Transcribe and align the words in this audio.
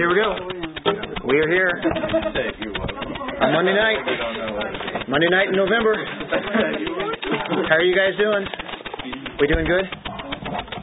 Here 0.00 0.08
we 0.08 0.16
go. 0.16 0.32
We 1.28 1.36
are 1.44 1.50
here 1.52 1.76
on 3.36 3.52
Monday 3.52 3.76
night. 3.76 4.00
Monday 5.12 5.28
night 5.28 5.52
in 5.52 5.56
November. 5.60 5.92
How 7.68 7.76
are 7.76 7.84
you 7.84 7.92
guys 7.92 8.16
doing? 8.16 8.48
We 9.38 9.46
doing 9.46 9.66
good? 9.68 9.84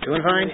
Doing 0.06 0.22
fine? 0.22 0.54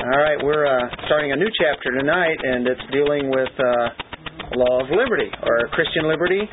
All 0.00 0.16
right, 0.16 0.40
we're 0.42 0.64
uh, 0.64 0.88
starting 1.04 1.32
a 1.32 1.36
new 1.36 1.50
chapter 1.60 1.92
tonight, 1.92 2.40
and 2.42 2.66
it's 2.66 2.80
dealing 2.90 3.28
with 3.28 3.52
uh, 3.60 4.56
law 4.56 4.80
of 4.80 4.88
liberty 4.88 5.28
or 5.44 5.68
Christian 5.76 6.08
liberty. 6.08 6.48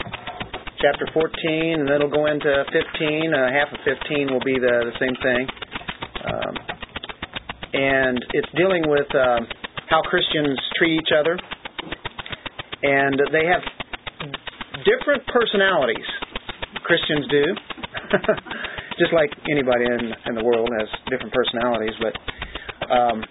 Chapter 0.84 1.08
14, 1.14 1.80
and 1.80 1.88
then 1.88 2.04
it'll 2.04 2.12
go 2.12 2.26
into 2.26 2.52
15. 2.76 3.32
Uh, 3.34 3.56
half 3.56 3.72
of 3.72 3.80
15 3.88 4.34
will 4.34 4.44
be 4.44 4.60
the, 4.60 4.92
the 4.92 5.00
same 5.00 5.16
thing. 5.16 5.48
Um, 6.28 6.56
and 7.72 8.20
it's 8.34 8.52
dealing 8.52 8.84
with 8.84 9.08
um, 9.16 9.48
how 9.90 10.02
Christians 10.02 10.60
treat 10.78 11.00
each 11.00 11.14
other. 11.16 11.38
And 12.84 13.18
they 13.32 13.46
have 13.50 13.64
different 14.86 15.26
personalities. 15.28 16.06
Christians 16.84 17.26
do. 17.30 17.46
Just 19.00 19.12
like 19.12 19.32
anybody 19.52 19.86
in, 19.86 20.14
in 20.30 20.36
the 20.36 20.44
world 20.44 20.70
has 20.80 20.88
different 21.10 21.34
personalities. 21.34 21.94
But 22.00 22.16
um, 22.88 23.24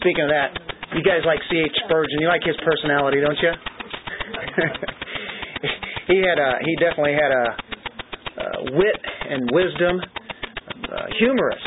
speaking 0.00 0.24
of 0.24 0.30
that, 0.30 0.56
you 0.94 1.02
guys 1.02 1.22
like 1.26 1.40
C.H. 1.50 1.72
Spurgeon. 1.86 2.20
You 2.20 2.28
like 2.28 2.42
his 2.42 2.56
personality, 2.64 3.20
don't 3.20 3.38
you? 3.38 3.52
he 6.08 6.16
had 6.18 6.38
a 6.38 6.58
he 6.64 6.74
definitely 6.76 7.14
had 7.14 7.30
a, 7.30 7.56
a 8.40 8.72
wit 8.74 9.00
and 9.30 9.50
wisdom, 9.52 10.00
uh, 10.90 11.06
humorous. 11.18 11.62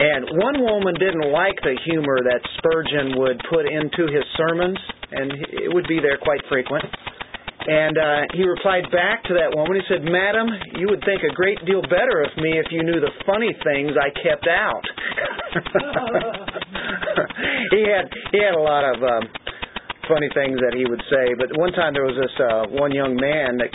And 0.00 0.24
one 0.40 0.64
woman 0.64 0.96
didn't 0.96 1.28
like 1.28 1.60
the 1.60 1.76
humor 1.84 2.24
that 2.24 2.40
Spurgeon 2.56 3.20
would 3.20 3.36
put 3.52 3.68
into 3.68 4.08
his 4.08 4.24
sermons, 4.32 4.80
and 5.12 5.28
it 5.52 5.68
would 5.68 5.84
be 5.86 6.00
there 6.00 6.16
quite 6.16 6.40
frequent. 6.48 6.88
And 7.68 8.00
uh, 8.00 8.24
he 8.32 8.48
replied 8.48 8.88
back 8.88 9.20
to 9.28 9.36
that 9.36 9.52
woman. 9.52 9.76
He 9.76 9.84
said, 9.92 10.00
"Madam, 10.00 10.48
you 10.80 10.88
would 10.88 11.04
think 11.04 11.20
a 11.20 11.28
great 11.36 11.60
deal 11.68 11.84
better 11.84 12.24
of 12.24 12.32
me 12.40 12.56
if 12.56 12.72
you 12.72 12.80
knew 12.80 12.96
the 12.96 13.12
funny 13.28 13.52
things 13.60 13.92
I 14.00 14.08
kept 14.16 14.48
out." 14.48 14.80
he 17.76 17.84
had 17.84 18.08
he 18.32 18.40
had 18.40 18.56
a 18.56 18.64
lot 18.64 18.88
of 18.88 19.04
um, 19.04 19.28
funny 20.08 20.32
things 20.32 20.64
that 20.64 20.72
he 20.72 20.88
would 20.88 21.04
say. 21.12 21.36
But 21.36 21.52
one 21.60 21.76
time 21.76 21.92
there 21.92 22.08
was 22.08 22.16
this 22.16 22.32
uh, 22.40 22.72
one 22.72 22.96
young 22.96 23.20
man 23.20 23.60
that 23.60 23.68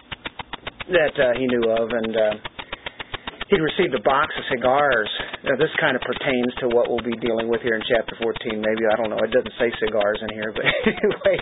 that 0.89 1.14
uh, 1.22 1.38
he 1.38 1.45
knew 1.45 1.70
of, 1.70 1.94
and 1.94 2.17
uh, 2.17 2.34
he'd 3.54 3.62
received 3.62 3.94
a 3.94 4.02
box 4.02 4.34
of 4.34 4.42
cigars. 4.50 5.14
Now, 5.46 5.54
this 5.62 5.70
kind 5.78 5.94
of 5.94 6.02
pertains 6.02 6.58
to 6.66 6.74
what 6.74 6.90
we'll 6.90 7.06
be 7.06 7.14
dealing 7.22 7.46
with 7.46 7.62
here 7.62 7.78
in 7.78 7.86
chapter 7.86 8.18
14. 8.18 8.58
Maybe 8.58 8.82
I 8.90 8.98
don't 8.98 9.14
know. 9.14 9.22
It 9.22 9.30
doesn't 9.30 9.54
say 9.62 9.70
cigars 9.78 10.18
in 10.26 10.34
here, 10.34 10.50
but 10.58 10.66
anyway, 10.66 11.38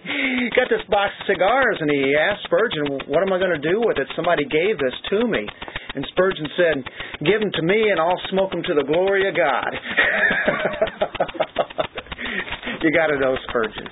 got 0.51 0.67
this 0.67 0.83
box 0.91 1.15
of 1.23 1.31
cigars, 1.31 1.79
and 1.79 1.87
he 1.87 2.11
asked 2.11 2.43
Spurgeon, 2.43 3.07
"What 3.07 3.23
am 3.23 3.31
I 3.31 3.39
going 3.39 3.55
to 3.55 3.63
do 3.63 3.79
with 3.79 3.95
it? 3.95 4.11
Somebody 4.19 4.43
gave 4.43 4.75
this 4.75 4.91
to 5.15 5.23
me." 5.23 5.47
And 5.95 6.03
Spurgeon 6.11 6.51
said, 6.59 6.83
"Give 7.23 7.39
them 7.39 7.55
to 7.55 7.63
me, 7.63 7.95
and 7.95 7.97
I'll 7.99 8.19
smoke 8.27 8.51
them 8.51 8.67
to 8.67 8.75
the 8.75 8.83
glory 8.83 9.23
of 9.23 9.39
God." 9.39 9.71
you 12.83 12.91
got 12.91 13.07
to 13.07 13.15
know 13.23 13.39
Spurgeon. 13.47 13.87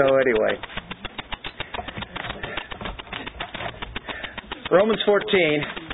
So 0.00 0.16
anyway, 0.16 0.56
Romans 4.72 5.04
14. 5.04 5.85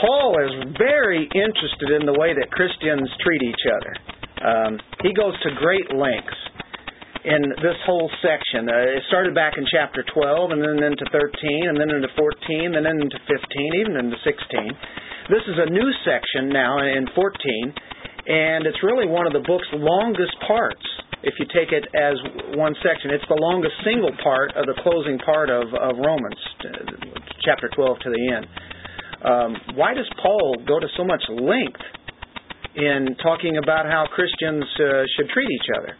Paul 0.00 0.36
is 0.44 0.52
very 0.76 1.24
interested 1.24 1.96
in 1.96 2.04
the 2.04 2.16
way 2.18 2.36
that 2.36 2.52
Christians 2.52 3.08
treat 3.24 3.42
each 3.42 3.64
other. 3.64 3.92
Um, 4.44 4.72
he 5.00 5.12
goes 5.16 5.32
to 5.42 5.56
great 5.56 5.88
lengths 5.94 6.40
in 7.24 7.42
this 7.64 7.78
whole 7.88 8.10
section. 8.22 8.68
Uh, 8.68 9.00
it 9.00 9.02
started 9.08 9.34
back 9.34 9.56
in 9.56 9.64
chapter 9.72 10.04
12, 10.04 10.52
and 10.52 10.60
then 10.60 10.78
into 10.84 11.06
13, 11.10 11.72
and 11.72 11.76
then 11.80 11.90
into 11.90 12.12
14, 12.14 12.76
and 12.76 12.84
then 12.84 13.00
into 13.00 13.18
15, 13.24 13.80
even 13.80 13.96
into 13.96 14.18
16. 14.20 15.32
This 15.32 15.42
is 15.48 15.58
a 15.58 15.68
new 15.72 15.90
section 16.06 16.52
now 16.54 16.78
in 16.78 17.08
14, 17.10 17.74
and 18.30 18.62
it's 18.68 18.78
really 18.84 19.10
one 19.10 19.26
of 19.26 19.32
the 19.32 19.42
book's 19.42 19.66
longest 19.74 20.36
parts. 20.46 20.86
If 21.26 21.34
you 21.42 21.46
take 21.50 21.74
it 21.74 21.88
as 21.96 22.14
one 22.54 22.76
section, 22.84 23.10
it's 23.10 23.26
the 23.26 23.40
longest 23.40 23.74
single 23.82 24.14
part 24.22 24.54
of 24.54 24.70
the 24.70 24.78
closing 24.86 25.18
part 25.18 25.50
of, 25.50 25.66
of 25.74 25.98
Romans, 25.98 26.38
uh, 26.62 26.94
chapter 27.42 27.66
12 27.74 27.98
to 28.06 28.10
the 28.14 28.22
end. 28.30 28.46
Um, 29.24 29.56
why 29.74 29.94
does 29.94 30.08
Paul 30.22 30.56
go 30.66 30.78
to 30.80 30.86
so 30.96 31.04
much 31.04 31.22
length 31.28 31.80
in 32.76 33.16
talking 33.22 33.56
about 33.56 33.86
how 33.86 34.06
Christians 34.12 34.64
uh, 34.80 35.02
should 35.16 35.28
treat 35.30 35.48
each 35.50 35.70
other? 35.76 35.96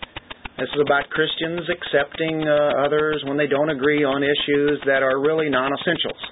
This 0.59 0.72
is 0.72 0.81
about 0.81 1.09
Christians 1.12 1.69
accepting 1.69 2.49
uh, 2.49 2.81
others 2.81 3.22
when 3.28 3.37
they 3.37 3.47
don't 3.47 3.69
agree 3.69 4.05
on 4.05 4.25
issues 4.25 4.81
that 4.87 5.03
are 5.03 5.21
really 5.21 5.50
non-essentials. 5.50 6.22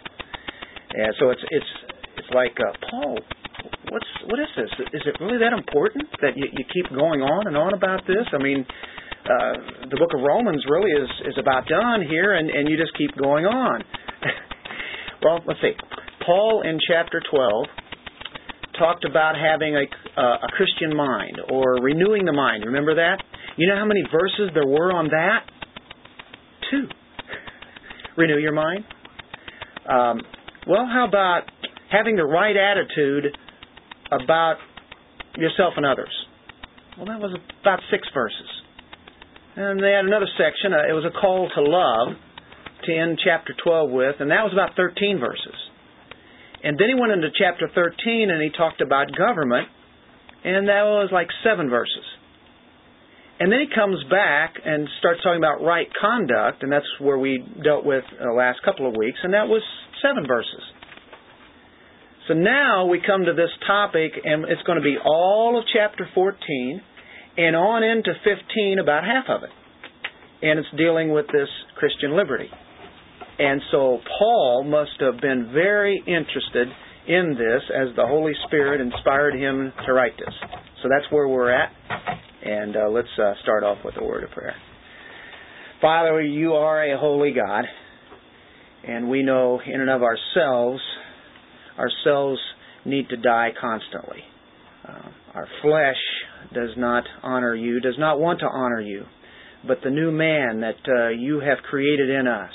And 0.96 1.12
so 1.20 1.30
it's 1.30 1.44
it's 1.50 1.72
it's 2.16 2.30
like 2.32 2.56
uh, 2.56 2.72
Paul, 2.88 3.18
what's 3.90 4.10
what 4.30 4.40
is 4.40 4.48
this? 4.56 4.70
Is 4.96 5.02
it 5.04 5.20
really 5.20 5.36
that 5.44 5.52
important 5.52 6.08
that 6.22 6.36
you, 6.36 6.48
you 6.52 6.64
keep 6.72 6.88
going 6.88 7.20
on 7.20 7.48
and 7.48 7.56
on 7.56 7.74
about 7.74 8.06
this? 8.06 8.24
I 8.32 8.38
mean, 8.38 8.64
uh, 9.28 9.88
the 9.90 9.96
book 10.00 10.16
of 10.16 10.24
Romans 10.24 10.64
really 10.70 10.92
is 10.92 11.10
is 11.28 11.36
about 11.36 11.66
done 11.68 12.00
here, 12.08 12.32
and 12.32 12.48
and 12.48 12.68
you 12.68 12.76
just 12.76 12.96
keep 12.96 13.12
going 13.20 13.44
on. 13.44 13.84
well, 15.22 15.44
let's 15.44 15.60
see. 15.60 15.76
Paul 16.26 16.62
in 16.62 16.78
chapter 16.86 17.20
12 17.30 17.66
talked 18.78 19.04
about 19.04 19.34
having 19.36 19.76
a, 19.76 20.20
uh, 20.20 20.36
a 20.42 20.48
Christian 20.56 20.96
mind 20.96 21.38
or 21.50 21.74
renewing 21.82 22.24
the 22.24 22.32
mind. 22.32 22.64
Remember 22.64 22.94
that? 22.96 23.22
You 23.56 23.68
know 23.68 23.76
how 23.76 23.84
many 23.84 24.02
verses 24.10 24.50
there 24.54 24.66
were 24.66 24.92
on 24.92 25.08
that? 25.08 25.40
Two. 26.70 26.88
Renew 28.16 28.38
your 28.38 28.52
mind. 28.52 28.84
Um, 29.88 30.20
well, 30.66 30.86
how 30.90 31.06
about 31.06 31.42
having 31.90 32.16
the 32.16 32.24
right 32.24 32.56
attitude 32.56 33.36
about 34.10 34.56
yourself 35.36 35.74
and 35.76 35.86
others? 35.86 36.12
Well, 36.96 37.06
that 37.06 37.20
was 37.20 37.36
about 37.60 37.80
six 37.90 38.06
verses. 38.14 38.48
And 39.56 39.80
they 39.82 39.90
had 39.90 40.04
another 40.04 40.28
section. 40.38 40.72
Uh, 40.72 40.88
it 40.88 40.92
was 40.92 41.04
a 41.04 41.20
call 41.20 41.48
to 41.54 41.62
love 41.62 42.16
to 42.86 42.92
end 42.92 43.20
chapter 43.22 43.54
12 43.62 43.90
with, 43.90 44.16
and 44.20 44.30
that 44.30 44.42
was 44.42 44.52
about 44.52 44.74
13 44.76 45.20
verses. 45.20 45.54
And 46.64 46.78
then 46.78 46.88
he 46.88 46.98
went 46.98 47.12
into 47.12 47.28
chapter 47.36 47.68
13 47.68 48.30
and 48.30 48.40
he 48.40 48.48
talked 48.48 48.80
about 48.80 49.12
government, 49.12 49.68
and 50.44 50.66
that 50.68 50.88
was 50.88 51.10
like 51.12 51.28
seven 51.44 51.68
verses. 51.68 52.04
And 53.38 53.52
then 53.52 53.60
he 53.60 53.66
comes 53.74 54.02
back 54.10 54.54
and 54.64 54.88
starts 54.98 55.20
talking 55.22 55.38
about 55.38 55.60
right 55.62 55.88
conduct, 56.00 56.62
and 56.62 56.72
that's 56.72 56.88
where 57.00 57.18
we 57.18 57.44
dealt 57.62 57.84
with 57.84 58.04
the 58.18 58.32
last 58.32 58.60
couple 58.64 58.88
of 58.88 58.96
weeks, 58.96 59.18
and 59.22 59.34
that 59.34 59.48
was 59.48 59.62
seven 60.00 60.26
verses. 60.26 60.62
So 62.28 62.32
now 62.32 62.86
we 62.86 63.02
come 63.04 63.26
to 63.26 63.34
this 63.34 63.50
topic, 63.66 64.12
and 64.24 64.44
it's 64.44 64.62
going 64.62 64.78
to 64.78 64.84
be 64.84 64.96
all 65.04 65.58
of 65.58 65.64
chapter 65.70 66.08
14 66.14 66.80
and 67.36 67.56
on 67.56 67.82
into 67.82 68.12
15, 68.24 68.78
about 68.78 69.04
half 69.04 69.26
of 69.28 69.42
it. 69.42 69.50
And 70.40 70.58
it's 70.58 70.68
dealing 70.78 71.12
with 71.12 71.26
this 71.26 71.48
Christian 71.76 72.16
liberty. 72.16 72.48
And 73.38 73.60
so 73.70 73.98
Paul 74.18 74.64
must 74.64 75.00
have 75.00 75.20
been 75.20 75.50
very 75.52 76.02
interested 76.06 76.68
in 77.06 77.34
this 77.36 77.62
as 77.74 77.94
the 77.96 78.06
Holy 78.06 78.32
Spirit 78.46 78.80
inspired 78.80 79.34
him 79.34 79.72
to 79.86 79.92
write 79.92 80.16
this. 80.18 80.34
So 80.82 80.88
that's 80.88 81.10
where 81.10 81.28
we're 81.28 81.50
at. 81.50 81.70
And 82.44 82.76
uh, 82.76 82.88
let's 82.90 83.08
uh, 83.18 83.32
start 83.42 83.64
off 83.64 83.78
with 83.84 83.94
a 84.00 84.04
word 84.04 84.24
of 84.24 84.30
prayer. 84.30 84.54
Father, 85.80 86.22
you 86.22 86.52
are 86.54 86.84
a 86.84 86.98
holy 86.98 87.32
God. 87.32 87.64
And 88.86 89.08
we 89.08 89.22
know 89.22 89.60
in 89.64 89.80
and 89.80 89.90
of 89.90 90.02
ourselves, 90.02 90.82
ourselves 91.78 92.38
need 92.84 93.08
to 93.08 93.16
die 93.16 93.50
constantly. 93.58 94.18
Uh, 94.86 95.08
our 95.34 95.48
flesh 95.62 95.96
does 96.52 96.70
not 96.76 97.04
honor 97.22 97.54
you, 97.54 97.80
does 97.80 97.96
not 97.98 98.20
want 98.20 98.40
to 98.40 98.46
honor 98.46 98.80
you. 98.80 99.04
But 99.66 99.78
the 99.82 99.90
new 99.90 100.10
man 100.10 100.60
that 100.60 100.76
uh, 100.86 101.08
you 101.08 101.40
have 101.40 101.58
created 101.68 102.10
in 102.10 102.26
us, 102.26 102.52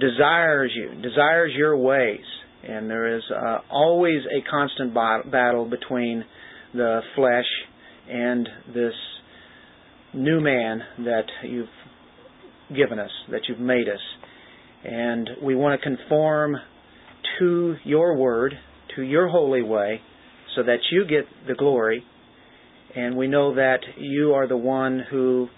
desires 0.00 0.72
you, 0.74 1.00
desires 1.02 1.52
your 1.56 1.76
ways. 1.76 2.24
And 2.62 2.90
there 2.90 3.16
is 3.16 3.22
uh, 3.30 3.58
always 3.70 4.22
a 4.26 4.48
constant 4.50 4.92
battle 4.94 5.68
between 5.68 6.24
the 6.74 7.00
flesh 7.14 7.46
and 8.08 8.48
this 8.74 8.92
new 10.12 10.40
man 10.40 10.82
that 10.98 11.24
you've 11.44 11.68
given 12.76 12.98
us, 12.98 13.10
that 13.30 13.42
you've 13.48 13.60
made 13.60 13.88
us. 13.88 14.00
And 14.84 15.30
we 15.42 15.54
want 15.54 15.80
to 15.80 15.88
conform 15.96 16.56
to 17.38 17.76
your 17.84 18.16
word, 18.16 18.54
to 18.96 19.02
your 19.02 19.28
holy 19.28 19.62
way, 19.62 20.00
so 20.56 20.62
that 20.62 20.78
you 20.90 21.04
get 21.06 21.24
the 21.46 21.54
glory. 21.54 22.04
And 22.94 23.16
we 23.16 23.28
know 23.28 23.54
that 23.54 23.80
you 23.96 24.32
are 24.34 24.48
the 24.48 24.56
one 24.56 25.02
who 25.10 25.48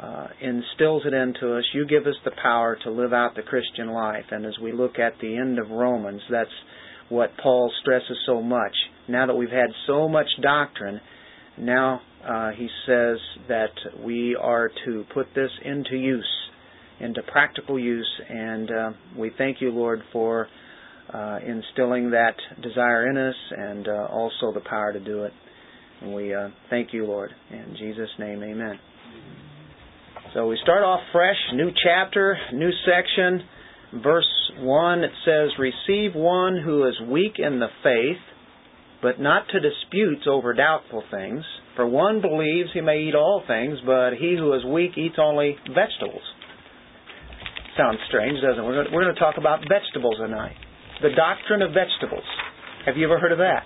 uh, 0.00 0.28
instills 0.40 1.02
it 1.06 1.12
into 1.12 1.56
us. 1.56 1.64
You 1.74 1.86
give 1.86 2.06
us 2.06 2.14
the 2.24 2.30
power 2.42 2.78
to 2.84 2.90
live 2.90 3.12
out 3.12 3.34
the 3.34 3.42
Christian 3.42 3.88
life. 3.88 4.26
And 4.30 4.46
as 4.46 4.54
we 4.62 4.72
look 4.72 4.98
at 4.98 5.14
the 5.20 5.36
end 5.36 5.58
of 5.58 5.70
Romans, 5.70 6.20
that's 6.30 6.50
what 7.08 7.30
Paul 7.42 7.72
stresses 7.80 8.18
so 8.26 8.40
much. 8.40 8.74
Now 9.08 9.26
that 9.26 9.34
we've 9.34 9.48
had 9.50 9.70
so 9.86 10.08
much 10.08 10.28
doctrine, 10.42 11.00
now 11.58 12.00
uh, 12.26 12.50
he 12.50 12.68
says 12.86 13.18
that 13.48 13.72
we 14.04 14.36
are 14.40 14.70
to 14.86 15.04
put 15.12 15.26
this 15.34 15.50
into 15.64 15.96
use, 15.96 16.28
into 17.00 17.22
practical 17.22 17.78
use, 17.78 18.08
and 18.28 18.70
uh, 18.70 18.90
we 19.16 19.30
thank 19.36 19.60
you, 19.60 19.70
Lord, 19.70 20.02
for 20.12 20.48
uh, 21.12 21.38
instilling 21.44 22.10
that 22.10 22.34
desire 22.62 23.08
in 23.08 23.16
us 23.16 23.34
and 23.50 23.88
uh, 23.88 24.06
also 24.10 24.52
the 24.52 24.62
power 24.68 24.92
to 24.92 25.00
do 25.00 25.24
it. 25.24 25.32
And 26.02 26.14
we 26.14 26.34
uh, 26.34 26.50
thank 26.70 26.92
you, 26.92 27.06
Lord. 27.06 27.30
In 27.50 27.74
Jesus' 27.78 28.10
name, 28.18 28.42
amen. 28.42 28.78
So 30.34 30.46
we 30.46 30.58
start 30.62 30.84
off 30.84 31.00
fresh, 31.10 31.38
new 31.54 31.70
chapter, 31.82 32.36
new 32.52 32.70
section. 32.84 33.48
Verse 34.02 34.28
1, 34.58 35.04
it 35.04 35.10
says, 35.24 35.48
Receive 35.58 36.14
one 36.14 36.60
who 36.62 36.86
is 36.86 36.94
weak 37.08 37.36
in 37.38 37.60
the 37.60 37.68
faith, 37.82 38.20
but 39.00 39.18
not 39.18 39.48
to 39.52 39.60
disputes 39.60 40.26
over 40.28 40.52
doubtful 40.52 41.02
things. 41.10 41.44
For 41.76 41.88
one 41.88 42.20
believes 42.20 42.68
he 42.74 42.82
may 42.82 43.08
eat 43.08 43.14
all 43.14 43.42
things, 43.46 43.78
but 43.86 44.20
he 44.20 44.36
who 44.36 44.52
is 44.52 44.66
weak 44.66 44.98
eats 44.98 45.16
only 45.18 45.56
vegetables. 45.72 46.20
Sounds 47.78 47.98
strange, 48.08 48.36
doesn't 48.42 48.62
it? 48.62 48.66
We're 48.66 48.84
going, 48.84 49.14
to, 49.14 49.18
talk 49.18 49.36
about 49.38 49.60
vegetables 49.64 50.16
tonight. 50.18 50.56
The 51.00 51.16
doctrine 51.16 51.62
of 51.62 51.70
vegetables. 51.72 52.26
Have 52.84 52.98
you 52.98 53.06
ever 53.06 53.18
heard 53.18 53.32
of 53.32 53.38
that? 53.38 53.64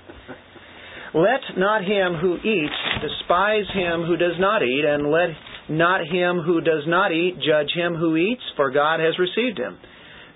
Let 1.13 1.59
not 1.59 1.83
him 1.83 2.15
who 2.21 2.37
eats 2.37 2.79
despise 3.03 3.67
him 3.75 4.05
who 4.07 4.17
does 4.17 4.39
not 4.39 4.63
eat, 4.63 4.85
and 4.87 5.11
let 5.11 5.35
not 5.73 6.07
him 6.07 6.41
who 6.45 6.61
does 6.61 6.85
not 6.87 7.13
eat 7.13 7.37
judge 7.37 7.73
him 7.75 7.95
who 7.95 8.17
eats, 8.17 8.43
for 8.57 8.71
God 8.71 9.01
has 9.01 9.19
received 9.19 9.59
him. 9.59 9.79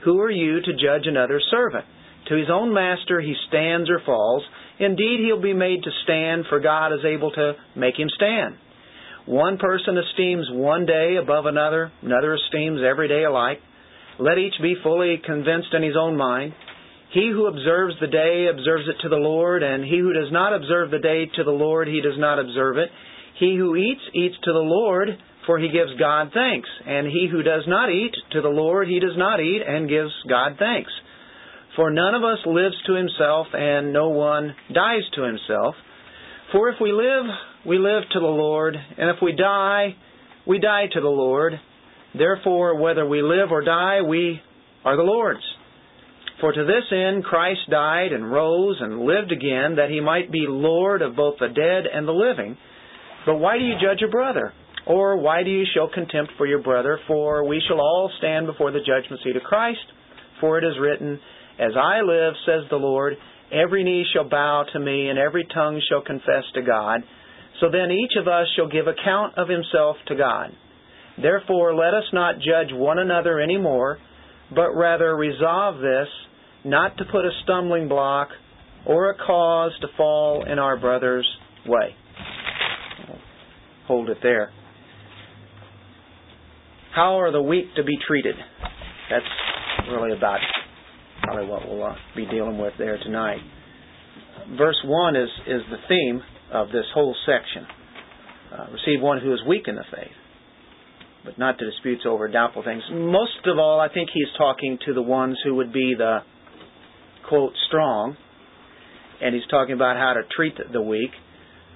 Who 0.04 0.20
are 0.20 0.30
you 0.30 0.60
to 0.60 0.72
judge 0.72 1.06
another 1.06 1.40
servant? 1.50 1.84
To 2.28 2.36
his 2.36 2.48
own 2.50 2.72
master 2.72 3.20
he 3.20 3.34
stands 3.48 3.88
or 3.90 4.00
falls. 4.04 4.42
Indeed, 4.78 5.20
he'll 5.24 5.40
be 5.40 5.54
made 5.54 5.82
to 5.84 5.90
stand, 6.04 6.44
for 6.48 6.60
God 6.60 6.92
is 6.92 7.04
able 7.04 7.30
to 7.32 7.54
make 7.74 7.98
him 7.98 8.08
stand. 8.14 8.56
One 9.26 9.58
person 9.58 9.96
esteems 9.98 10.46
one 10.52 10.86
day 10.86 11.16
above 11.20 11.46
another, 11.46 11.90
another 12.02 12.34
esteems 12.34 12.80
every 12.88 13.08
day 13.08 13.24
alike. 13.24 13.58
Let 14.18 14.38
each 14.38 14.54
be 14.62 14.76
fully 14.82 15.20
convinced 15.24 15.74
in 15.74 15.82
his 15.82 15.96
own 15.98 16.16
mind. 16.16 16.54
He 17.12 17.30
who 17.32 17.46
observes 17.46 17.94
the 18.00 18.06
day 18.06 18.46
observes 18.50 18.84
it 18.88 19.02
to 19.02 19.08
the 19.08 19.16
Lord, 19.16 19.62
and 19.62 19.84
he 19.84 19.98
who 19.98 20.12
does 20.12 20.30
not 20.30 20.54
observe 20.54 20.90
the 20.90 20.98
day 20.98 21.26
to 21.36 21.44
the 21.44 21.50
Lord, 21.50 21.88
he 21.88 22.00
does 22.00 22.18
not 22.18 22.38
observe 22.38 22.78
it. 22.78 22.90
He 23.38 23.56
who 23.56 23.76
eats, 23.76 24.00
eats 24.14 24.36
to 24.44 24.52
the 24.52 24.58
Lord, 24.58 25.08
for 25.46 25.58
he 25.58 25.68
gives 25.68 25.98
God 25.98 26.30
thanks. 26.34 26.68
And 26.86 27.06
he 27.06 27.28
who 27.30 27.42
does 27.42 27.64
not 27.66 27.90
eat 27.90 28.14
to 28.32 28.42
the 28.42 28.48
Lord, 28.48 28.88
he 28.88 29.00
does 29.00 29.16
not 29.16 29.40
eat, 29.40 29.62
and 29.66 29.88
gives 29.88 30.12
God 30.28 30.56
thanks. 30.58 30.90
For 31.76 31.90
none 31.90 32.14
of 32.14 32.24
us 32.24 32.38
lives 32.46 32.76
to 32.86 32.94
himself, 32.94 33.46
and 33.52 33.92
no 33.92 34.08
one 34.08 34.54
dies 34.72 35.02
to 35.14 35.22
himself. 35.22 35.74
For 36.52 36.70
if 36.70 36.76
we 36.80 36.92
live, 36.92 37.26
we 37.66 37.78
live 37.78 38.04
to 38.12 38.20
the 38.20 38.26
Lord, 38.26 38.76
and 38.76 39.10
if 39.10 39.16
we 39.22 39.32
die, 39.32 39.94
we 40.46 40.58
die 40.58 40.86
to 40.92 41.00
the 41.00 41.08
Lord. 41.08 41.54
Therefore, 42.16 42.80
whether 42.80 43.06
we 43.06 43.20
live 43.22 43.50
or 43.50 43.62
die, 43.62 44.00
we 44.02 44.40
are 44.84 44.96
the 44.96 45.02
Lord's. 45.02 45.42
For 46.40 46.52
to 46.52 46.64
this 46.64 46.84
end 46.92 47.24
Christ 47.24 47.60
died 47.70 48.12
and 48.12 48.30
rose 48.30 48.76
and 48.80 49.00
lived 49.00 49.32
again, 49.32 49.76
that 49.76 49.90
he 49.90 50.00
might 50.00 50.30
be 50.30 50.46
Lord 50.48 51.02
of 51.02 51.16
both 51.16 51.36
the 51.40 51.48
dead 51.48 51.84
and 51.92 52.06
the 52.06 52.12
living. 52.12 52.56
But 53.24 53.36
why 53.36 53.58
do 53.58 53.64
you 53.64 53.74
judge 53.74 54.00
your 54.00 54.10
brother? 54.10 54.52
Or 54.86 55.16
why 55.16 55.42
do 55.42 55.50
you 55.50 55.64
show 55.74 55.88
contempt 55.92 56.32
for 56.38 56.46
your 56.46 56.62
brother? 56.62 56.98
For 57.08 57.44
we 57.44 57.60
shall 57.66 57.80
all 57.80 58.10
stand 58.18 58.46
before 58.46 58.70
the 58.70 58.78
judgment 58.78 59.20
seat 59.24 59.36
of 59.36 59.42
Christ. 59.42 59.80
For 60.40 60.58
it 60.58 60.64
is 60.64 60.78
written, 60.80 61.18
as 61.58 61.72
I 61.76 62.02
live, 62.02 62.34
says 62.44 62.68
the 62.70 62.76
Lord, 62.76 63.14
every 63.52 63.82
knee 63.82 64.04
shall 64.12 64.28
bow 64.28 64.64
to 64.72 64.78
me, 64.78 65.08
and 65.08 65.18
every 65.18 65.46
tongue 65.52 65.82
shall 65.88 66.02
confess 66.02 66.44
to 66.54 66.62
God. 66.62 67.00
So 67.60 67.70
then 67.70 67.90
each 67.90 68.12
of 68.20 68.28
us 68.28 68.46
shall 68.54 68.68
give 68.68 68.86
account 68.86 69.38
of 69.38 69.48
himself 69.48 69.96
to 70.08 70.14
God. 70.14 70.50
Therefore, 71.20 71.74
let 71.74 71.94
us 71.94 72.04
not 72.12 72.36
judge 72.36 72.72
one 72.72 72.98
another 72.98 73.40
any 73.40 73.56
more, 73.56 73.98
but 74.54 74.70
rather 74.76 75.16
resolve 75.16 75.80
this, 75.80 76.08
not 76.64 76.98
to 76.98 77.04
put 77.10 77.24
a 77.24 77.30
stumbling 77.42 77.88
block 77.88 78.28
or 78.84 79.10
a 79.10 79.16
cause 79.16 79.72
to 79.80 79.88
fall 79.96 80.44
in 80.44 80.58
our 80.58 80.76
brother's 80.76 81.26
way. 81.66 81.96
Hold 83.88 84.10
it 84.10 84.18
there. 84.22 84.50
How 86.96 87.20
are 87.20 87.30
the 87.30 87.42
weak 87.42 87.74
to 87.76 87.84
be 87.84 87.98
treated? 88.08 88.36
That's 89.10 89.26
really 89.90 90.16
about 90.16 90.40
probably 91.24 91.46
what 91.46 91.68
we'll 91.68 91.84
uh, 91.84 91.94
be 92.16 92.24
dealing 92.24 92.56
with 92.56 92.72
there 92.78 92.96
tonight. 92.96 93.40
Verse 94.56 94.80
1 94.82 95.14
is, 95.14 95.28
is 95.46 95.60
the 95.70 95.76
theme 95.90 96.22
of 96.50 96.68
this 96.68 96.86
whole 96.94 97.14
section. 97.26 97.66
Uh, 98.50 98.72
receive 98.72 99.02
one 99.02 99.20
who 99.20 99.30
is 99.34 99.40
weak 99.46 99.64
in 99.66 99.74
the 99.74 99.84
faith, 99.94 100.16
but 101.22 101.38
not 101.38 101.58
to 101.58 101.70
disputes 101.70 102.04
over 102.08 102.28
doubtful 102.28 102.64
things. 102.64 102.82
Most 102.90 103.44
of 103.44 103.58
all, 103.58 103.78
I 103.78 103.92
think 103.92 104.08
he's 104.14 104.32
talking 104.38 104.78
to 104.86 104.94
the 104.94 105.02
ones 105.02 105.36
who 105.44 105.54
would 105.56 105.74
be 105.74 105.94
the, 105.98 106.20
quote, 107.28 107.52
strong, 107.68 108.16
and 109.20 109.34
he's 109.34 109.46
talking 109.50 109.74
about 109.74 109.96
how 109.96 110.14
to 110.14 110.22
treat 110.34 110.54
the 110.72 110.80
weak. 110.80 111.10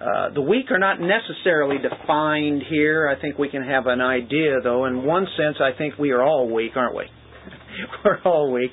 Uh, 0.01 0.33
the 0.33 0.41
weak 0.41 0.71
are 0.71 0.79
not 0.79 0.99
necessarily 0.99 1.77
defined 1.77 2.63
here. 2.71 3.09
I 3.09 3.21
think 3.21 3.39
we 3.39 3.51
can 3.51 3.63
have 3.63 3.87
an 3.87 4.01
idea, 4.01 4.61
though. 4.63 4.87
In 4.87 5.05
one 5.05 5.27
sense, 5.37 5.57
I 5.61 5.77
think 5.77 5.99
we 5.99 6.11
are 6.11 6.23
all 6.23 6.51
weak, 6.51 6.73
aren't 6.75 6.97
we? 6.97 7.05
We're 8.05 8.21
all 8.25 8.51
weak. 8.51 8.71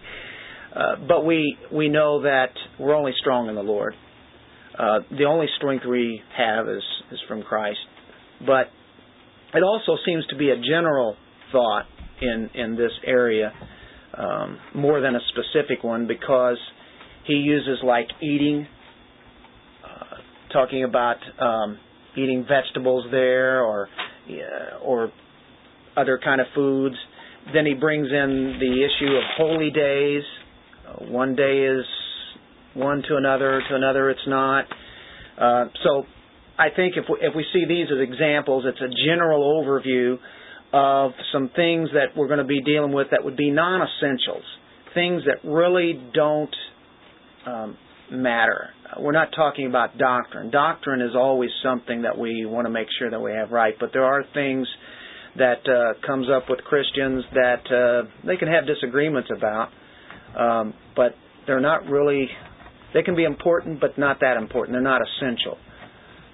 Uh, 0.74 0.96
but 1.08 1.26
we 1.26 1.58
we 1.74 1.90
know 1.90 2.22
that 2.22 2.52
we're 2.80 2.94
only 2.94 3.14
strong 3.20 3.50
in 3.50 3.56
the 3.56 3.64
Lord. 3.64 3.96
Uh, 4.78 5.00
the 5.18 5.26
only 5.26 5.48
strength 5.58 5.86
we 5.90 6.22
have 6.38 6.68
is 6.70 6.84
is 7.12 7.20
from 7.28 7.42
Christ. 7.42 7.80
But 8.46 8.68
it 9.56 9.64
also 9.64 9.98
seems 10.06 10.26
to 10.28 10.36
be 10.36 10.50
a 10.52 10.56
general 10.56 11.16
thought 11.52 11.86
in 12.22 12.50
in 12.54 12.76
this 12.76 12.92
area 13.06 13.54
um, 14.18 14.60
more 14.76 15.02
than 15.02 15.16
a 15.16 15.20
specific 15.30 15.84
one 15.84 16.06
because 16.08 16.58
he 17.26 17.34
uses 17.34 17.80
like 17.84 18.08
eating, 18.22 18.68
talking 20.58 20.84
about 20.84 21.18
um, 21.40 21.78
eating 22.16 22.46
vegetables 22.48 23.06
there 23.12 23.64
or 23.64 23.90
uh, 24.30 24.84
or 24.84 25.12
other 25.96 26.20
kind 26.24 26.42
of 26.42 26.48
foods. 26.56 26.96
Then 27.54 27.66
he 27.66 27.74
brings 27.74 28.08
in 28.08 28.58
the 28.60 28.86
issue 28.86 29.16
of 29.16 29.24
holy 29.38 29.72
days 29.72 30.24
one 31.02 31.36
day 31.36 31.66
is 31.66 31.86
one 32.74 33.04
to 33.08 33.16
another, 33.18 33.62
to 33.70 33.76
another 33.76 34.10
it's 34.10 34.28
not. 34.28 34.66
Uh, 35.40 35.66
so 35.84 36.04
I 36.58 36.70
think 36.76 36.96
if 36.98 37.06
we, 37.10 37.18
if 37.22 37.36
we 37.36 37.46
see 37.54 37.66
these 37.68 37.88
as 37.92 38.02
examples, 38.02 38.66
it's 38.68 38.82
a 38.82 38.90
general 39.08 39.64
overview 39.64 40.18
of 40.74 41.12
some 41.32 41.50
things 41.56 41.90
that 41.94 42.18
we're 42.18 42.28
going 42.28 42.40
to 42.40 42.46
be 42.46 42.62
dealing 42.62 42.92
with 42.92 43.08
that 43.12 43.24
would 43.24 43.38
be 43.38 43.52
non-essentials, 43.52 44.44
things 44.94 45.24
that 45.26 45.48
really 45.48 46.02
don't 46.14 46.56
um, 47.46 47.78
matter. 48.12 48.70
We're 49.00 49.12
not 49.12 49.30
talking 49.36 49.68
about 49.68 49.98
doctrine. 49.98 50.50
Doctrine 50.50 51.02
is 51.02 51.16
always 51.16 51.50
something 51.62 52.04
that 52.04 52.18
we 52.18 52.46
want 52.46 52.66
to 52.66 52.72
make 52.72 52.88
sure 53.00 53.10
that 53.10 53.20
we 53.20 53.32
have 53.32 53.52
right, 53.52 53.74
but 53.80 53.90
there 53.94 54.06
are 54.06 54.24
things 54.34 54.68
that 55.38 55.68
uh, 55.68 56.06
comes 56.06 56.28
up 56.36 56.50
with 56.50 56.60
Christians 56.60 57.24
that 57.34 57.62
uh, 57.70 58.10
they 58.26 58.38
can 58.38 58.48
have 58.48 58.66
disagreements 58.66 59.30
about. 59.36 59.70
Um, 60.38 60.74
but 60.96 61.16
they're 61.46 61.62
not 61.62 61.86
really. 61.86 62.28
They 62.94 63.02
can 63.04 63.16
be 63.16 63.24
important, 63.24 63.80
but 63.80 63.98
not 63.98 64.20
that 64.22 64.38
important. 64.38 64.76
They're 64.76 64.82
not 64.82 65.02
essential. 65.02 65.58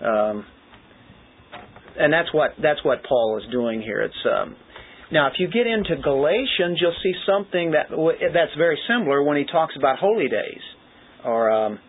Um, 0.03 0.45
and 1.97 2.11
that's 2.11 2.33
what 2.33 2.51
that's 2.61 2.83
what 2.83 3.03
Paul 3.03 3.39
is 3.43 3.51
doing 3.51 3.81
here. 3.81 4.01
It's 4.01 4.25
um, 4.25 4.55
now 5.11 5.27
if 5.27 5.33
you 5.37 5.47
get 5.47 5.67
into 5.67 6.01
Galatians, 6.01 6.79
you'll 6.81 6.95
see 7.03 7.13
something 7.25 7.71
that 7.71 7.89
that's 8.33 8.55
very 8.57 8.79
similar 8.87 9.23
when 9.23 9.37
he 9.37 9.45
talks 9.45 9.75
about 9.77 9.99
holy 9.99 10.27
days 10.27 10.61
or 11.23 11.51
um, 11.51 11.79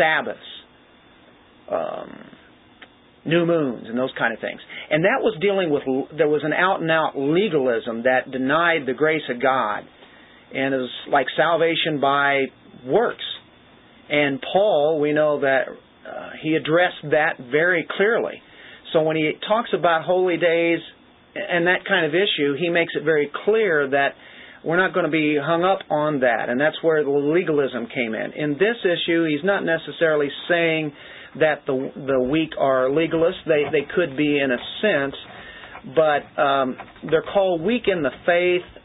Sabbaths, 0.00 0.40
um, 1.70 2.16
new 3.26 3.44
moons, 3.44 3.84
and 3.86 3.98
those 3.98 4.12
kind 4.18 4.32
of 4.32 4.40
things. 4.40 4.60
And 4.90 5.04
that 5.04 5.20
was 5.20 5.36
dealing 5.40 5.70
with 5.70 5.82
there 6.16 6.28
was 6.28 6.40
an 6.42 6.54
out 6.54 6.80
and 6.80 6.90
out 6.90 7.12
legalism 7.16 8.04
that 8.04 8.30
denied 8.30 8.86
the 8.86 8.94
grace 8.94 9.28
of 9.28 9.42
God 9.42 9.84
and 10.52 10.74
it 10.74 10.78
was 10.78 10.90
like 11.10 11.26
salvation 11.36 12.00
by 12.00 12.46
works. 12.86 13.24
And 14.08 14.42
Paul, 14.52 14.98
we 15.00 15.12
know 15.12 15.40
that 15.40 15.66
uh, 15.68 16.30
he 16.42 16.56
addressed 16.56 17.02
that 17.10 17.34
very 17.50 17.86
clearly. 17.96 18.42
So 18.92 19.02
when 19.02 19.16
he 19.16 19.32
talks 19.46 19.70
about 19.76 20.04
holy 20.04 20.36
days 20.36 20.80
and 21.34 21.68
that 21.68 21.84
kind 21.86 22.06
of 22.06 22.12
issue, 22.12 22.56
he 22.58 22.68
makes 22.68 22.92
it 22.96 23.04
very 23.04 23.30
clear 23.44 23.88
that 23.90 24.14
we're 24.64 24.76
not 24.76 24.92
going 24.92 25.06
to 25.06 25.10
be 25.10 25.38
hung 25.40 25.64
up 25.64 25.80
on 25.90 26.20
that, 26.20 26.48
and 26.48 26.60
that's 26.60 26.76
where 26.82 27.02
the 27.02 27.10
legalism 27.10 27.86
came 27.86 28.14
in. 28.14 28.32
In 28.32 28.52
this 28.52 28.76
issue, 28.84 29.24
he's 29.24 29.44
not 29.44 29.64
necessarily 29.64 30.28
saying 30.48 30.92
that 31.38 31.62
the 31.66 31.92
the 31.94 32.20
weak 32.20 32.50
are 32.58 32.88
legalists. 32.88 33.44
They 33.46 33.64
they 33.70 33.86
could 33.94 34.16
be 34.16 34.38
in 34.38 34.50
a 34.50 34.58
sense, 34.82 35.14
but 35.94 36.42
um, 36.42 36.76
they're 37.10 37.24
called 37.32 37.62
weak 37.62 37.84
in 37.86 38.02
the 38.02 38.10
faith 38.26 38.80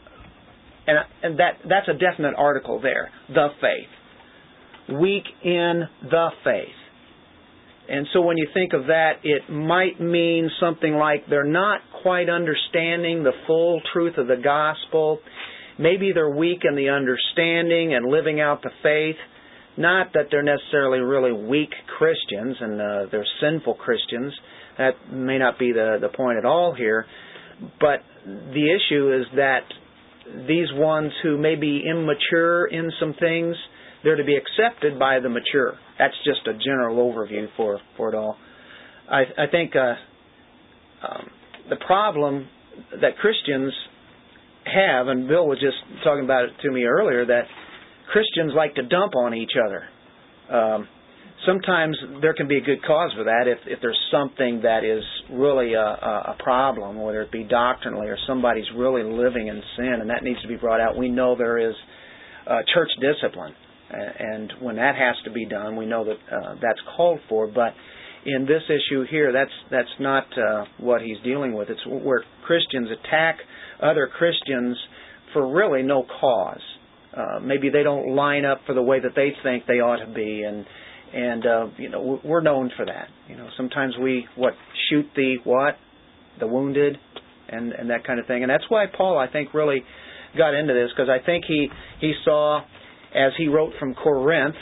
and, 0.86 0.98
and 1.22 1.38
that, 1.38 1.58
that's 1.68 1.88
a 1.88 1.94
definite 1.94 2.34
article 2.36 2.80
there. 2.80 3.10
The 3.28 3.48
faith. 3.60 4.98
Weak 5.00 5.24
in 5.42 5.82
the 6.02 6.28
faith. 6.44 6.68
And 7.88 8.06
so 8.12 8.20
when 8.20 8.36
you 8.36 8.48
think 8.52 8.72
of 8.72 8.86
that, 8.86 9.14
it 9.22 9.50
might 9.50 10.00
mean 10.00 10.50
something 10.60 10.94
like 10.94 11.24
they're 11.28 11.44
not 11.44 11.80
quite 12.02 12.28
understanding 12.28 13.22
the 13.22 13.32
full 13.46 13.80
truth 13.92 14.14
of 14.18 14.26
the 14.26 14.36
gospel. 14.42 15.20
Maybe 15.78 16.12
they're 16.12 16.30
weak 16.30 16.60
in 16.68 16.74
the 16.74 16.88
understanding 16.88 17.94
and 17.94 18.10
living 18.10 18.40
out 18.40 18.62
the 18.62 18.70
faith. 18.82 19.16
Not 19.76 20.14
that 20.14 20.28
they're 20.30 20.42
necessarily 20.42 21.00
really 21.00 21.32
weak 21.32 21.70
Christians 21.98 22.56
and 22.60 22.80
uh, 22.80 23.06
they're 23.10 23.26
sinful 23.40 23.74
Christians. 23.74 24.32
That 24.78 25.12
may 25.12 25.38
not 25.38 25.58
be 25.58 25.72
the, 25.72 25.98
the 26.00 26.08
point 26.08 26.38
at 26.38 26.46
all 26.46 26.74
here. 26.74 27.04
But 27.80 28.00
the 28.24 28.74
issue 28.74 29.20
is 29.20 29.26
that 29.36 29.64
these 30.48 30.68
ones 30.72 31.12
who 31.22 31.36
may 31.38 31.54
be 31.54 31.82
immature 31.88 32.66
in 32.66 32.90
some 32.98 33.14
things, 33.20 33.54
they're 34.02 34.16
to 34.16 34.24
be 34.24 34.36
accepted 34.36 34.98
by 34.98 35.20
the 35.20 35.28
mature. 35.28 35.74
That's 35.98 36.14
just 36.24 36.46
a 36.46 36.54
general 36.54 36.96
overview 36.96 37.46
for, 37.56 37.80
for 37.96 38.08
it 38.08 38.14
all. 38.14 38.36
I, 39.10 39.22
I 39.38 39.46
think 39.50 39.74
uh, 39.76 39.94
um, 41.06 41.30
the 41.68 41.76
problem 41.76 42.48
that 43.00 43.16
Christians 43.18 43.72
have, 44.66 45.08
and 45.08 45.28
Bill 45.28 45.46
was 45.46 45.58
just 45.60 45.76
talking 46.04 46.24
about 46.24 46.44
it 46.44 46.50
to 46.62 46.70
me 46.70 46.84
earlier, 46.84 47.24
that 47.26 47.44
Christians 48.12 48.52
like 48.54 48.74
to 48.74 48.82
dump 48.82 49.14
on 49.16 49.34
each 49.34 49.52
other. 49.56 49.84
Um, 50.50 50.88
sometimes 51.46 51.96
there 52.20 52.34
can 52.34 52.48
be 52.48 52.58
a 52.58 52.60
good 52.60 52.82
cause 52.84 53.12
for 53.16 53.24
that 53.24 53.44
if, 53.46 53.58
if 53.66 53.80
there's 53.80 53.98
something 54.10 54.62
that 54.62 54.84
is 54.84 55.02
really 55.30 55.74
a, 55.74 55.80
a 55.80 56.36
problem, 56.42 57.00
whether 57.00 57.22
it 57.22 57.32
be 57.32 57.44
doctrinally 57.44 58.08
or 58.08 58.18
somebody's 58.26 58.66
really 58.76 59.02
living 59.02 59.48
in 59.48 59.62
sin, 59.76 59.98
and 60.00 60.10
that 60.10 60.22
needs 60.22 60.40
to 60.42 60.48
be 60.48 60.56
brought 60.56 60.80
out. 60.80 60.96
We 60.96 61.08
know 61.08 61.36
there 61.36 61.58
is 61.58 61.74
uh, 62.46 62.60
church 62.74 62.90
discipline, 63.00 63.54
and 63.90 64.52
when 64.60 64.76
that 64.76 64.94
has 64.96 65.16
to 65.24 65.30
be 65.30 65.46
done, 65.46 65.76
we 65.76 65.86
know 65.86 66.04
that 66.04 66.18
uh, 66.34 66.54
that's 66.54 66.80
called 66.96 67.20
for. 67.28 67.46
But 67.46 67.74
in 68.24 68.46
this 68.46 68.62
issue 68.68 69.04
here, 69.08 69.32
that's 69.32 69.50
that's 69.70 69.94
not 70.00 70.26
uh, 70.36 70.64
what 70.78 71.02
he's 71.02 71.18
dealing 71.22 71.54
with. 71.54 71.70
It's 71.70 71.84
where 71.86 72.24
Christians 72.44 72.88
attack 72.90 73.38
other 73.82 74.08
Christians 74.08 74.76
for 75.32 75.52
really 75.52 75.82
no 75.82 76.04
cause. 76.20 76.60
Uh, 77.16 77.40
maybe 77.40 77.70
they 77.70 77.82
don't 77.82 78.14
line 78.14 78.44
up 78.44 78.60
for 78.66 78.74
the 78.74 78.82
way 78.82 79.00
that 79.00 79.12
they 79.14 79.30
think 79.42 79.64
they 79.66 79.80
ought 79.80 80.04
to 80.04 80.12
be, 80.12 80.42
and 80.42 80.66
and 81.14 81.46
uh, 81.46 81.66
you 81.78 81.88
know 81.88 82.20
we're 82.24 82.42
known 82.42 82.70
for 82.76 82.84
that. 82.84 83.08
You 83.28 83.36
know, 83.36 83.48
sometimes 83.56 83.94
we 84.00 84.26
what 84.36 84.52
shoot 84.88 85.06
the 85.14 85.36
what, 85.44 85.76
the 86.38 86.46
wounded, 86.46 86.98
and 87.48 87.72
and 87.72 87.90
that 87.90 88.06
kind 88.06 88.20
of 88.20 88.26
thing. 88.26 88.42
And 88.42 88.50
that's 88.50 88.64
why 88.68 88.86
Paul, 88.86 89.18
I 89.18 89.30
think, 89.30 89.54
really 89.54 89.82
got 90.36 90.54
into 90.54 90.74
this 90.74 90.90
because 90.94 91.08
I 91.08 91.24
think 91.24 91.44
he 91.46 91.68
he 92.00 92.12
saw 92.24 92.60
as 93.14 93.32
he 93.38 93.48
wrote 93.48 93.72
from 93.78 93.94
Corinth, 93.94 94.56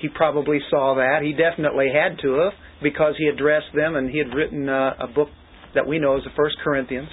he 0.00 0.08
probably 0.08 0.58
saw 0.70 0.94
that. 0.94 1.22
He 1.22 1.32
definitely 1.32 1.88
had 1.92 2.18
to 2.22 2.34
have 2.34 2.52
because 2.82 3.14
he 3.18 3.26
addressed 3.26 3.74
them 3.74 3.96
and 3.96 4.10
he 4.10 4.18
had 4.18 4.28
written 4.34 4.68
uh, 4.68 4.94
a 5.00 5.08
book 5.08 5.28
that 5.74 5.86
we 5.86 5.98
know 5.98 6.16
as 6.16 6.24
the 6.24 6.30
First 6.36 6.56
Corinthians 6.62 7.08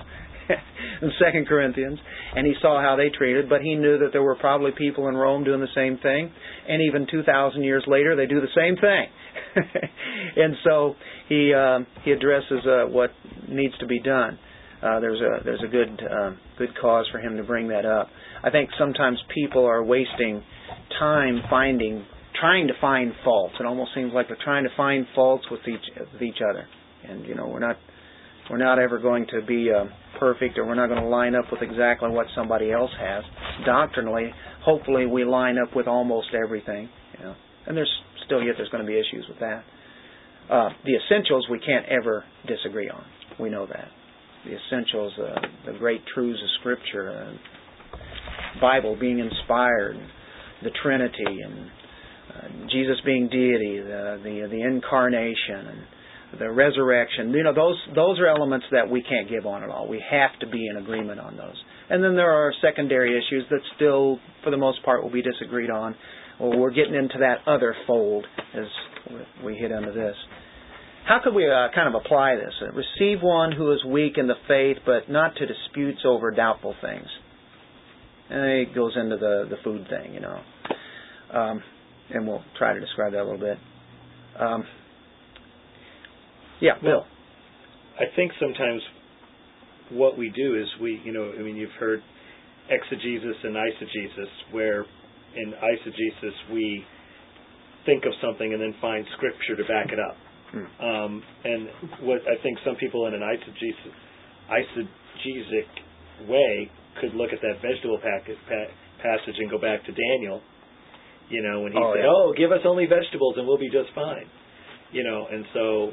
and 1.02 1.12
Second 1.24 1.48
Corinthians, 1.48 2.00
and 2.36 2.46
he 2.46 2.54
saw 2.62 2.82
how 2.82 2.96
they 2.96 3.10
treated. 3.10 3.50
But 3.50 3.62
he 3.62 3.76
knew 3.76 4.00
that 4.00 4.10
there 4.12 4.24
were 4.24 4.36
probably 4.36 4.72
people 4.78 5.08
in 5.08 5.16
Rome 5.16 5.44
doing 5.44 5.62
the 5.62 5.74
same 5.76 5.98
thing, 5.98 6.32
and 6.68 6.82
even 6.82 7.08
two 7.10 7.24
thousand 7.24 7.64
years 7.64 7.84
later, 7.88 8.16
they 8.16 8.26
do 8.26 8.42
the 8.42 8.48
same 8.56 8.76
thing. 8.76 9.08
and 10.36 10.56
so 10.64 10.96
he 11.30 11.54
uh, 11.54 11.80
he 12.04 12.12
addresses 12.12 12.66
uh, 12.66 12.86
what 12.90 13.12
needs 13.48 13.78
to 13.80 13.86
be 13.86 14.00
done. 14.00 14.38
Uh, 14.82 15.00
there's 15.00 15.22
a 15.22 15.44
there's 15.44 15.64
a 15.64 15.70
good 15.70 16.02
uh, 16.04 16.32
good 16.58 16.70
cause 16.82 17.08
for 17.12 17.20
him 17.20 17.38
to 17.38 17.44
bring 17.44 17.70
that 17.70 17.86
up. 17.86 18.10
I 18.44 18.50
think 18.50 18.70
sometimes 18.78 19.18
people 19.34 19.66
are 19.66 19.84
wasting 19.84 20.44
time 21.00 21.42
finding 21.50 22.06
trying 22.40 22.68
to 22.68 22.74
find 22.82 23.14
faults. 23.24 23.54
It 23.60 23.66
almost 23.66 23.92
seems 23.96 24.12
like 24.14 24.28
they're 24.28 24.38
trying 24.44 24.64
to 24.64 24.70
find 24.76 25.06
faults 25.16 25.46
with 25.50 25.62
each 25.62 26.10
with 26.14 26.22
each 26.22 26.40
other, 26.50 26.68
and 27.08 27.26
you 27.26 27.36
know 27.36 27.48
we're 27.48 27.60
not 27.60 27.78
we're 28.50 28.58
not 28.58 28.80
ever 28.80 29.00
going 29.00 29.26
to 29.28 29.42
be 29.46 29.70
uh, 29.72 29.86
perfect, 30.20 30.58
or 30.58 30.66
we're 30.66 30.76
not 30.76 30.88
going 30.88 31.02
to 31.02 31.08
line 31.08 31.36
up 31.36 31.46
with 31.52 31.62
exactly 31.62 32.10
what 32.10 32.28
somebody 32.36 32.72
else 32.72 32.92
has. 33.00 33.24
Doctrinally, 33.66 34.32
hopefully, 34.64 35.06
we 35.06 35.24
line 35.24 35.58
up 35.58 35.76
with 35.76 35.88
almost 35.88 36.28
everything. 36.34 36.90
You 37.18 37.26
know, 37.26 37.36
and 37.68 37.78
there's 37.78 37.92
still 38.26 38.42
yet 38.42 38.56
there's 38.58 38.70
going 38.70 38.84
to 38.84 38.88
be 38.88 38.98
issues 38.98 39.26
with 39.28 39.40
that. 39.40 39.64
Uh, 40.50 40.70
the 40.86 40.96
essentials 40.96 41.48
we 41.50 41.60
can't 41.60 41.86
ever 41.88 42.26
disagree 42.48 42.90
on. 42.90 43.04
We 43.40 43.50
know 43.50 43.66
that 43.66 43.88
the 44.46 44.58
essentials, 44.58 45.14
uh, 45.18 45.72
the 45.72 45.78
great 45.78 46.02
truths 46.14 46.40
of 46.42 46.50
Scripture, 46.60 47.10
uh, 47.12 48.60
Bible 48.60 48.98
being 49.00 49.20
inspired, 49.20 49.96
the 50.64 50.72
Trinity, 50.82 51.42
and 51.44 51.70
uh, 52.30 52.68
Jesus 52.70 52.98
being 53.06 53.30
deity, 53.30 53.80
the, 53.80 54.20
the 54.24 54.48
the 54.50 54.62
incarnation, 54.62 55.68
and 55.68 55.82
the 56.40 56.52
resurrection. 56.52 57.32
You 57.32 57.44
know, 57.44 57.54
those 57.54 57.78
those 57.96 58.20
are 58.20 58.28
elements 58.28 58.66
that 58.72 58.90
we 58.90 59.02
can't 59.02 59.30
give 59.30 59.46
on 59.46 59.64
at 59.64 59.70
all. 59.70 59.88
We 59.88 60.04
have 60.10 60.32
to 60.40 60.48
be 60.48 60.68
in 60.68 60.78
agreement 60.78 61.20
on 61.20 61.38
those. 61.38 61.56
And 61.90 62.04
then 62.04 62.16
there 62.16 62.32
are 62.32 62.54
secondary 62.62 63.18
issues 63.18 63.46
that 63.50 63.60
still, 63.76 64.20
for 64.44 64.50
the 64.50 64.58
most 64.58 64.84
part, 64.84 65.04
will 65.04 65.12
be 65.12 65.22
disagreed 65.22 65.70
on. 65.70 65.96
Well, 66.40 66.58
we're 66.58 66.72
getting 66.72 66.96
into 66.96 67.20
that 67.20 67.48
other 67.48 67.76
fold 67.86 68.26
as 68.56 68.66
we 69.44 69.56
hit 69.56 69.72
into 69.72 69.92
this. 69.92 70.16
How 71.06 71.20
could 71.24 71.34
we 71.34 71.46
uh, 71.46 71.68
kind 71.76 71.94
of 71.94 72.02
apply 72.02 72.36
this? 72.36 72.54
Uh, 72.62 72.72
receive 72.72 73.22
one 73.22 73.52
who 73.52 73.74
is 73.74 73.84
weak 73.84 74.14
in 74.18 74.28
the 74.28 74.36
faith, 74.48 74.78
but 74.86 75.10
not 75.10 75.36
to 75.36 75.46
disputes 75.46 76.00
over 76.06 76.32
doubtful 76.32 76.76
things. 76.82 77.08
And 78.30 78.46
it 78.46 78.74
goes 78.74 78.94
into 78.96 79.18
the 79.18 79.46
the 79.50 79.58
food 79.64 79.86
thing, 79.90 80.14
you 80.14 80.22
know. 80.22 80.40
Um, 81.34 81.64
and 82.10 82.28
we'll 82.28 82.44
try 82.58 82.74
to 82.74 82.80
describe 82.80 83.12
that 83.14 83.22
a 83.22 83.24
little 83.24 83.40
bit. 83.40 83.58
Um, 84.40 84.64
yeah, 86.64 86.80
Bill. 86.82 87.04
I 88.00 88.08
think 88.16 88.32
sometimes 88.40 88.82
what 89.92 90.18
we 90.18 90.32
do 90.32 90.56
is 90.56 90.66
we, 90.82 91.02
you 91.04 91.12
know, 91.12 91.32
I 91.38 91.44
mean, 91.44 91.58
you've 91.58 91.76
heard 91.78 92.02
exegesis 92.72 93.36
and 93.44 93.56
eisegesis, 93.56 94.32
where 94.52 94.86
in 95.36 95.52
eisegesis 95.52 96.54
we 96.54 96.86
think 97.86 98.06
of 98.06 98.14
something 98.24 98.54
and 98.54 98.62
then 98.62 98.74
find 98.80 99.06
scripture 99.18 99.58
to 99.58 99.64
back 99.68 99.92
it 99.92 100.00
up. 100.00 100.16
Hmm. 100.52 100.86
Um, 100.86 101.24
and 101.44 101.68
what 102.08 102.22
I 102.24 102.42
think 102.42 102.58
some 102.66 102.76
people 102.78 103.08
in 103.08 103.14
an 103.14 103.22
eisegesis, 103.22 103.92
eisegesic 104.48 106.30
way 106.30 106.72
could 107.02 107.14
look 107.14 107.34
at 107.34 107.42
that 107.42 107.60
vegetable 107.62 108.00
packet, 108.00 108.38
pa- 108.48 108.72
passage 109.04 109.36
and 109.38 109.52
go 109.52 109.60
back 109.60 109.84
to 109.84 109.92
Daniel, 109.92 110.40
you 111.28 111.44
know, 111.44 111.62
when 111.62 111.74
he 111.74 111.78
oh, 111.78 111.94
said, 111.94 112.04
yeah. 112.04 112.10
"Oh, 112.10 112.34
give 112.38 112.52
us 112.52 112.62
only 112.66 112.86
vegetables 112.86 113.36
and 113.38 113.46
we'll 113.48 113.58
be 113.58 113.70
just 113.70 113.90
fine," 113.94 114.30
you 114.92 115.04
know, 115.04 115.28
and 115.30 115.44
so 115.54 115.92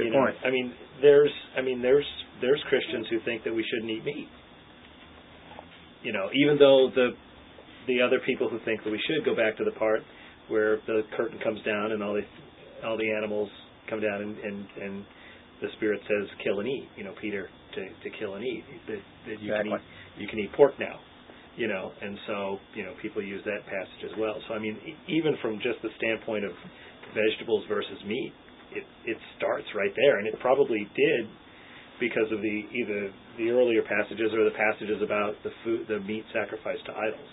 Good 0.00 0.08
you 0.08 0.12
point. 0.12 0.36
Know, 0.40 0.48
I 0.48 0.50
mean, 0.50 0.72
there's, 1.02 1.32
I 1.56 1.62
mean, 1.62 1.82
there's, 1.82 2.06
there's 2.40 2.62
Christians 2.68 3.06
who 3.10 3.20
think 3.24 3.44
that 3.44 3.54
we 3.54 3.64
shouldn't 3.68 3.90
eat 3.90 4.04
meat. 4.04 4.28
You 6.02 6.12
know, 6.12 6.28
even 6.32 6.56
though 6.58 6.90
the, 6.94 7.10
the 7.86 8.00
other 8.00 8.20
people 8.24 8.48
who 8.48 8.58
think 8.64 8.82
that 8.84 8.90
we 8.90 9.00
should 9.06 9.24
go 9.24 9.36
back 9.36 9.56
to 9.58 9.64
the 9.64 9.76
part 9.78 10.00
where 10.48 10.78
the 10.86 11.02
curtain 11.16 11.38
comes 11.44 11.60
down 11.62 11.92
and 11.92 12.02
all 12.02 12.14
the, 12.14 12.24
all 12.86 12.96
the 12.96 13.12
animals 13.12 13.48
come 13.88 14.00
down 14.00 14.22
and, 14.22 14.36
and, 14.38 14.66
and 14.80 15.04
the 15.60 15.68
Spirit 15.76 16.00
says, 16.08 16.28
"Kill 16.42 16.60
and 16.60 16.68
eat." 16.68 16.88
You 16.96 17.04
know, 17.04 17.14
Peter 17.20 17.48
to, 17.74 17.80
to 17.80 18.18
kill 18.18 18.34
and 18.34 18.44
eat. 18.44 18.64
That, 18.88 19.00
that 19.26 19.40
you 19.40 19.52
exactly. 19.52 19.70
can 19.70 19.78
eat, 19.78 20.20
you 20.22 20.28
can 20.28 20.38
eat 20.38 20.52
pork 20.54 20.74
now. 20.80 20.98
You 21.56 21.68
know, 21.68 21.92
and 22.00 22.16
so 22.26 22.58
you 22.74 22.84
know 22.84 22.94
people 23.02 23.22
use 23.22 23.42
that 23.44 23.66
passage 23.66 24.10
as 24.10 24.16
well. 24.18 24.36
So 24.48 24.54
I 24.54 24.58
mean, 24.58 24.78
even 25.08 25.36
from 25.42 25.56
just 25.56 25.82
the 25.82 25.90
standpoint 25.98 26.44
of 26.44 26.52
vegetables 27.12 27.64
versus 27.68 27.98
meat, 28.06 28.32
it 28.72 28.84
it 29.04 29.18
starts 29.36 29.66
right 29.74 29.92
there, 29.96 30.18
and 30.18 30.26
it 30.26 30.38
probably 30.40 30.88
did 30.96 31.28
because 31.98 32.32
of 32.32 32.40
the 32.40 32.56
either 32.72 33.12
the 33.36 33.50
earlier 33.50 33.82
passages 33.82 34.32
or 34.32 34.44
the 34.44 34.56
passages 34.56 35.02
about 35.02 35.34
the 35.44 35.50
food, 35.64 35.86
the 35.88 36.00
meat 36.00 36.24
sacrificed 36.32 36.84
to 36.86 36.92
idols. 36.92 37.30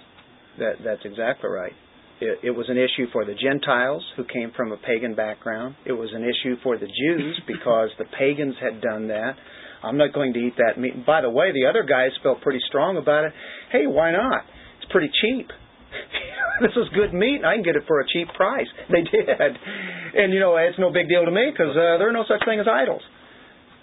That 0.60 0.74
that's 0.84 1.06
exactly 1.06 1.50
right. 1.50 1.74
It, 2.20 2.40
it 2.44 2.52
was 2.52 2.66
an 2.70 2.78
issue 2.78 3.06
for 3.14 3.26
the 3.26 3.36
Gentiles 3.36 4.04
who 4.16 4.24
came 4.26 4.52
from 4.56 4.72
a 4.72 4.78
pagan 4.78 5.16
background. 5.16 5.76
It 5.86 5.94
was 5.94 6.10
an 6.14 6.24
issue 6.24 6.56
for 6.64 6.78
the 6.78 6.88
Jews 6.88 7.42
because 7.48 7.90
the 7.98 8.06
pagans 8.18 8.56
had 8.62 8.82
done 8.82 9.08
that. 9.10 9.36
I'm 9.84 9.98
not 9.98 10.14
going 10.14 10.34
to 10.34 10.40
eat 10.40 10.56
that 10.58 10.80
meat. 10.80 10.96
And 10.96 11.06
by 11.06 11.22
the 11.22 11.30
way, 11.30 11.52
the 11.54 11.70
other 11.70 11.84
guys 11.84 12.10
felt 12.24 12.42
pretty 12.42 12.60
strong 12.68 12.98
about 12.98 13.26
it. 13.26 13.34
Hey, 13.72 13.86
why 13.86 14.12
not? 14.12 14.42
It's 14.82 14.92
pretty 14.92 15.12
cheap. 15.22 15.52
this 16.62 16.72
is 16.76 16.88
good 16.96 17.14
meat, 17.14 17.38
and 17.38 17.46
I 17.46 17.56
can 17.56 17.64
get 17.64 17.76
it 17.76 17.84
for 17.88 18.00
a 18.02 18.06
cheap 18.08 18.28
price. 18.34 18.68
They 18.92 19.04
did, 19.04 19.30
and 19.30 20.34
you 20.34 20.40
know 20.40 20.56
it's 20.58 20.80
no 20.80 20.92
big 20.92 21.10
deal 21.10 21.26
to 21.26 21.32
me 21.32 21.52
because 21.52 21.72
uh, 21.72 21.98
there 22.00 22.10
are 22.10 22.16
no 22.16 22.26
such 22.28 22.44
thing 22.46 22.60
as 22.60 22.68
idols. 22.68 23.02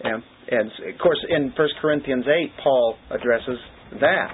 And, 0.02 0.23
and 0.50 0.70
of 0.94 0.99
course, 1.00 1.18
in 1.28 1.52
First 1.56 1.75
Corinthians 1.80 2.25
eight, 2.26 2.52
Paul 2.62 2.96
addresses 3.11 3.58
that, 4.00 4.32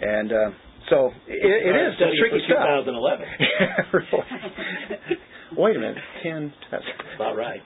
and 0.00 0.32
uh, 0.32 0.50
so 0.90 1.10
it, 1.26 1.38
it 1.38 1.74
is 1.74 1.96
study 1.96 2.12
tricky 2.18 2.44
for 2.46 2.54
stuff. 2.54 2.84
2011. 2.84 3.26
yeah. 3.40 5.16
Wait 5.56 5.76
a 5.76 5.78
minute, 5.78 5.98
ten. 6.22 6.52
That's 6.70 6.84
about 7.16 7.36
right. 7.36 7.60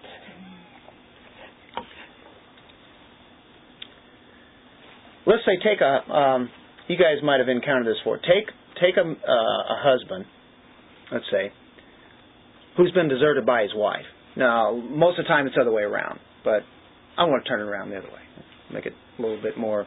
Let's 5.26 5.42
say 5.46 5.56
take 5.64 5.80
a. 5.80 6.12
Um, 6.12 6.50
you 6.86 6.96
guys 6.96 7.24
might 7.24 7.40
have 7.40 7.48
encountered 7.48 7.86
this 7.86 7.96
before. 8.04 8.18
Take 8.18 8.52
take 8.80 8.96
a, 8.96 9.02
uh, 9.02 9.74
a 9.74 9.76
husband, 9.82 10.24
let's 11.12 11.24
say, 11.30 11.52
who's 12.76 12.92
been 12.92 13.08
deserted 13.08 13.46
by 13.46 13.62
his 13.62 13.72
wife. 13.74 14.06
No, 14.36 14.80
most 14.80 15.18
of 15.18 15.24
the 15.24 15.28
time 15.28 15.46
it's 15.46 15.54
the 15.54 15.62
other 15.62 15.72
way 15.72 15.82
around. 15.82 16.18
But 16.44 16.62
I 17.16 17.24
want 17.24 17.44
to 17.44 17.48
turn 17.48 17.60
it 17.60 17.64
around 17.64 17.90
the 17.90 17.98
other 17.98 18.08
way. 18.08 18.20
Make 18.72 18.86
it 18.86 18.94
a 19.18 19.22
little 19.22 19.40
bit 19.40 19.56
more 19.56 19.86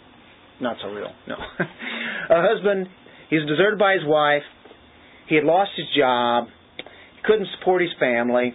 not 0.60 0.77
so 0.82 0.89
real. 0.89 1.12
No. 1.27 1.36
a 1.60 2.41
husband, 2.41 2.88
he's 3.29 3.46
deserted 3.48 3.77
by 3.77 3.94
his 3.94 4.03
wife. 4.06 4.44
He 5.27 5.36
had 5.36 5.44
lost 5.44 5.72
his 5.75 5.86
job. 5.98 6.48
He 6.77 7.22
couldn't 7.25 7.48
support 7.60 7.82
his 7.82 7.91
family. 8.00 8.53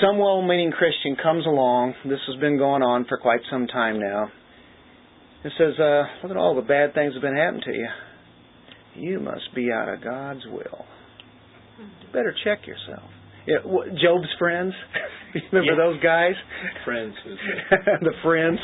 Some 0.00 0.18
well 0.18 0.42
meaning 0.42 0.72
Christian 0.72 1.16
comes 1.20 1.46
along. 1.46 1.94
This 2.04 2.20
has 2.28 2.38
been 2.38 2.58
going 2.58 2.82
on 2.82 3.06
for 3.08 3.16
quite 3.16 3.40
some 3.50 3.66
time 3.66 3.98
now. 3.98 4.30
And 5.42 5.52
says, 5.56 5.78
uh, 5.80 6.04
Look 6.22 6.30
at 6.30 6.36
all 6.36 6.54
the 6.54 6.62
bad 6.62 6.92
things 6.92 7.14
that 7.14 7.22
have 7.22 7.22
been 7.22 7.36
happening 7.36 7.62
to 7.64 7.72
you. 7.72 7.88
You 8.96 9.20
must 9.20 9.54
be 9.54 9.70
out 9.70 9.88
of 9.88 10.02
God's 10.02 10.44
will. 10.46 10.84
You 11.78 12.08
better 12.12 12.34
check 12.44 12.66
yourself. 12.66 13.10
Yeah, 13.46 13.58
Job's 14.02 14.28
friends. 14.38 14.72
Remember 15.52 15.72
yeah. 15.72 15.86
those 15.86 16.02
guys? 16.02 16.32
Friends. 16.84 17.14
the 17.70 18.12
friends. 18.22 18.58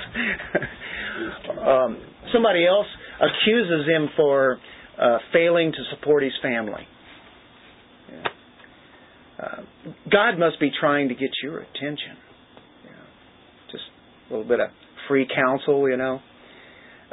um, 1.61 2.01
somebody 2.33 2.67
else 2.67 2.87
accuses 3.21 3.87
him 3.87 4.09
for 4.17 4.59
uh, 5.01 5.19
failing 5.33 5.73
to 5.73 5.79
support 5.97 6.23
his 6.23 6.33
family. 6.43 6.83
Yeah. 8.11 8.25
Uh, 9.45 9.63
God 10.11 10.39
must 10.39 10.59
be 10.59 10.71
trying 10.81 11.09
to 11.09 11.15
get 11.15 11.31
your 11.43 11.61
attention. 11.61 12.17
Yeah. 12.85 12.91
just 13.71 13.85
a 14.29 14.33
little 14.33 14.49
bit 14.49 14.61
of 14.61 14.69
free 15.09 15.29
counsel, 15.33 15.89
you 15.89 15.97
know. 15.97 16.21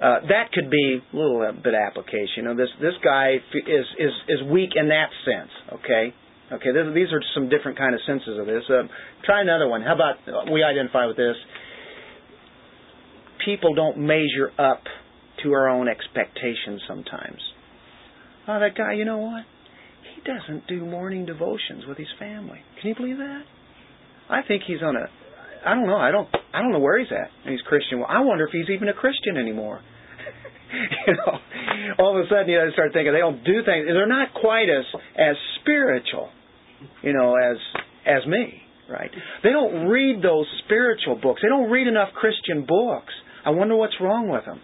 Uh, 0.01 0.21
that 0.29 0.51
could 0.53 0.71
be 0.71 1.01
a 1.01 1.15
little 1.15 1.51
bit 1.61 1.73
of 1.73 1.79
application. 1.79 2.37
You 2.37 2.43
know, 2.43 2.55
this 2.55 2.69
this 2.79 2.95
guy 3.03 3.35
is 3.35 3.85
is 3.99 4.13
is 4.27 4.39
weak 4.49 4.71
in 4.75 4.87
that 4.89 5.09
sense. 5.25 5.51
Okay, 5.73 6.13
Okay, 6.51 6.69
these 6.95 7.13
are 7.13 7.21
some 7.35 7.47
different 7.47 7.77
kind 7.77 7.93
of 7.93 8.01
senses 8.07 8.39
of 8.39 8.47
this. 8.47 8.63
Uh, 8.69 8.83
try 9.23 9.41
another 9.41 9.67
one. 9.67 9.81
How 9.83 9.93
about 9.93 10.15
uh, 10.27 10.51
we 10.51 10.63
identify 10.63 11.05
with 11.05 11.15
this? 11.15 11.35
People 13.45 13.75
don't 13.75 13.97
measure 13.99 14.51
up 14.57 14.81
to 15.43 15.53
our 15.53 15.69
own 15.69 15.87
expectations 15.87 16.81
sometimes. 16.87 17.39
Oh, 18.47 18.59
that 18.59 18.75
guy, 18.75 18.93
you 18.93 19.05
know 19.05 19.19
what? 19.19 19.45
He 20.15 20.21
doesn't 20.21 20.67
do 20.67 20.85
morning 20.85 21.25
devotions 21.27 21.85
with 21.87 21.97
his 21.97 22.07
family. 22.17 22.59
Can 22.81 22.89
you 22.89 22.95
believe 22.95 23.17
that? 23.17 23.43
I 24.27 24.41
think 24.47 24.63
he's 24.65 24.81
on 24.81 24.95
a. 24.95 25.05
I 25.65 25.75
don't 25.75 25.87
know. 25.87 25.97
I 25.97 26.11
don't. 26.11 26.27
I 26.53 26.61
don't 26.61 26.71
know 26.71 26.79
where 26.79 26.99
he's 26.99 27.11
at. 27.11 27.29
And 27.43 27.51
he's 27.51 27.61
Christian. 27.61 27.99
Well, 27.99 28.07
I 28.09 28.21
wonder 28.21 28.45
if 28.45 28.51
he's 28.51 28.69
even 28.73 28.89
a 28.89 28.93
Christian 28.93 29.37
anymore. 29.37 29.81
you 31.07 31.13
know, 31.13 31.39
all 31.99 32.17
of 32.17 32.25
a 32.25 32.29
sudden 32.29 32.49
you 32.49 32.57
know, 32.57 32.71
start 32.73 32.93
thinking 32.93 33.13
they 33.13 33.19
don't 33.19 33.43
do 33.43 33.63
things. 33.65 33.85
They're 33.87 34.07
not 34.07 34.33
quite 34.33 34.69
as 34.69 34.85
as 35.17 35.35
spiritual 35.61 36.29
you 37.01 37.13
know, 37.13 37.35
as 37.35 37.57
as 38.05 38.25
me, 38.27 38.61
right? 38.89 39.11
They 39.43 39.51
don't 39.51 39.87
read 39.87 40.21
those 40.23 40.45
spiritual 40.65 41.15
books. 41.21 41.41
They 41.41 41.49
don't 41.49 41.69
read 41.69 41.87
enough 41.87 42.09
Christian 42.13 42.65
books. 42.67 43.13
I 43.45 43.51
wonder 43.51 43.75
what's 43.75 43.95
wrong 44.01 44.29
with 44.29 44.45
them. 44.45 44.61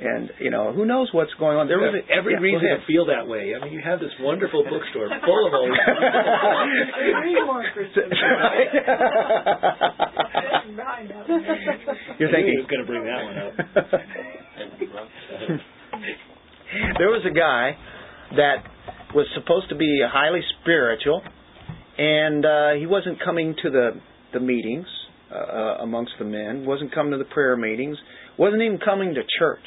And 0.00 0.32
you 0.40 0.48
know, 0.50 0.72
who 0.72 0.86
knows 0.86 1.10
what's 1.12 1.34
going 1.38 1.58
on? 1.58 1.68
There 1.68 1.78
was 1.78 1.92
a, 1.92 2.00
every 2.10 2.32
yeah, 2.32 2.40
reason 2.40 2.62
to 2.64 2.78
feel 2.86 3.04
that 3.12 3.28
way. 3.28 3.52
I 3.52 3.58
mean, 3.62 3.74
you 3.74 3.82
have 3.84 4.00
this 4.00 4.08
wonderful 4.20 4.64
bookstore 4.64 5.10
full 5.12 5.46
of 5.46 5.52
all 5.52 5.68
these. 5.68 5.76
I 5.84 7.20
read 7.20 7.44
more 7.44 7.62
Christian. 7.74 8.08
You're 12.18 12.30
thinking 12.32 12.56
he's 12.56 12.64
going 12.64 12.80
to 12.80 12.88
bring 12.88 13.04
that 13.04 13.24
one 13.28 13.36
up. 13.44 13.52
there 16.98 17.12
was 17.12 17.20
a 17.28 17.34
guy 17.34 17.76
that 18.36 18.64
was 19.14 19.26
supposed 19.34 19.68
to 19.68 19.76
be 19.76 20.00
highly 20.00 20.40
spiritual, 20.62 21.20
and 21.98 22.46
uh, 22.46 22.72
he 22.78 22.86
wasn't 22.86 23.20
coming 23.22 23.54
to 23.62 23.68
the 23.68 24.00
the 24.32 24.40
meetings 24.40 24.86
uh, 25.30 25.34
uh, 25.34 25.76
amongst 25.82 26.12
the 26.18 26.24
men, 26.24 26.64
wasn't 26.64 26.94
coming 26.94 27.12
to 27.12 27.18
the 27.18 27.24
prayer 27.24 27.56
meetings, 27.56 27.98
wasn't 28.38 28.62
even 28.62 28.78
coming 28.78 29.14
to 29.14 29.22
church. 29.38 29.64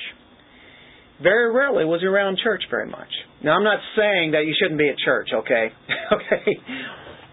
Very 1.24 1.52
rarely 1.54 1.86
was 1.86 2.02
he 2.02 2.08
around 2.08 2.38
church 2.44 2.64
very 2.70 2.90
much. 2.90 3.08
Now, 3.44 3.54
I'm 3.56 3.64
not 3.64 3.80
saying 3.96 4.32
that 4.32 4.46
you 4.46 4.54
shouldn't 4.60 4.78
be 4.78 4.90
at 4.90 4.98
church, 4.98 5.30
okay? 5.34 5.72
okay, 6.12 6.60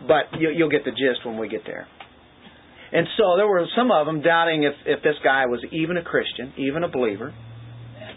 but 0.06 0.40
you, 0.40 0.50
you'll 0.56 0.70
get 0.70 0.84
the 0.84 0.92
gist 0.92 1.26
when 1.26 1.38
we 1.38 1.48
get 1.48 1.62
there. 1.66 1.88
And 2.92 3.06
so 3.16 3.36
there 3.36 3.46
were 3.46 3.66
some 3.76 3.90
of 3.90 4.06
them 4.06 4.22
doubting 4.22 4.64
if, 4.64 4.74
if 4.86 5.02
this 5.02 5.14
guy 5.22 5.46
was 5.46 5.60
even 5.72 5.96
a 5.96 6.02
Christian, 6.02 6.52
even 6.56 6.84
a 6.84 6.88
believer. 6.88 7.34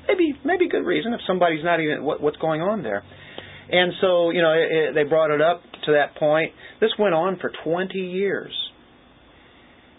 Maybe 0.07 0.33
maybe 0.43 0.67
good 0.67 0.85
reason 0.85 1.13
if 1.13 1.21
somebody's 1.25 1.63
not 1.63 1.79
even 1.79 2.03
what, 2.03 2.21
what's 2.21 2.37
going 2.37 2.61
on 2.61 2.83
there. 2.83 3.03
And 3.69 3.93
so, 4.01 4.31
you 4.31 4.41
know, 4.41 4.51
it, 4.51 4.71
it, 4.71 4.95
they 4.95 5.03
brought 5.03 5.31
it 5.31 5.41
up 5.41 5.61
to 5.85 5.93
that 5.93 6.15
point. 6.17 6.51
This 6.81 6.91
went 6.99 7.13
on 7.13 7.39
for 7.39 7.51
20 7.63 7.97
years. 7.97 8.53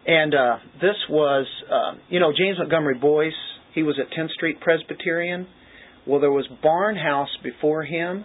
And 0.06 0.34
uh, 0.34 0.56
this 0.82 0.96
was, 1.08 1.46
uh, 1.70 1.98
you 2.10 2.20
know, 2.20 2.32
James 2.36 2.58
Montgomery 2.58 2.98
Boice. 2.98 3.32
he 3.74 3.82
was 3.82 3.98
at 3.98 4.16
10th 4.16 4.30
Street 4.32 4.60
Presbyterian. 4.60 5.46
Well, 6.06 6.20
there 6.20 6.30
was 6.30 6.46
Barnhouse 6.62 7.42
before 7.42 7.84
him. 7.84 8.24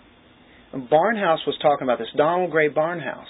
And 0.71 0.89
Barnhouse 0.89 1.45
was 1.47 1.57
talking 1.61 1.83
about 1.83 1.97
this, 1.97 2.09
Donald 2.15 2.51
Grey 2.51 2.69
Barnhouse. 2.69 3.23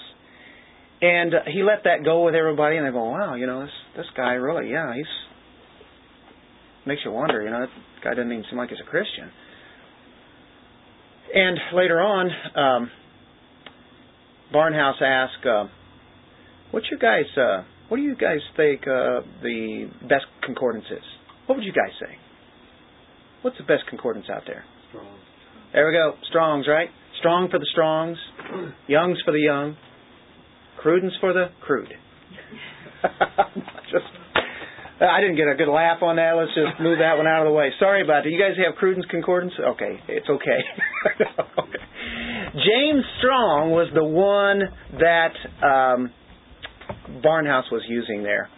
And 1.02 1.34
uh, 1.34 1.38
he 1.48 1.64
let 1.64 1.86
that 1.86 2.04
go 2.04 2.26
with 2.26 2.36
everybody, 2.36 2.76
and 2.76 2.86
they 2.86 2.92
go, 2.92 3.10
wow, 3.10 3.36
you 3.36 3.48
know, 3.48 3.62
this 3.62 3.72
this 3.96 4.06
guy 4.18 4.34
really, 4.34 4.70
yeah, 4.70 4.94
he's 4.94 5.06
makes 6.86 7.02
you 7.06 7.12
wonder, 7.12 7.42
you 7.42 7.50
know, 7.50 7.62
that 7.62 7.70
guy 8.04 8.14
doesn't 8.16 8.32
even 8.32 8.44
seem 8.50 8.58
like 8.58 8.70
he's 8.70 8.80
a 8.86 8.90
Christian. 8.90 9.32
And 11.34 11.58
later 11.74 12.02
on, 12.02 12.30
um, 12.56 12.92
Barnhouse 14.54 15.02
asked, 15.02 15.46
uh, 15.46 15.68
"What's 16.72 16.88
your 16.90 17.00
guys? 17.00 17.26
Uh, 17.38 17.64
what 17.88 17.98
do 17.98 18.04
you 18.04 18.16
guys 18.16 18.40
think 18.58 18.82
uh, 18.82 19.22
the 19.42 19.90
best 20.02 20.26
concordance 20.44 20.86
is? 20.92 21.04
What 21.46 21.58
would 21.58 21.66
you 21.66 21.72
guys 21.72 21.92
say? 22.00 22.18
What's 23.42 23.58
the 23.58 23.64
best 23.64 23.84
concordance 23.90 24.26
out 24.30 24.44
there?" 24.46 24.66
Strong. 24.90 25.08
There 25.74 25.88
we 25.88 25.94
go. 25.94 26.16
Strong's 26.30 26.68
right. 26.68 26.90
Strong 27.20 27.50
for 27.52 27.60
the 27.60 27.68
strongs, 27.72 28.18
Young's 28.88 29.20
for 29.26 29.32
the 29.32 29.40
young, 29.40 29.76
Cruden's 30.78 31.14
for 31.20 31.34
the 31.34 31.48
crude. 31.62 31.90
Just 33.92 34.06
I 35.02 35.22
didn't 35.22 35.36
get 35.38 35.48
a 35.48 35.56
good 35.56 35.72
laugh 35.72 36.02
on 36.02 36.18
that. 36.18 36.36
Let's 36.36 36.52
just 36.52 36.82
move 36.82 37.00
that 37.00 37.16
one 37.16 37.26
out 37.26 37.44
of 37.44 37.48
the 37.48 37.56
way. 37.56 37.72
Sorry 37.80 38.04
about 38.04 38.24
that. 38.24 38.28
Do 38.28 38.30
you 38.30 38.40
guys 38.40 38.60
have 38.60 38.76
Cruden's 38.76 39.06
Concordance? 39.10 39.54
Okay, 39.58 39.96
it's 40.10 40.28
okay. 40.28 40.60
okay. 41.58 41.84
James 42.52 43.04
Strong 43.20 43.72
was 43.72 43.88
the 43.96 44.04
one 44.04 44.60
that 45.00 45.32
um, 45.64 46.12
Barnhouse 47.24 47.72
was 47.72 47.84
using 47.88 48.24
there 48.24 48.50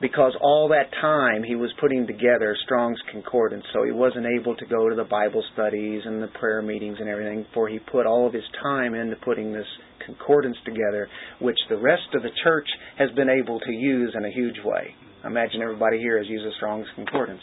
because 0.00 0.32
all 0.40 0.68
that 0.68 0.90
time 1.00 1.42
he 1.42 1.56
was 1.56 1.70
putting 1.80 2.06
together 2.06 2.56
Strong's 2.64 2.98
Concordance, 3.10 3.64
so 3.72 3.84
he 3.84 3.90
wasn't 3.90 4.26
able 4.26 4.54
to 4.56 4.66
go 4.66 4.88
to 4.88 4.94
the 4.94 5.04
Bible 5.04 5.42
studies 5.52 6.02
and 6.04 6.22
the 6.22 6.28
prayer 6.38 6.62
meetings 6.62 6.98
and 7.00 7.08
everything, 7.08 7.44
for 7.52 7.68
he 7.68 7.78
put 7.78 8.06
all 8.06 8.26
of 8.26 8.32
his 8.32 8.44
time 8.62 8.94
into 8.94 9.16
putting 9.24 9.52
this 9.52 9.66
concordance 10.06 10.56
together, 10.64 11.08
which 11.40 11.58
the 11.68 11.76
rest 11.76 12.14
of 12.14 12.22
the 12.22 12.30
church 12.44 12.66
has 12.96 13.10
been 13.16 13.28
able 13.28 13.58
to 13.60 13.72
use 13.72 14.14
in 14.16 14.24
a 14.24 14.30
huge 14.30 14.56
way. 14.64 14.94
Imagine 15.24 15.62
everybody 15.62 15.98
here 15.98 16.16
has 16.18 16.28
used 16.28 16.46
a 16.46 16.54
Strong's 16.56 16.86
Concordance. 16.94 17.42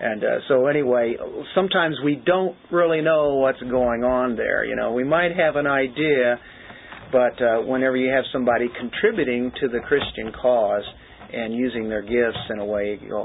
And 0.00 0.24
uh, 0.24 0.26
so 0.48 0.66
anyway, 0.66 1.14
sometimes 1.54 1.96
we 2.04 2.20
don't 2.24 2.56
really 2.70 3.02
know 3.02 3.36
what's 3.36 3.60
going 3.60 4.04
on 4.04 4.36
there. 4.36 4.64
You 4.64 4.74
know, 4.76 4.92
we 4.92 5.04
might 5.04 5.36
have 5.36 5.56
an 5.56 5.66
idea, 5.66 6.38
but 7.12 7.42
uh, 7.42 7.60
whenever 7.62 7.96
you 7.96 8.10
have 8.10 8.24
somebody 8.32 8.68
contributing 8.78 9.52
to 9.60 9.68
the 9.68 9.80
Christian 9.80 10.32
cause 10.32 10.84
and 11.32 11.54
using 11.54 11.88
their 11.88 12.02
gifts 12.02 12.38
in 12.50 12.58
a 12.58 12.64
way, 12.64 12.98
you 13.00 13.08
go, 13.08 13.24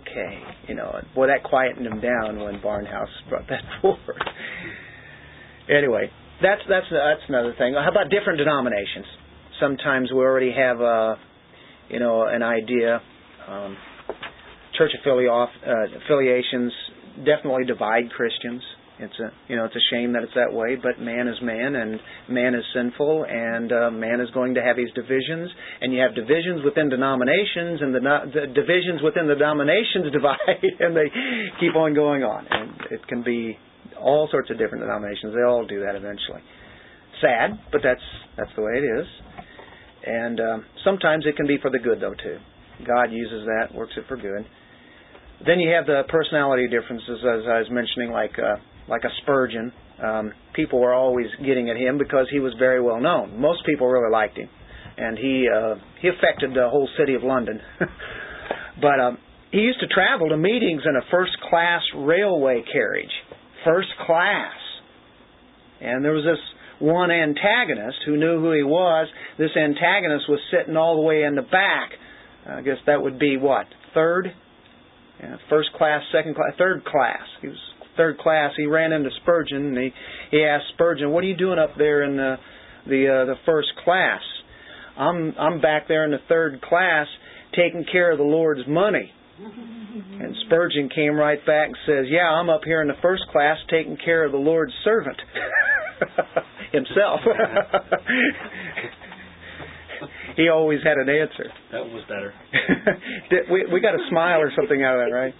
okay, 0.00 0.40
you 0.68 0.74
know, 0.74 1.00
boy, 1.14 1.26
that 1.28 1.42
quietened 1.44 1.86
them 1.86 2.00
down 2.00 2.38
when 2.40 2.60
Barnhouse 2.60 3.06
brought 3.28 3.48
that 3.48 3.62
forward. 3.82 4.22
anyway, 5.68 6.10
that's 6.42 6.62
that's 6.68 6.86
that's 6.90 7.22
another 7.28 7.54
thing. 7.56 7.74
How 7.74 7.90
about 7.90 8.10
different 8.10 8.38
denominations? 8.38 9.06
Sometimes 9.60 10.10
we 10.12 10.18
already 10.18 10.52
have 10.52 10.80
a, 10.80 11.16
you 11.88 11.98
know, 11.98 12.26
an 12.26 12.42
idea 12.42 13.00
um, 13.48 13.76
church 14.76 14.90
uh, 15.04 15.86
affiliations 16.04 16.72
definitely 17.24 17.64
divide 17.64 18.10
Christians. 18.10 18.62
It's 18.98 19.18
a 19.20 19.28
you 19.48 19.56
know 19.56 19.66
it's 19.66 19.76
a 19.76 19.86
shame 19.92 20.14
that 20.14 20.22
it's 20.22 20.32
that 20.34 20.56
way, 20.56 20.76
but 20.80 20.98
man 20.98 21.28
is 21.28 21.36
man, 21.42 21.76
and 21.76 22.00
man 22.30 22.54
is 22.54 22.64
sinful, 22.72 23.26
and 23.28 23.70
uh, 23.70 23.90
man 23.90 24.20
is 24.24 24.30
going 24.32 24.54
to 24.54 24.62
have 24.64 24.78
his 24.78 24.88
divisions, 24.96 25.52
and 25.82 25.92
you 25.92 26.00
have 26.00 26.14
divisions 26.14 26.64
within 26.64 26.88
denominations, 26.88 27.84
and 27.84 27.92
the, 27.92 28.00
the 28.00 28.46
divisions 28.56 29.04
within 29.04 29.28
the 29.28 29.36
denominations 29.36 30.08
divide, 30.16 30.64
and 30.80 30.96
they 30.96 31.12
keep 31.60 31.76
on 31.76 31.92
going 31.92 32.24
on, 32.24 32.48
and 32.48 32.72
it 32.90 33.06
can 33.06 33.22
be 33.22 33.58
all 34.00 34.28
sorts 34.30 34.48
of 34.48 34.56
different 34.56 34.80
denominations. 34.80 35.36
They 35.36 35.44
all 35.44 35.66
do 35.68 35.84
that 35.84 35.92
eventually. 35.92 36.40
Sad, 37.20 37.60
but 37.72 37.84
that's 37.84 38.04
that's 38.40 38.52
the 38.56 38.64
way 38.64 38.80
it 38.80 38.86
is, 38.96 39.06
and 40.08 40.40
um, 40.40 40.64
sometimes 40.84 41.28
it 41.28 41.36
can 41.36 41.46
be 41.46 41.58
for 41.60 41.68
the 41.68 41.78
good 41.78 42.00
though 42.00 42.16
too. 42.16 42.40
God 42.80 43.12
uses 43.12 43.44
that, 43.44 43.76
works 43.76 43.92
it 43.96 44.04
for 44.08 44.16
good. 44.16 44.44
Then 45.44 45.60
you 45.60 45.68
have 45.76 45.84
the 45.84 46.08
personality 46.08 46.64
differences, 46.68 47.20
as 47.20 47.44
I 47.44 47.60
was 47.60 47.68
mentioning, 47.70 48.10
like 48.10 48.32
uh, 48.40 48.56
like 48.88 49.02
a 49.04 49.10
Spurgeon. 49.22 49.72
Um, 50.02 50.32
people 50.54 50.80
were 50.80 50.92
always 50.94 51.26
getting 51.44 51.70
at 51.70 51.76
him 51.76 51.98
because 51.98 52.26
he 52.30 52.38
was 52.38 52.54
very 52.58 52.80
well 52.80 53.00
known. 53.00 53.40
Most 53.40 53.64
people 53.64 53.86
really 53.88 54.12
liked 54.12 54.36
him. 54.36 54.48
and 54.96 55.18
he 55.18 55.46
uh, 55.54 55.74
he 56.00 56.08
affected 56.08 56.50
the 56.50 56.68
whole 56.70 56.88
city 56.98 57.14
of 57.14 57.22
London. 57.22 57.60
but 58.80 59.00
um, 59.00 59.18
he 59.50 59.58
used 59.58 59.80
to 59.80 59.86
travel 59.86 60.28
to 60.28 60.36
meetings 60.36 60.82
in 60.88 60.96
a 60.96 61.02
first 61.10 61.32
class 61.48 61.82
railway 61.96 62.62
carriage, 62.72 63.12
first 63.64 63.88
class. 64.06 64.52
And 65.80 66.04
there 66.04 66.12
was 66.12 66.24
this 66.24 66.40
one 66.78 67.10
antagonist 67.10 67.98
who 68.06 68.16
knew 68.16 68.40
who 68.40 68.52
he 68.52 68.62
was. 68.62 69.08
This 69.38 69.50
antagonist 69.56 70.24
was 70.28 70.40
sitting 70.50 70.76
all 70.76 70.96
the 70.96 71.02
way 71.02 71.22
in 71.22 71.34
the 71.34 71.42
back. 71.42 71.90
I 72.48 72.62
guess 72.62 72.76
that 72.86 73.02
would 73.02 73.18
be 73.18 73.36
what 73.36 73.66
third, 73.92 74.32
yeah, 75.20 75.36
first 75.50 75.70
class, 75.76 76.02
second 76.12 76.34
class, 76.34 76.52
third 76.58 76.84
class. 76.84 77.22
He 77.42 77.48
was 77.48 77.58
third 77.96 78.18
class. 78.18 78.52
He 78.56 78.66
ran 78.66 78.92
into 78.92 79.10
Spurgeon 79.22 79.66
and 79.66 79.78
he 79.78 79.92
he 80.30 80.44
asked 80.44 80.66
Spurgeon, 80.74 81.10
"What 81.10 81.24
are 81.24 81.28
you 81.28 81.36
doing 81.36 81.58
up 81.58 81.76
there 81.76 82.02
in 82.02 82.16
the 82.16 82.36
the 82.86 83.08
uh, 83.08 83.24
the 83.26 83.36
first 83.44 83.68
class?" 83.84 84.22
I'm 84.96 85.34
I'm 85.38 85.60
back 85.60 85.88
there 85.88 86.04
in 86.04 86.10
the 86.10 86.20
third 86.28 86.62
class 86.62 87.06
taking 87.54 87.84
care 87.90 88.12
of 88.12 88.18
the 88.18 88.24
Lord's 88.24 88.66
money. 88.66 89.12
And 89.38 90.34
Spurgeon 90.46 90.88
came 90.88 91.14
right 91.14 91.44
back 91.44 91.68
and 91.68 91.76
says, 91.86 92.06
Yeah, 92.08 92.28
I'm 92.28 92.48
up 92.48 92.62
here 92.64 92.80
in 92.80 92.88
the 92.88 92.96
first 93.02 93.24
class 93.30 93.58
taking 93.70 93.98
care 94.02 94.24
of 94.24 94.32
the 94.32 94.38
Lord's 94.38 94.72
servant 94.82 95.20
himself. 96.72 97.20
he 100.36 100.48
always 100.48 100.80
had 100.82 100.96
an 100.96 101.10
answer. 101.10 101.52
That 101.72 101.84
was 101.84 102.02
better. 102.08 102.32
we 103.50 103.66
we 103.72 103.80
got 103.80 103.94
a 103.94 104.06
smile 104.10 104.40
or 104.40 104.50
something 104.56 104.82
out 104.82 104.98
of 104.98 105.06
that, 105.06 105.14
right? 105.14 105.34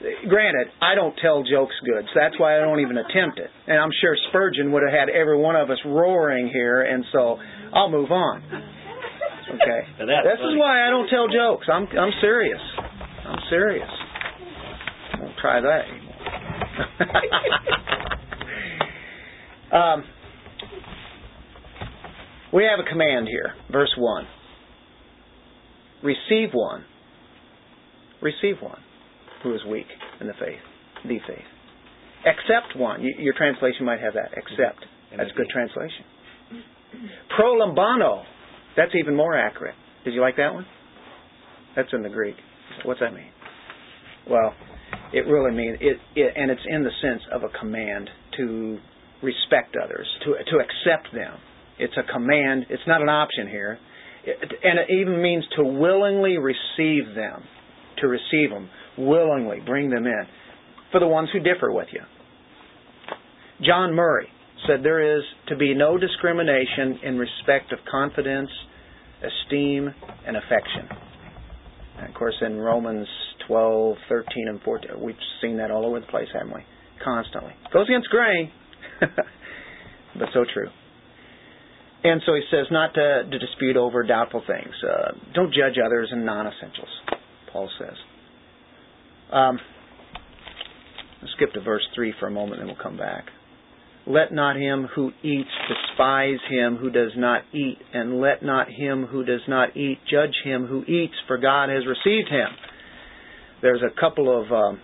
Granted, 0.00 0.68
I 0.80 0.94
don't 0.94 1.14
tell 1.20 1.42
jokes 1.44 1.74
good, 1.84 2.04
so 2.06 2.12
that's 2.16 2.38
why 2.40 2.56
I 2.56 2.60
don't 2.60 2.80
even 2.80 2.96
attempt 2.96 3.38
it. 3.38 3.50
And 3.66 3.78
I'm 3.78 3.90
sure 4.00 4.16
Spurgeon 4.30 4.72
would 4.72 4.82
have 4.82 4.92
had 4.98 5.10
every 5.10 5.36
one 5.36 5.56
of 5.56 5.68
us 5.68 5.76
roaring 5.84 6.48
here, 6.48 6.80
and 6.80 7.04
so 7.12 7.36
I'll 7.74 7.90
move 7.90 8.10
on. 8.10 8.40
Okay. 8.40 9.80
This 9.98 10.08
funny. 10.08 10.54
is 10.54 10.58
why 10.58 10.86
I 10.86 10.90
don't 10.90 11.08
tell 11.08 11.28
jokes. 11.28 11.66
I'm 11.70 11.86
I'm 11.98 12.12
serious. 12.22 12.60
I'm 13.26 13.40
serious. 13.50 13.88
I 15.12 15.20
won't 15.20 15.36
try 15.38 15.60
that 15.60 15.84
anymore. 15.90 16.14
um, 19.82 20.04
we 22.54 22.64
have 22.64 22.80
a 22.80 22.88
command 22.88 23.28
here, 23.28 23.52
verse 23.70 23.94
1. 23.98 24.26
Receive 26.02 26.54
one. 26.54 26.86
Receive 28.22 28.56
one 28.62 28.80
who 29.42 29.54
is 29.54 29.60
weak 29.68 29.86
in 30.20 30.26
the 30.26 30.34
faith, 30.34 30.60
the 31.04 31.18
faith. 31.26 31.46
Accept 32.26 32.76
one. 32.76 33.02
Your 33.18 33.34
translation 33.34 33.86
might 33.86 34.00
have 34.00 34.14
that. 34.14 34.36
Accept. 34.36 34.84
That's 35.16 35.30
a 35.30 35.36
good 35.36 35.48
translation. 35.50 36.04
Proslambano. 37.38 38.24
That's 38.76 38.92
even 38.94 39.16
more 39.16 39.36
accurate. 39.36 39.74
Did 40.04 40.14
you 40.14 40.20
like 40.20 40.36
that 40.36 40.52
one? 40.52 40.66
That's 41.74 41.88
in 41.92 42.02
the 42.02 42.08
Greek. 42.08 42.36
What's 42.84 43.00
that 43.00 43.14
mean? 43.14 43.30
Well, 44.28 44.54
it 45.12 45.26
really 45.26 45.54
means 45.56 45.78
it, 45.80 45.96
it, 46.14 46.34
and 46.36 46.50
it's 46.50 46.60
in 46.66 46.84
the 46.84 46.90
sense 47.02 47.22
of 47.32 47.42
a 47.42 47.58
command 47.58 48.10
to 48.36 48.78
respect 49.22 49.76
others, 49.82 50.06
to 50.24 50.32
to 50.32 50.56
accept 50.58 51.12
them. 51.14 51.38
It's 51.78 51.94
a 51.96 52.12
command. 52.12 52.66
It's 52.70 52.82
not 52.86 53.02
an 53.02 53.08
option 53.08 53.48
here, 53.48 53.78
it, 54.24 54.36
and 54.62 54.78
it 54.78 54.92
even 54.92 55.22
means 55.22 55.44
to 55.56 55.64
willingly 55.64 56.38
receive 56.38 57.14
them, 57.14 57.42
to 57.98 58.08
receive 58.08 58.50
them 58.50 58.68
willingly, 58.98 59.60
bring 59.64 59.90
them 59.90 60.06
in. 60.06 60.22
For 60.92 61.00
the 61.00 61.06
ones 61.06 61.28
who 61.32 61.40
differ 61.40 61.70
with 61.70 61.88
you, 61.92 62.00
John 63.64 63.94
Murray 63.94 64.28
said 64.66 64.80
there 64.82 65.18
is 65.18 65.22
to 65.48 65.56
be 65.56 65.74
no 65.74 65.98
discrimination 65.98 66.98
in 67.02 67.18
respect 67.18 67.72
of 67.72 67.78
confidence, 67.90 68.50
esteem, 69.22 69.94
and 70.26 70.36
affection. 70.36 70.88
And 71.98 72.08
of 72.08 72.14
course, 72.14 72.34
in 72.40 72.58
Romans 72.58 73.06
12, 73.46 73.96
13, 74.08 74.48
and 74.48 74.60
14, 74.62 74.90
we've 75.00 75.14
seen 75.42 75.58
that 75.58 75.70
all 75.70 75.86
over 75.86 76.00
the 76.00 76.06
place, 76.06 76.28
haven't 76.32 76.54
we? 76.54 76.62
Constantly. 77.02 77.52
Goes 77.72 77.86
against 77.88 78.08
grain, 78.08 78.50
but 79.00 80.28
so 80.32 80.44
true. 80.52 80.68
And 82.02 82.22
so 82.24 82.34
he 82.34 82.42
says 82.50 82.66
not 82.70 82.94
to, 82.94 83.28
to 83.30 83.38
dispute 83.38 83.76
over 83.76 84.02
doubtful 84.02 84.42
things. 84.46 84.74
Uh, 84.82 85.12
don't 85.34 85.52
judge 85.52 85.76
others 85.84 86.08
in 86.12 86.24
non 86.24 86.46
essentials, 86.46 86.88
Paul 87.52 87.68
says. 87.78 87.96
Um, 89.32 89.58
let's 91.22 91.32
skip 91.36 91.52
to 91.52 91.60
verse 91.60 91.86
3 91.94 92.14
for 92.18 92.26
a 92.26 92.30
moment 92.30 92.60
and 92.60 92.68
we'll 92.68 92.82
come 92.82 92.96
back. 92.96 93.26
Let 94.06 94.32
not 94.32 94.56
him 94.56 94.88
who 94.94 95.12
eats 95.22 95.50
despise 95.68 96.38
him 96.48 96.76
who 96.76 96.90
does 96.90 97.12
not 97.16 97.42
eat, 97.52 97.78
and 97.92 98.20
let 98.20 98.42
not 98.42 98.68
him 98.68 99.06
who 99.06 99.24
does 99.24 99.42
not 99.46 99.76
eat 99.76 99.98
judge 100.10 100.34
him 100.42 100.66
who 100.66 100.82
eats, 100.84 101.14
for 101.28 101.36
God 101.38 101.68
has 101.68 101.84
received 101.86 102.28
him. 102.28 102.48
There's 103.62 103.82
a 103.82 104.00
couple 104.00 104.42
of 104.42 104.50
um, 104.50 104.80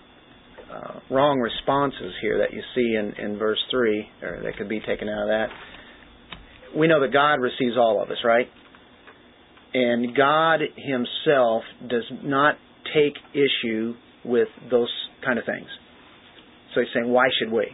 uh, 0.71 1.01
wrong 1.11 1.41
responses 1.41 2.13
here 2.21 2.39
that 2.39 2.53
you 2.53 2.63
see 2.75 2.95
in, 2.95 3.15
in 3.25 3.39
verse 3.39 3.59
3, 3.71 4.09
or 4.23 4.43
that 4.45 4.57
could 4.59 4.69
be 4.69 4.81
taken 4.81 5.09
out 5.09 5.23
of 5.23 5.29
that. 5.29 5.47
We 6.77 6.87
know 6.87 7.01
that 7.01 7.13
God 7.13 7.41
receives 7.41 7.77
all 7.79 8.03
of 8.03 8.11
us, 8.11 8.19
right? 8.23 8.47
And 9.73 10.15
God 10.15 10.61
Himself 10.77 11.63
does 11.89 12.05
not 12.23 12.57
take 12.95 13.15
issue 13.33 13.95
with 14.27 14.49
those 14.71 14.93
kind 15.25 15.39
of 15.39 15.45
things. 15.45 15.69
So 16.75 16.81
He's 16.81 16.91
saying, 16.95 17.09
why 17.11 17.27
should 17.39 17.53
we? 17.53 17.67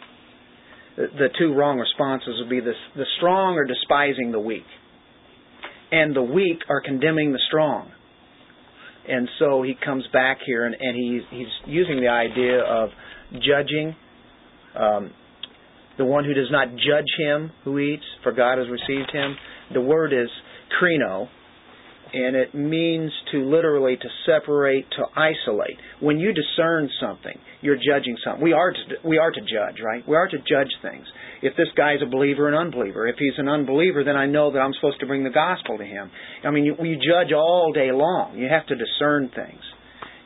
the 0.96 1.28
two 1.38 1.54
wrong 1.54 1.78
responses 1.78 2.34
would 2.40 2.50
be 2.50 2.60
this, 2.60 2.76
the 2.96 3.06
strong 3.16 3.56
are 3.56 3.64
despising 3.64 4.32
the 4.32 4.40
weak, 4.40 4.66
and 5.90 6.14
the 6.14 6.22
weak 6.22 6.58
are 6.68 6.80
condemning 6.80 7.32
the 7.32 7.40
strong. 7.48 7.90
And 9.08 9.28
so 9.38 9.62
he 9.62 9.74
comes 9.84 10.04
back 10.12 10.38
here 10.46 10.64
and, 10.64 10.76
and 10.78 10.96
he's, 10.96 11.22
he's 11.30 11.52
using 11.66 12.00
the 12.00 12.08
idea 12.08 12.60
of 12.60 12.90
judging. 13.32 13.96
Um, 14.78 15.10
the 15.98 16.04
one 16.04 16.24
who 16.24 16.34
does 16.34 16.50
not 16.50 16.68
judge 16.68 17.10
him 17.18 17.50
who 17.64 17.78
eats, 17.78 18.04
for 18.22 18.32
God 18.32 18.58
has 18.58 18.68
received 18.68 19.10
him. 19.12 19.34
The 19.74 19.80
word 19.80 20.12
is 20.12 20.28
krino, 20.80 21.28
and 22.12 22.36
it 22.36 22.54
means 22.54 23.10
to 23.32 23.38
literally 23.38 23.96
to 23.96 24.08
separate, 24.26 24.86
to 24.90 25.04
isolate. 25.16 25.78
When 26.00 26.18
you 26.18 26.32
discern 26.32 26.90
something, 27.00 27.38
you're 27.62 27.76
judging 27.76 28.16
something. 28.24 28.42
We 28.42 28.52
are 28.52 28.72
to, 28.72 28.78
we 29.08 29.18
are 29.18 29.30
to 29.30 29.40
judge, 29.40 29.80
right? 29.82 30.06
We 30.06 30.16
are 30.16 30.28
to 30.28 30.36
judge 30.38 30.70
things. 30.82 31.06
If 31.40 31.56
this 31.56 31.68
guy 31.76 31.94
is 31.94 32.02
a 32.02 32.10
believer 32.10 32.46
or 32.46 32.48
an 32.48 32.54
unbeliever, 32.54 33.06
if 33.06 33.16
he's 33.18 33.38
an 33.38 33.48
unbeliever, 33.48 34.04
then 34.04 34.16
I 34.16 34.26
know 34.26 34.52
that 34.52 34.58
I'm 34.58 34.72
supposed 34.74 35.00
to 35.00 35.06
bring 35.06 35.24
the 35.24 35.30
gospel 35.30 35.78
to 35.78 35.84
him. 35.84 36.10
I 36.44 36.50
mean, 36.50 36.64
you, 36.64 36.76
you 36.84 36.96
judge 36.96 37.32
all 37.32 37.72
day 37.72 37.90
long. 37.92 38.36
You 38.36 38.48
have 38.48 38.66
to 38.66 38.76
discern 38.76 39.30
things, 39.34 39.62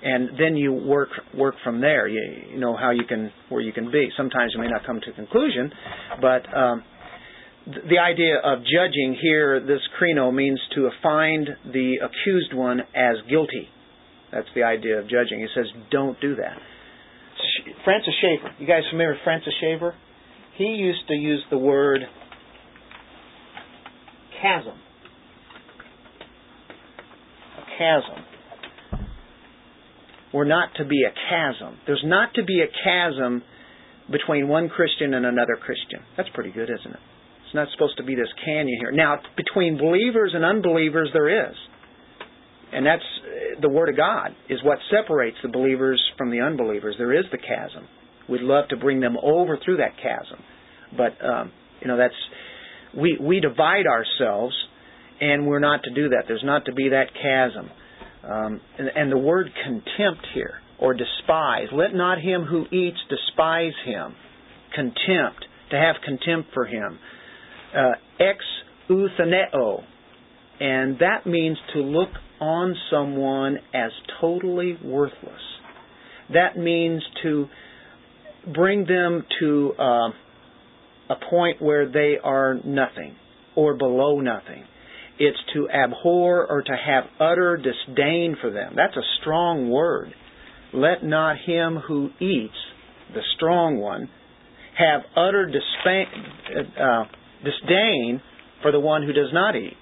and 0.03 0.31
then 0.39 0.57
you 0.57 0.73
work 0.73 1.11
work 1.37 1.55
from 1.63 1.81
there. 1.81 2.09
You, 2.09 2.21
you 2.53 2.59
know 2.59 2.77
how 2.77 2.91
you 2.91 3.05
can 3.09 3.31
where 3.49 3.61
you 3.61 3.73
can 3.73 3.91
be. 3.93 4.09
Sometimes 4.17 4.53
you 4.55 4.61
may 4.61 4.69
not 4.69 4.85
come 4.85 5.01
to 5.01 5.11
a 5.11 5.15
conclusion, 5.15 5.73
but 6.21 6.43
um, 6.57 6.83
the 7.67 7.99
idea 7.99 8.39
of 8.43 8.61
judging 8.61 9.17
here, 9.21 9.61
this 9.61 9.81
krino, 10.01 10.33
means 10.33 10.61
to 10.75 10.89
find 11.03 11.49
the 11.65 11.97
accused 12.03 12.55
one 12.55 12.81
as 12.81 13.17
guilty. 13.29 13.69
That's 14.33 14.47
the 14.55 14.63
idea 14.63 14.99
of 14.99 15.05
judging. 15.09 15.41
He 15.41 15.47
says, 15.55 15.67
don't 15.91 16.21
do 16.21 16.37
that. 16.37 16.59
Francis 17.85 18.15
Schaeffer, 18.21 18.55
you 18.59 18.67
guys 18.67 18.83
familiar 18.91 19.13
with 19.13 19.21
Francis 19.25 19.53
Schaeffer? 19.61 19.95
He 20.57 20.65
used 20.65 21.07
to 21.09 21.15
use 21.15 21.43
the 21.51 21.59
word 21.59 22.01
chasm. 24.41 24.79
A 27.59 27.79
chasm. 27.79 28.25
We're 30.33 30.45
not 30.45 30.71
to 30.77 30.85
be 30.85 31.03
a 31.05 31.13
chasm. 31.31 31.79
There's 31.87 32.05
not 32.05 32.35
to 32.35 32.45
be 32.45 32.61
a 32.61 32.69
chasm 32.85 33.43
between 34.11 34.49
one 34.49 34.69
Christian 34.69 35.15
and 35.15 35.27
another 35.27 35.57
Christian. 35.57 36.01
That's 36.17 36.29
pretty 36.33 36.53
good, 36.53 36.71
isn't 36.71 36.93
it? 36.93 37.01
Not 37.57 37.69
supposed 37.73 37.97
to 37.97 38.05
be 38.05 38.15
this 38.15 38.29
canyon 38.45 38.77
here. 38.79 38.93
Now, 38.93 39.19
between 39.35 39.79
believers 39.79 40.33
and 40.35 40.45
unbelievers, 40.45 41.09
there 41.15 41.49
is. 41.49 41.57
And 42.71 42.85
that's 42.85 43.03
uh, 43.03 43.61
the 43.63 43.69
Word 43.71 43.89
of 43.89 43.97
God 43.97 44.37
is 44.51 44.59
what 44.63 44.79
separates 44.91 45.39
the 45.43 45.49
believers 45.49 46.03
from 46.19 46.31
the 46.31 46.41
unbelievers. 46.41 46.97
There 46.99 47.19
is 47.19 47.25
the 47.33 47.39
chasm. 47.39 47.89
We'd 48.29 48.43
love 48.43 48.69
to 48.69 48.77
bring 48.77 49.01
them 49.01 49.17
over 49.23 49.59
through 49.65 49.79
that 49.79 49.97
chasm, 49.97 50.45
but 50.97 51.25
um, 51.25 51.53
you 51.81 51.89
know 51.89 51.97
that's 51.97 52.15
we 52.95 53.17
we 53.19 53.41
divide 53.41 53.87
ourselves, 53.87 54.55
and 55.21 55.47
we're 55.47 55.61
not 55.61 55.85
to 55.85 55.95
do 55.95 56.11
that. 56.11 56.25
There's 56.29 56.45
not 56.45 56.67
to 56.67 56.73
be 56.73 56.91
that 56.91 57.07
chasm. 57.15 57.71
Um, 58.23 58.61
and, 58.79 58.89
and 58.95 59.13
the 59.13 59.19
word 59.19 59.49
contempt 59.65 60.27
here 60.35 60.55
or 60.79 60.93
despise. 60.93 61.69
Let 61.73 61.95
not 61.95 62.19
him 62.21 62.43
who 62.43 62.67
eats 62.67 62.99
despise 63.09 63.73
him. 63.87 64.15
Contempt 64.75 65.47
to 65.71 65.77
have 65.77 65.97
contempt 66.05 66.51
for 66.53 66.67
him 66.67 66.99
ex 68.21 68.39
euthaneo, 68.89 69.83
and 70.61 70.99
that 71.01 71.27
means 71.27 71.59
to 71.75 71.81
look 71.81 72.11
on 72.41 72.75
someone 72.91 73.59
as 73.75 73.91
totally 74.21 74.79
worthless. 74.83 75.41
That 76.33 76.57
means 76.57 77.03
to 77.23 77.47
bring 78.53 78.87
them 78.87 79.25
to 79.41 79.73
uh, 79.79 80.09
a 81.11 81.17
point 81.31 81.63
where 81.63 81.91
they 81.91 82.17
are 82.23 82.55
nothing 82.65 83.17
or 83.55 83.75
below 83.75 84.21
nothing. 84.21 84.65
It's 85.19 85.39
to 85.55 85.69
abhor 85.71 86.47
or 86.47 86.63
to 86.63 86.77
have 86.77 87.05
utter 87.19 87.57
disdain 87.57 88.37
for 88.41 88.51
them. 88.51 88.75
That's 88.77 88.97
a 88.97 89.07
strong 89.21 89.71
word. 89.71 90.13
Let 90.75 91.03
not 91.03 91.37
him 91.39 91.77
who 91.77 92.11
eats, 92.21 92.55
the 93.15 93.23
strong 93.37 93.79
one, 93.79 94.11
have 94.79 95.03
utter 95.17 95.51
uh, 96.79 97.05
disdain 97.47 98.21
for 98.63 98.73
the 98.73 98.81
one 98.81 99.03
who 99.03 99.13
does 99.13 99.31
not 99.33 99.55
eat. 99.55 99.77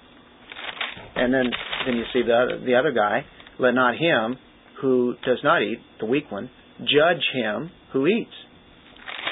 And 1.15 1.33
then, 1.33 1.45
then 1.85 1.95
you 1.95 2.03
see 2.13 2.21
the 2.25 2.33
other, 2.33 2.65
the 2.65 2.75
other 2.75 2.91
guy, 2.91 3.25
let 3.59 3.73
not 3.73 3.95
him 3.95 4.37
who 4.81 5.15
does 5.25 5.39
not 5.43 5.61
eat, 5.61 5.79
the 5.99 6.05
weak 6.05 6.29
one, 6.29 6.49
judge 6.79 7.23
him 7.33 7.71
who 7.93 8.07
eats. 8.07 8.31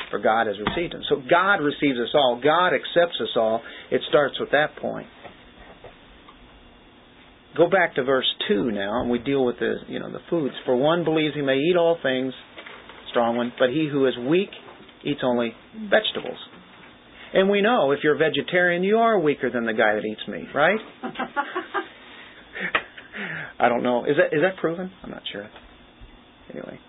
For 0.10 0.19
God 0.19 0.48
has 0.48 0.56
received 0.60 0.93
him. 0.93 1.02
So 1.10 1.17
God 1.30 1.56
receives 1.56 2.00
us 2.00 2.10
all. 2.13 2.39
God 2.41 2.67
accepts 2.67 3.19
us 3.22 3.36
all. 3.36 3.62
It 3.91 4.02
starts 4.10 4.39
with 4.39 4.52
that 4.52 4.76
point. 4.80 5.08
Go 7.58 7.69
back 7.69 7.96
to 7.96 8.04
verse 8.04 8.26
two 8.48 8.72
now, 8.72 9.02
and 9.02 9.12
we 9.12 9.19
deal 9.19 9.46
with 9.46 9.60
the 9.60 9.76
you 9.88 10.00
know 10.00 10.12
the 10.12 10.19
foods. 10.30 10.56
For 10.65 10.76
one 10.76 11.04
believes 11.04 11.36
he 11.36 11.41
may 11.41 11.58
eat 11.58 11.76
all 11.78 11.98
things, 12.02 12.34
strong 13.12 13.38
one, 13.38 13.54
but 13.60 13.69
he 13.69 13.88
who 13.91 14.08
is 14.08 14.13
weak 14.28 14.50
eats 15.04 15.22
only 15.24 15.54
vegetables. 15.76 16.38
And 17.34 17.50
we 17.50 17.62
know 17.62 17.91
if 17.91 18.00
you're 18.04 18.15
a 18.15 18.17
vegetarian, 18.17 18.84
you 18.84 18.98
are 18.98 19.19
weaker 19.19 19.50
than 19.50 19.65
the 19.65 19.74
guy 19.74 19.96
that 19.96 20.06
eats 20.06 20.22
meat, 20.28 20.48
right? 20.54 20.80
I 23.60 23.69
don't 23.69 23.82
know. 23.82 24.06
Is 24.06 24.17
that 24.17 24.36
is 24.36 24.41
that 24.43 24.58
proven? 24.58 24.91
I'm 25.04 25.10
not 25.10 25.24
sure. 25.32 25.50
Anyway, 26.52 26.80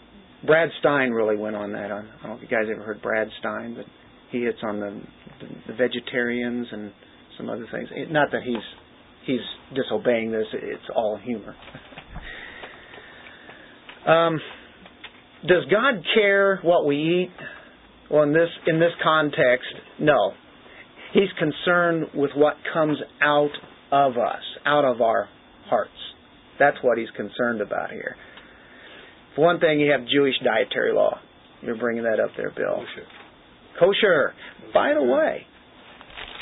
Brad 0.46 0.68
Stine 0.80 1.10
really 1.10 1.36
went 1.36 1.56
on 1.56 1.72
that. 1.72 1.86
I 1.90 2.02
don't 2.02 2.08
know 2.24 2.34
if 2.34 2.42
you 2.42 2.48
guys 2.48 2.66
ever 2.70 2.82
heard 2.82 3.00
Brad 3.00 3.28
Stine, 3.40 3.74
but 3.74 3.86
he 4.30 4.42
hits 4.42 4.58
on 4.62 4.80
the 4.80 5.00
the, 5.40 5.72
the 5.72 5.74
vegetarians 5.74 6.66
and 6.70 6.92
some 7.38 7.48
other 7.48 7.66
things. 7.72 7.88
It, 7.92 8.10
not 8.10 8.30
that 8.32 8.42
he's 8.42 8.56
he's 9.26 9.40
disobeying 9.74 10.30
this. 10.30 10.46
It's 10.52 10.82
all 10.94 11.18
humor. 11.22 11.54
um, 14.06 14.38
does 15.46 15.64
God 15.70 16.04
care 16.14 16.58
what 16.62 16.86
we 16.86 16.96
eat? 16.96 17.32
Well, 18.10 18.22
in 18.22 18.32
this 18.32 18.48
in 18.66 18.78
this 18.78 18.92
context, 19.02 19.68
no. 20.00 20.32
He's 21.12 21.30
concerned 21.38 22.06
with 22.14 22.32
what 22.34 22.56
comes 22.72 22.98
out 23.22 23.50
of 23.92 24.12
us, 24.18 24.42
out 24.66 24.84
of 24.84 25.00
our 25.00 25.28
hearts. 25.68 25.92
That's 26.58 26.76
what 26.82 26.98
he's 26.98 27.10
concerned 27.16 27.60
about 27.60 27.90
here. 27.90 28.16
For 29.34 29.44
one 29.44 29.60
thing, 29.60 29.80
you 29.80 29.90
have 29.92 30.06
Jewish 30.08 30.34
dietary 30.44 30.92
law. 30.92 31.18
You're 31.62 31.78
bringing 31.78 32.04
that 32.04 32.20
up 32.20 32.30
there, 32.36 32.50
Bill. 32.50 32.84
Kosher. 32.84 33.06
Kosher. 33.78 34.34
By 34.72 34.94
the 34.94 35.02
way, 35.02 35.46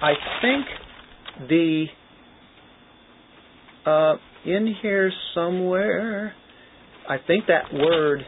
I 0.03 0.13
think 0.41 1.49
the 1.49 1.87
uh, 3.87 4.15
in 4.45 4.75
here 4.83 5.13
somewhere, 5.35 6.35
I 7.09 7.17
think 7.27 7.45
that 7.47 7.73
word 7.73 8.23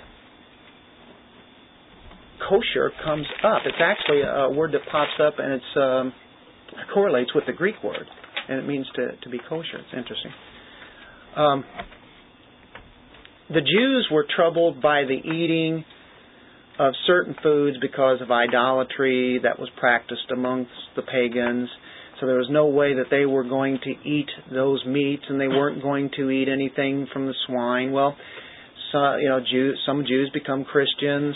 kosher 2.49 2.93
comes 3.05 3.27
up. 3.45 3.63
It's 3.65 3.81
actually 3.81 4.23
a 4.23 4.51
word 4.51 4.73
that 4.73 4.83
pops 4.91 5.19
up 5.21 5.35
and 5.39 5.53
it's 5.55 5.77
um, 5.77 6.13
correlates 6.93 7.35
with 7.35 7.45
the 7.47 7.53
Greek 7.53 7.83
word, 7.83 8.07
and 8.49 8.59
it 8.59 8.67
means 8.67 8.87
to, 8.97 9.17
to 9.23 9.29
be 9.29 9.39
kosher. 9.39 9.79
It's 9.79 9.97
interesting. 9.97 10.33
Um, 11.37 11.65
the 13.49 13.61
Jews 13.61 14.09
were 14.11 14.27
troubled 14.35 14.81
by 14.81 15.03
the 15.05 15.15
eating 15.17 15.85
of 16.79 16.93
certain 17.07 17.37
foods 17.43 17.77
because 17.81 18.21
of 18.21 18.31
idolatry 18.31 19.41
that 19.43 19.59
was 19.59 19.69
practiced 19.79 20.31
amongst 20.33 20.73
the 20.97 21.03
pagans. 21.03 21.69
So 22.21 22.27
there 22.27 22.39
was 22.39 22.49
no 22.51 22.67
way 22.67 22.95
that 22.95 23.07
they 23.11 23.27
were 23.27 23.45
going 23.45 23.79
to 23.85 24.09
eat 24.09 24.29
those 24.53 24.85
meats, 24.87 25.25
and 25.29 25.41
they 25.41 25.49
weren't 25.49 25.83
going 25.83 26.11
to 26.17 26.31
eat 26.31 26.49
anything 26.49 27.07
from 27.13 27.27
the 27.27 27.35
swine. 27.47 27.93
Well, 27.93 28.17
so, 28.93 29.17
you 29.17 29.29
know, 29.29 29.41
Jews, 29.41 29.79
some 29.87 30.05
Jews 30.07 30.31
become 30.33 30.65
Christians, 30.65 31.35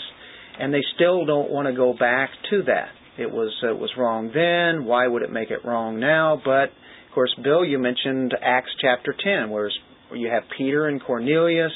and 0.59 0.73
they 0.73 0.83
still 0.95 1.25
don't 1.25 1.49
want 1.49 1.67
to 1.67 1.73
go 1.73 1.93
back 1.93 2.29
to 2.49 2.63
that. 2.63 2.89
It 3.17 3.31
was 3.31 3.51
it 3.63 3.77
was 3.77 3.91
wrong 3.97 4.31
then. 4.33 4.85
Why 4.85 5.07
would 5.07 5.21
it 5.21 5.31
make 5.31 5.51
it 5.51 5.65
wrong 5.65 5.99
now? 5.99 6.41
But 6.43 6.69
of 6.69 7.15
course, 7.15 7.33
Bill, 7.43 7.65
you 7.65 7.79
mentioned 7.79 8.33
Acts 8.41 8.71
chapter 8.81 9.15
ten, 9.23 9.49
where 9.49 9.69
you 10.13 10.29
have 10.29 10.43
Peter 10.57 10.87
and 10.87 11.03
Cornelius, 11.03 11.71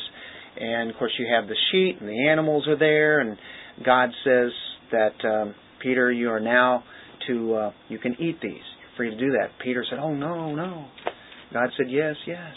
and 0.59 0.89
of 0.89 0.97
course 0.97 1.11
you 1.17 1.27
have 1.33 1.47
the 1.47 1.55
sheep 1.71 1.99
and 1.99 2.09
the 2.09 2.29
animals 2.29 2.67
are 2.67 2.77
there, 2.77 3.19
and 3.19 3.37
God 3.85 4.09
says 4.23 4.51
that 4.91 5.27
um, 5.27 5.55
Peter, 5.81 6.11
you 6.11 6.29
are 6.29 6.39
now 6.39 6.83
to 7.27 7.55
uh, 7.55 7.71
you 7.89 7.99
can 7.99 8.13
eat 8.19 8.39
these. 8.41 8.51
You're 8.51 8.97
free 8.97 9.09
to 9.09 9.17
do 9.17 9.31
that. 9.31 9.49
Peter 9.63 9.85
said, 9.89 9.99
"Oh 9.99 10.13
no, 10.13 10.55
no." 10.55 10.87
God 11.51 11.69
said, 11.77 11.89
"Yes, 11.89 12.15
yes." 12.25 12.53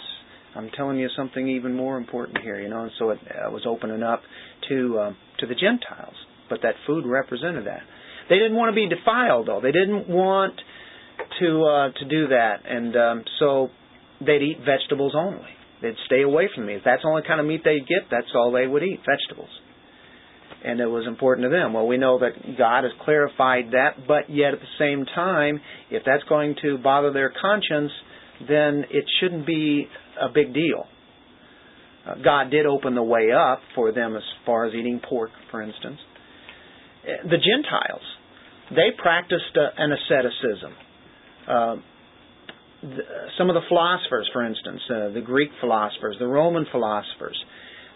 I'm 0.57 0.71
telling 0.77 0.99
you 0.99 1.09
something 1.17 1.49
even 1.49 1.75
more 1.75 1.97
important 1.97 2.39
here, 2.43 2.61
you 2.61 2.69
know. 2.69 2.83
And 2.83 2.93
so 2.99 3.11
it 3.11 3.19
uh, 3.25 3.51
was 3.51 3.63
opening 3.67 4.03
up 4.03 4.23
to 4.69 4.99
uh, 4.99 5.13
to 5.41 5.47
the 5.47 5.55
Gentiles, 5.55 6.15
but 6.49 6.61
that 6.63 6.75
food 6.87 7.05
represented 7.07 7.67
that. 7.67 7.83
They 8.29 8.37
didn't 8.37 8.57
want 8.57 8.75
to 8.75 8.75
be 8.75 8.89
defiled, 8.89 9.49
though. 9.49 9.61
They 9.61 9.73
didn't 9.73 10.09
want 10.09 10.55
to 11.41 11.65
uh, 11.65 11.99
to 11.99 12.05
do 12.09 12.29
that, 12.29 12.57
and 12.65 12.97
um, 12.97 13.25
so 13.39 13.69
they'd 14.21 14.43
eat 14.43 14.59
vegetables 14.65 15.13
only. 15.15 15.53
They'd 15.83 15.95
stay 16.07 16.23
away 16.23 16.49
from 16.55 16.67
meat. 16.67 16.77
If 16.77 16.85
that's 16.85 17.03
the 17.03 17.09
only 17.09 17.23
kind 17.27 17.39
of 17.39 17.47
meat 17.47 17.61
they'd 17.65 17.87
get, 17.87 18.09
that's 18.11 18.29
all 18.35 18.51
they 18.51 18.67
would 18.67 18.83
eat, 18.83 19.01
vegetables. 19.01 19.51
And 20.65 20.81
it 20.81 20.87
was 20.87 21.07
important 21.07 21.45
to 21.45 21.51
them. 21.51 21.75
Well, 21.75 21.87
we 21.87 21.99
know 21.99 22.19
that 22.19 22.57
God 22.57 22.85
has 22.85 22.93
clarified 23.05 23.73
that, 23.73 24.09
but 24.09 24.31
yet 24.31 24.55
at 24.55 24.61
the 24.61 24.75
same 24.79 25.05
time, 25.05 25.61
if 25.91 26.03
that's 26.05 26.25
going 26.25 26.57
to 26.63 26.79
bother 26.79 27.13
their 27.13 27.33
conscience, 27.41 27.93
then 28.49 28.85
it 28.91 29.05
shouldn't 29.21 29.47
be 29.47 29.87
a 30.21 30.29
big 30.33 30.55
deal. 30.55 30.85
Uh, 32.07 32.15
God 32.23 32.51
did 32.51 32.67
open 32.67 32.95
the 32.95 33.03
way 33.03 33.31
up 33.33 33.61
for 33.75 33.93
them 33.93 34.17
as 34.17 34.23
far 34.45 34.67
as 34.67 34.75
eating 34.75 35.01
pork, 35.09 35.31
for 35.51 35.63
instance. 35.63 35.99
Uh, 37.03 37.29
the 37.29 37.39
Gentiles, 37.39 38.03
they 38.71 38.95
practiced 38.97 39.57
uh, 39.57 39.71
an 39.77 39.93
asceticism. 39.93 40.73
Uh, 41.49 41.77
some 43.39 43.49
of 43.51 43.55
the 43.55 43.63
philosophers, 43.69 44.29
for 44.33 44.45
instance, 44.45 44.81
the 44.89 45.23
Greek 45.25 45.51
philosophers, 45.61 46.17
the 46.21 46.27
Roman 46.27 46.67
philosophers, 46.71 47.37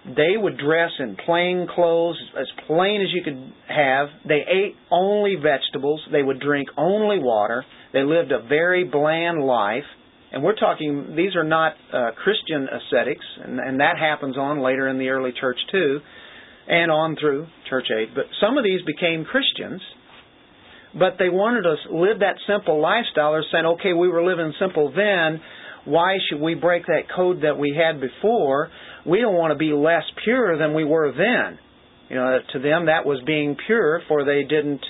they 0.05 0.37
would 0.37 0.57
dress 0.57 0.91
in 0.99 1.17
plain 1.27 1.69
clothes, 1.73 2.17
as 2.39 2.47
plain 2.67 3.03
as 3.03 3.09
you 3.13 3.23
could 3.23 3.53
have. 3.69 4.09
They 4.27 4.41
ate 4.49 4.75
only 4.91 5.37
vegetables. 5.37 6.01
They 6.11 6.23
would 6.23 6.41
drink 6.41 6.69
only 6.77 7.19
water. 7.19 7.65
They 7.93 8.03
lived 8.03 8.33
a 8.33 8.41
very 8.49 8.85
bland 8.85 9.43
life. 9.43 9.85
And 10.33 10.45
we're 10.45 10.55
talking, 10.55 11.15
these 11.17 11.35
are 11.35 11.45
not 11.45 11.73
uh, 11.93 12.11
Christian 12.23 12.69
ascetics, 12.69 13.25
and, 13.43 13.59
and 13.59 13.81
that 13.81 13.99
happens 13.99 14.37
on 14.37 14.63
later 14.63 14.89
in 14.89 14.99
the 14.99 15.09
early 15.09 15.33
church 15.39 15.59
too, 15.73 15.99
and 16.69 16.91
on 16.91 17.17
through 17.21 17.47
church 17.69 17.87
age. 17.91 18.11
But 18.15 18.27
some 18.41 18.57
of 18.57 18.63
these 18.63 18.81
became 18.87 19.25
Christians, 19.25 19.81
but 20.97 21.17
they 21.19 21.29
wanted 21.29 21.63
to 21.63 21.97
live 21.97 22.21
that 22.21 22.37
simple 22.47 22.81
lifestyle. 22.81 23.33
They're 23.33 23.45
saying, 23.51 23.67
okay, 23.79 23.93
we 23.93 24.09
were 24.09 24.25
living 24.25 24.53
simple 24.61 24.93
then. 24.95 25.41
Why 25.85 26.19
should 26.29 26.41
we 26.41 26.55
break 26.55 26.87
that 26.87 27.11
code 27.15 27.43
that 27.43 27.59
we 27.59 27.77
had 27.77 28.01
before? 28.01 28.71
We 29.07 29.21
don't 29.21 29.35
want 29.35 29.53
to 29.53 29.59
be 29.59 29.73
less 29.73 30.05
pure 30.25 30.59
than 30.59 30.75
we 30.75 30.85
were 30.85 31.11
then. 31.11 31.59
You 32.09 32.17
know, 32.17 32.39
to 32.53 32.59
them 32.59 32.87
that 32.87 33.07
was 33.07 33.21
being 33.25 33.57
pure, 33.67 34.03
for 34.09 34.25
they 34.25 34.43
didn't 34.43 34.85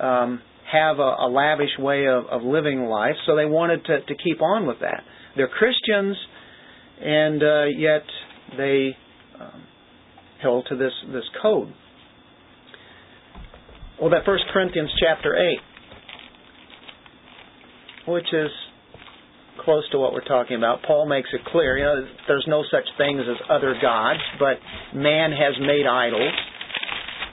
um, 0.00 0.40
have 0.70 0.98
a, 0.98 1.02
a 1.02 1.28
lavish 1.30 1.78
way 1.78 2.06
of, 2.06 2.26
of 2.26 2.42
living 2.42 2.84
life, 2.84 3.14
so 3.26 3.36
they 3.36 3.46
wanted 3.46 3.84
to, 3.86 4.00
to 4.02 4.14
keep 4.22 4.42
on 4.42 4.66
with 4.66 4.80
that. 4.80 5.02
They're 5.36 5.48
Christians, 5.48 6.16
and 7.00 7.42
uh, 7.42 7.64
yet 7.76 8.02
they 8.56 8.96
um, 9.40 9.62
held 10.42 10.66
to 10.68 10.76
this 10.76 10.92
this 11.12 11.24
code. 11.40 11.72
Well, 14.00 14.10
that 14.10 14.24
First 14.24 14.44
Corinthians 14.52 14.90
chapter 15.00 15.34
eight, 15.36 15.60
which 18.06 18.26
is 18.32 18.50
close 19.64 19.88
to 19.90 19.98
what 19.98 20.12
we're 20.12 20.24
talking 20.24 20.56
about. 20.56 20.82
Paul 20.86 21.08
makes 21.08 21.28
it 21.32 21.40
clear, 21.46 21.76
you 21.78 21.84
know, 21.84 22.06
there's 22.26 22.46
no 22.46 22.62
such 22.70 22.84
things 22.96 23.22
as 23.28 23.36
other 23.50 23.74
gods, 23.82 24.20
but 24.38 24.58
man 24.94 25.32
has 25.32 25.54
made 25.60 25.86
idols, 25.86 26.32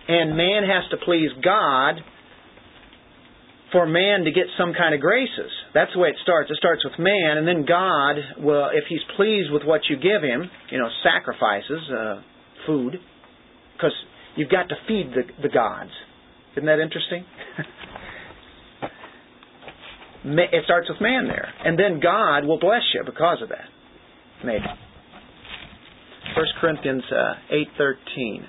and 0.07 0.35
man 0.35 0.63
has 0.63 0.89
to 0.91 0.97
please 1.05 1.29
God 1.43 2.01
for 3.75 3.85
man 3.85 4.23
to 4.23 4.31
get 4.31 4.45
some 4.57 4.71
kind 4.71 4.95
of 4.95 5.01
graces. 5.01 5.51
That's 5.73 5.91
the 5.91 5.99
way 5.99 6.07
it 6.07 6.15
starts. 6.23 6.49
It 6.49 6.55
starts 6.55 6.85
with 6.85 6.97
man, 6.97 7.37
and 7.37 7.45
then 7.45 7.65
God 7.67 8.15
will, 8.39 8.69
if 8.71 8.85
He's 8.87 9.03
pleased 9.17 9.51
with 9.51 9.63
what 9.65 9.81
you 9.89 9.97
give 9.97 10.23
Him, 10.23 10.49
you 10.71 10.77
know, 10.77 10.87
sacrifices, 11.03 11.81
uh, 11.91 12.21
food, 12.65 12.95
because 13.75 13.91
you've 14.37 14.49
got 14.49 14.69
to 14.69 14.75
feed 14.87 15.11
the, 15.11 15.23
the 15.43 15.49
gods. 15.49 15.91
Isn't 16.55 16.67
that 16.67 16.79
interesting? 16.79 17.25
it 20.23 20.63
starts 20.63 20.87
with 20.87 21.01
man 21.01 21.27
there, 21.27 21.53
and 21.65 21.77
then 21.77 21.99
God 22.01 22.45
will 22.45 22.59
bless 22.59 22.83
you 22.93 23.03
because 23.05 23.39
of 23.43 23.49
that. 23.49 23.67
Maybe. 24.45 24.63
1 24.63 26.45
Corinthians 26.61 27.03
uh, 27.11 27.33
eight 27.51 27.67
thirteen. 27.77 28.47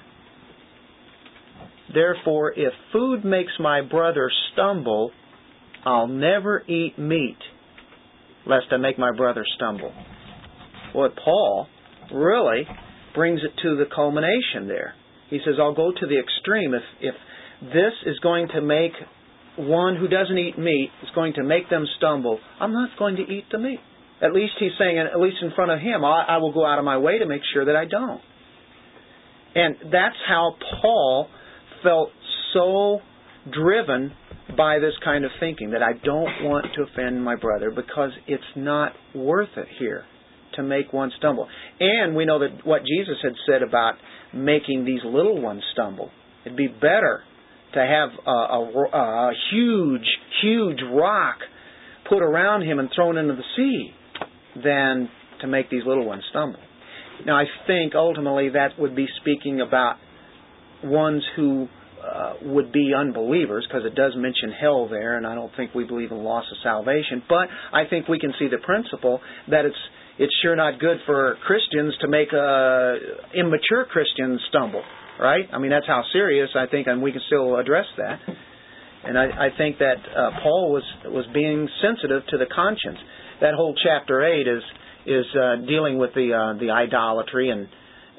Therefore, 1.96 2.52
if 2.54 2.74
food 2.92 3.24
makes 3.24 3.52
my 3.59 3.80
brother 3.80 4.30
stumble, 4.52 5.12
I'll 5.82 6.09
never 6.09 6.62
eat 6.68 6.98
meat 6.98 7.38
lest 8.46 8.66
I 8.70 8.76
make 8.76 8.98
my 8.98 9.16
brother 9.16 9.42
stumble. 9.56 9.94
Well, 10.94 11.09
Paul 11.24 11.68
really 12.12 12.68
brings 13.14 13.40
it 13.42 13.59
to 13.62 13.76
the 13.76 13.87
culmination 13.92 14.68
there. 14.68 14.94
He 15.30 15.38
says, 15.38 15.54
I'll 15.59 15.74
go 15.74 15.90
to 15.90 16.06
the 16.06 16.20
extreme. 16.20 16.74
If, 16.74 16.82
if 17.00 17.14
this 17.62 17.94
is 18.04 18.18
going 18.18 18.48
to 18.48 18.61
make 18.61 18.92
one 19.56 19.96
who 19.96 20.06
doesn't 20.06 20.37
eat 20.37 20.59
meat, 20.59 20.90
is 21.02 21.09
going 21.14 21.32
to 21.35 21.42
make 21.42 21.70
them 21.70 21.87
stumble, 21.96 22.38
I'm 22.61 22.74
not 22.74 22.90
going 22.98 23.16
to 23.16 23.22
eat 23.22 23.44
the 23.50 23.59
meat. 23.59 23.80
At 24.20 24.35
least 24.35 24.52
he's 24.61 24.72
saying, 24.78 24.98
at 24.98 25.18
least 25.18 25.38
in 25.40 25.50
front 25.56 25.70
of 25.70 25.80
him, 25.80 26.04
I, 26.04 26.26
I 26.28 26.37
will 26.37 26.52
go 26.52 26.66
out 26.66 26.78
of 26.78 26.85
my 26.85 26.98
way 26.98 27.20
to 27.20 27.26
make 27.26 27.40
sure 27.54 27.64
that 27.64 27.74
I 27.74 27.87
don't. 27.87 28.20
And 29.54 29.76
that's 29.90 30.16
how 30.28 30.56
Paul 30.82 31.30
felt 31.82 32.10
so 32.52 33.00
driven 33.52 34.12
by 34.56 34.78
this 34.78 34.94
kind 35.04 35.24
of 35.24 35.30
thinking 35.40 35.70
that 35.70 35.82
I 35.82 35.92
don't 36.04 36.44
want 36.44 36.66
to 36.74 36.82
offend 36.82 37.22
my 37.24 37.36
brother 37.36 37.70
because 37.70 38.10
it's 38.26 38.42
not 38.54 38.92
worth 39.14 39.50
it 39.56 39.66
here 39.78 40.04
to 40.54 40.62
make 40.62 40.92
one 40.92 41.10
stumble. 41.18 41.48
And 41.80 42.14
we 42.16 42.24
know 42.24 42.38
that 42.38 42.64
what 42.64 42.82
Jesus 42.82 43.16
had 43.22 43.32
said 43.46 43.62
about 43.62 43.94
making 44.32 44.84
these 44.84 45.00
little 45.04 45.40
ones 45.40 45.62
stumble. 45.72 46.10
It'd 46.44 46.56
be 46.56 46.68
better 46.68 47.22
to 47.74 47.80
have 47.80 48.10
a, 48.26 48.30
a, 48.30 48.88
a 48.92 49.32
huge, 49.52 50.06
huge 50.42 50.78
rock 50.92 51.36
put 52.08 52.22
around 52.22 52.62
him 52.62 52.78
and 52.78 52.88
thrown 52.94 53.18
into 53.18 53.34
the 53.34 53.42
sea 53.56 53.90
than 54.62 55.08
to 55.40 55.46
make 55.46 55.68
these 55.70 55.82
little 55.86 56.06
ones 56.06 56.22
stumble. 56.30 56.60
Now, 57.24 57.38
I 57.38 57.44
think 57.66 57.94
ultimately 57.94 58.50
that 58.50 58.78
would 58.78 58.94
be 58.94 59.06
speaking 59.20 59.60
about 59.60 59.96
ones 60.82 61.22
who 61.36 61.68
uh, 62.06 62.34
would 62.42 62.72
be 62.72 62.92
unbelievers 62.96 63.66
because 63.68 63.84
it 63.84 63.94
does 63.94 64.12
mention 64.16 64.52
hell 64.60 64.88
there, 64.88 65.16
and 65.16 65.26
I 65.26 65.34
don't 65.34 65.50
think 65.56 65.74
we 65.74 65.84
believe 65.84 66.10
in 66.12 66.22
loss 66.22 66.44
of 66.50 66.58
salvation. 66.62 67.22
But 67.28 67.48
I 67.72 67.84
think 67.88 68.08
we 68.08 68.18
can 68.18 68.32
see 68.38 68.48
the 68.48 68.58
principle 68.58 69.20
that 69.50 69.64
it's 69.64 69.76
it's 70.18 70.32
sure 70.42 70.56
not 70.56 70.78
good 70.78 70.98
for 71.04 71.36
Christians 71.46 71.94
to 72.00 72.08
make 72.08 72.28
uh, 72.32 73.38
immature 73.38 73.84
Christians 73.90 74.40
stumble, 74.48 74.82
right? 75.20 75.44
I 75.52 75.58
mean 75.58 75.70
that's 75.70 75.86
how 75.86 76.02
serious 76.12 76.50
I 76.54 76.66
think, 76.66 76.86
and 76.86 77.02
we 77.02 77.12
can 77.12 77.20
still 77.26 77.56
address 77.56 77.86
that. 77.98 78.20
And 79.04 79.18
I, 79.18 79.24
I 79.24 79.48
think 79.56 79.78
that 79.78 79.98
uh, 79.98 80.30
Paul 80.42 80.72
was 80.72 80.84
was 81.06 81.26
being 81.32 81.68
sensitive 81.82 82.22
to 82.28 82.38
the 82.38 82.46
conscience. 82.46 82.98
That 83.40 83.54
whole 83.54 83.74
chapter 83.82 84.24
eight 84.24 84.46
is 84.46 84.62
is 85.06 85.26
uh, 85.34 85.66
dealing 85.66 85.98
with 85.98 86.14
the 86.14 86.32
uh, 86.32 86.58
the 86.58 86.70
idolatry 86.70 87.50
and 87.50 87.68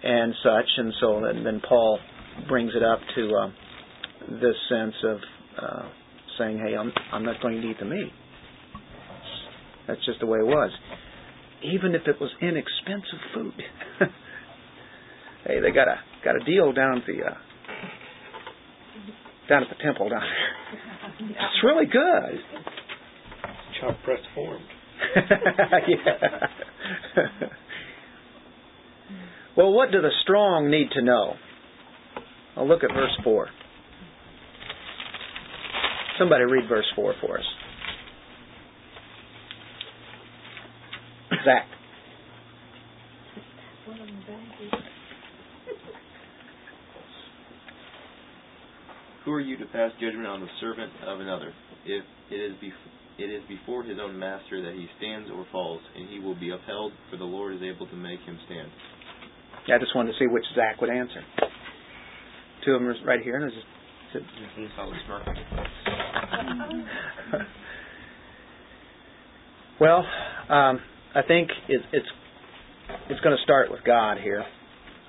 and 0.03 0.33
such, 0.43 0.69
and 0.77 0.93
so 0.99 1.21
then, 1.21 1.43
then 1.43 1.61
Paul 1.67 1.99
brings 2.47 2.71
it 2.75 2.83
up 2.83 2.99
to 3.15 3.35
uh, 3.35 3.49
this 4.39 4.55
sense 4.69 4.95
of 5.03 5.17
uh, 5.61 5.89
saying, 6.37 6.59
"Hey, 6.59 6.75
I'm 6.75 6.91
I'm 7.11 7.25
not 7.25 7.41
going 7.41 7.61
to 7.61 7.67
eat 7.67 7.77
the 7.79 7.85
meat." 7.85 8.11
That's 9.87 10.03
just 10.05 10.19
the 10.19 10.25
way 10.25 10.39
it 10.39 10.45
was. 10.45 10.71
Even 11.63 11.95
if 11.95 12.01
it 12.05 12.19
was 12.19 12.29
inexpensive 12.41 13.19
food. 13.33 13.63
hey, 15.47 15.59
they 15.61 15.71
got 15.71 15.87
a 15.87 15.95
got 16.23 16.35
a 16.35 16.43
deal 16.43 16.73
down 16.73 16.99
at 16.99 17.05
the 17.07 17.23
uh, 17.25 17.33
down 19.49 19.63
at 19.63 19.69
the 19.69 19.83
temple 19.83 20.09
down 20.09 20.21
there. 20.21 20.31
It's 21.19 21.63
really 21.63 21.87
good. 21.87 22.39
Chop 23.81 23.97
pressed 24.03 24.21
formed. 24.35 24.63
yeah. 25.87 26.47
well, 29.55 29.71
what 29.71 29.91
do 29.91 30.01
the 30.01 30.11
strong 30.21 30.69
need 30.69 30.91
to 30.91 31.01
know? 31.01 31.33
Well, 32.57 32.67
look 32.67 32.83
at 32.83 32.91
verse 32.91 33.15
4. 33.23 33.47
Somebody 36.17 36.43
read 36.45 36.67
verse 36.67 36.87
4 36.95 37.13
for 37.21 37.37
us. 37.37 37.45
Zach. 41.45 41.67
Who 49.23 49.33
are 49.33 49.41
you 49.41 49.57
to 49.57 49.65
pass 49.65 49.91
judgment 50.01 50.25
on 50.25 50.41
the 50.41 50.47
servant 50.59 50.91
of 51.05 51.19
another? 51.19 51.53
If 51.85 52.03
it 52.31 52.35
is, 52.35 52.53
bef- 52.53 53.19
it 53.19 53.25
is 53.25 53.43
before 53.47 53.83
his 53.83 53.99
own 54.01 54.17
master 54.17 54.63
that 54.63 54.73
he 54.73 54.87
stands 54.97 55.29
or 55.29 55.45
falls, 55.51 55.81
and 55.95 56.09
he 56.09 56.19
will 56.19 56.35
be 56.39 56.49
upheld, 56.49 56.91
for 57.11 57.17
the 57.17 57.25
Lord 57.25 57.53
is 57.53 57.61
able 57.61 57.85
to 57.87 57.95
make 57.95 58.21
him 58.21 58.39
stand. 58.45 58.71
I 59.67 59.77
just 59.79 59.95
wanted 59.95 60.13
to 60.13 60.17
see 60.17 60.27
which 60.27 60.45
Zach 60.55 60.81
would 60.81 60.89
answer. 60.89 61.21
Two 62.65 62.73
of 62.73 62.81
them 62.81 62.89
are 62.89 62.95
right 63.05 63.21
here. 63.21 63.35
And 63.35 63.45
I 63.45 63.49
just, 63.49 63.67
well, 69.81 70.05
um, 70.49 70.79
I 71.15 71.21
think 71.27 71.49
it, 71.67 71.81
it's 71.91 72.07
it's 73.09 73.19
going 73.21 73.35
to 73.35 73.43
start 73.43 73.71
with 73.71 73.83
God 73.85 74.17
here. 74.17 74.43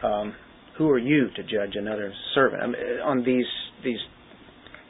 Um, 0.02 0.34
who 0.76 0.90
are 0.90 0.98
you 0.98 1.28
to 1.34 1.42
judge 1.42 1.74
another 1.74 2.12
servant 2.34 2.62
I 2.62 2.66
mean, 2.66 2.76
on 3.04 3.24
these 3.24 3.46
these 3.84 3.98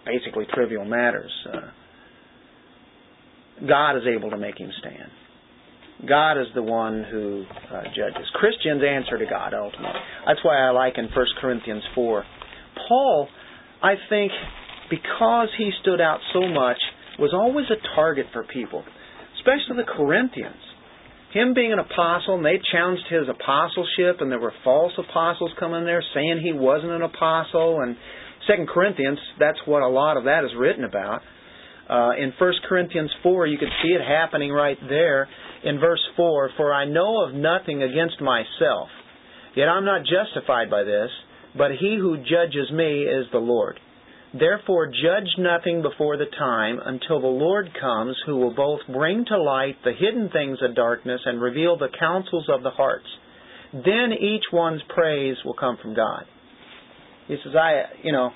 basically 0.05 0.47
trivial 0.53 0.85
matters? 0.85 1.31
Uh, 1.53 1.71
God 3.67 3.97
is 3.97 4.03
able 4.07 4.31
to 4.31 4.37
make 4.37 4.59
him 4.59 4.71
stand. 4.79 5.11
God 6.09 6.41
is 6.41 6.47
the 6.55 6.63
one 6.63 7.05
who 7.11 7.45
uh, 7.73 7.83
judges. 7.85 8.29
Christians 8.35 8.83
answer 8.89 9.19
to 9.19 9.27
God 9.27 9.53
ultimately. 9.53 10.01
That's 10.27 10.39
why 10.45 10.59
I 10.59 10.71
like 10.71 10.97
in 10.97 11.07
1 11.07 11.27
Corinthians 11.41 11.83
4. 11.95 12.25
Paul 12.87 13.29
I 13.83 13.95
think 14.09 14.33
because 14.91 15.49
he 15.57 15.71
stood 15.83 16.01
out 16.01 16.21
so 16.33 16.41
much, 16.49 16.79
was 17.19 17.35
always 17.35 17.67
a 17.71 17.95
target 17.95 18.27
for 18.33 18.45
people, 18.45 18.83
especially 19.39 19.77
the 19.77 19.93
Corinthians. 19.97 20.63
Him 21.33 21.53
being 21.53 21.73
an 21.73 21.79
apostle, 21.79 22.37
and 22.37 22.45
they 22.45 22.59
challenged 22.73 23.05
his 23.11 23.29
apostleship, 23.29 24.21
and 24.21 24.31
there 24.33 24.41
were 24.41 24.55
false 24.65 24.93
apostles 24.97 25.53
coming 25.61 25.85
there 25.85 26.03
saying 26.15 26.41
he 26.43 26.53
wasn't 26.53 26.93
an 26.93 27.03
apostle. 27.03 27.81
And 27.83 27.97
Second 28.49 28.69
Corinthians, 28.69 29.19
that's 29.39 29.59
what 29.67 29.83
a 29.83 29.89
lot 29.89 30.17
of 30.17 30.25
that 30.25 30.45
is 30.45 30.51
written 30.57 30.85
about. 30.85 31.21
Uh, 31.91 32.13
in 32.19 32.33
First 32.39 32.61
Corinthians 32.69 33.11
4, 33.23 33.47
you 33.47 33.59
can 33.59 33.69
see 33.83 33.91
it 33.91 34.01
happening 34.01 34.51
right 34.51 34.79
there 34.89 35.29
in 35.65 35.79
verse 35.81 36.03
4 36.17 36.51
For 36.57 36.73
I 36.73 36.87
know 36.87 37.25
of 37.27 37.35
nothing 37.35 37.83
against 37.83 38.21
myself, 38.21 38.89
yet 39.55 39.69
I'm 39.69 39.85
not 39.85 40.03
justified 40.03 40.71
by 40.71 40.85
this 40.85 41.11
but 41.59 41.73
he 41.73 41.97
who 42.01 42.17
judges 42.19 42.71
me 42.73 43.03
is 43.03 43.27
the 43.33 43.39
Lord. 43.39 43.79
Therefore 44.39 44.87
judge 44.87 45.29
nothing 45.39 45.83
before 45.83 46.17
the 46.17 46.31
time 46.39 46.79
until 46.85 47.21
the 47.21 47.27
Lord 47.27 47.71
comes, 47.81 48.17
who 48.27 48.37
will 48.37 48.55
both 48.55 48.81
bring 48.93 49.25
to 49.27 49.43
light 49.43 49.77
the 49.85 49.93
hidden 49.93 50.31
things 50.31 50.59
of 50.63 50.77
darkness 50.77 51.21
and 51.25 51.41
reveal 51.41 51.77
the 51.77 51.89
counsels 51.99 52.47
of 52.49 52.63
the 52.63 52.71
hearts. 52.71 53.07
Then 53.73 54.13
each 54.19 54.45
one's 54.53 54.83
praise 54.89 55.37
will 55.45 55.55
come 55.55 55.79
from 55.81 55.95
God. 55.95 56.25
He 57.27 57.37
says, 57.43 57.55
I, 57.55 57.83
you 58.03 58.13
know, 58.13 58.31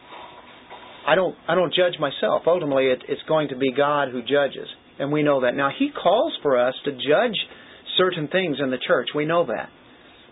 I 1.06 1.14
don't, 1.14 1.34
I 1.48 1.54
don't 1.54 1.74
judge 1.74 1.98
myself. 1.98 2.42
Ultimately, 2.46 2.86
it, 2.86 3.02
it's 3.08 3.22
going 3.28 3.48
to 3.48 3.56
be 3.56 3.72
God 3.72 4.08
who 4.10 4.20
judges, 4.22 4.68
and 4.98 5.10
we 5.10 5.22
know 5.22 5.42
that. 5.42 5.54
Now, 5.54 5.70
He 5.76 5.90
calls 5.90 6.32
for 6.42 6.58
us 6.58 6.74
to 6.84 6.92
judge 6.92 7.36
certain 7.96 8.28
things 8.28 8.58
in 8.62 8.70
the 8.70 8.78
church. 8.86 9.08
We 9.14 9.24
know 9.24 9.46
that. 9.46 9.68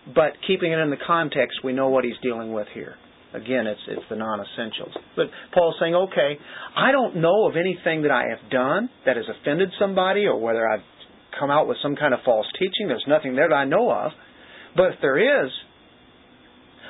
But 0.07 0.33
keeping 0.47 0.71
it 0.71 0.79
in 0.79 0.89
the 0.89 0.97
context, 1.05 1.59
we 1.63 1.73
know 1.73 1.89
what 1.89 2.03
he's 2.03 2.17
dealing 2.23 2.53
with 2.53 2.67
here. 2.73 2.95
Again, 3.33 3.65
it's 3.67 3.79
it's 3.87 4.01
the 4.09 4.15
non-essentials. 4.15 4.93
But 5.15 5.27
Paul's 5.53 5.75
saying, 5.79 5.95
okay, 5.95 6.37
I 6.75 6.91
don't 6.91 7.17
know 7.17 7.47
of 7.47 7.55
anything 7.55 8.01
that 8.01 8.11
I 8.11 8.23
have 8.29 8.51
done 8.51 8.89
that 9.05 9.15
has 9.15 9.25
offended 9.29 9.69
somebody, 9.79 10.25
or 10.25 10.39
whether 10.39 10.67
I've 10.67 10.83
come 11.39 11.49
out 11.49 11.67
with 11.67 11.77
some 11.81 11.95
kind 11.95 12.13
of 12.13 12.19
false 12.25 12.47
teaching. 12.59 12.87
There's 12.87 13.05
nothing 13.07 13.35
there 13.35 13.47
that 13.47 13.55
I 13.55 13.65
know 13.65 13.89
of. 13.89 14.11
But 14.75 14.93
if 14.93 14.95
there 15.01 15.45
is, 15.45 15.51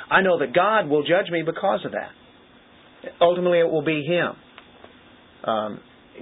I 0.09 0.21
know 0.21 0.39
that 0.39 0.53
God 0.53 0.87
will 0.87 1.03
judge 1.03 1.29
me 1.29 1.43
because 1.45 1.81
of 1.85 1.91
that. 1.91 3.11
Ultimately, 3.19 3.59
it 3.59 3.69
will 3.69 3.83
be 3.83 4.03
Him. 4.03 4.31
Um, 5.43 5.79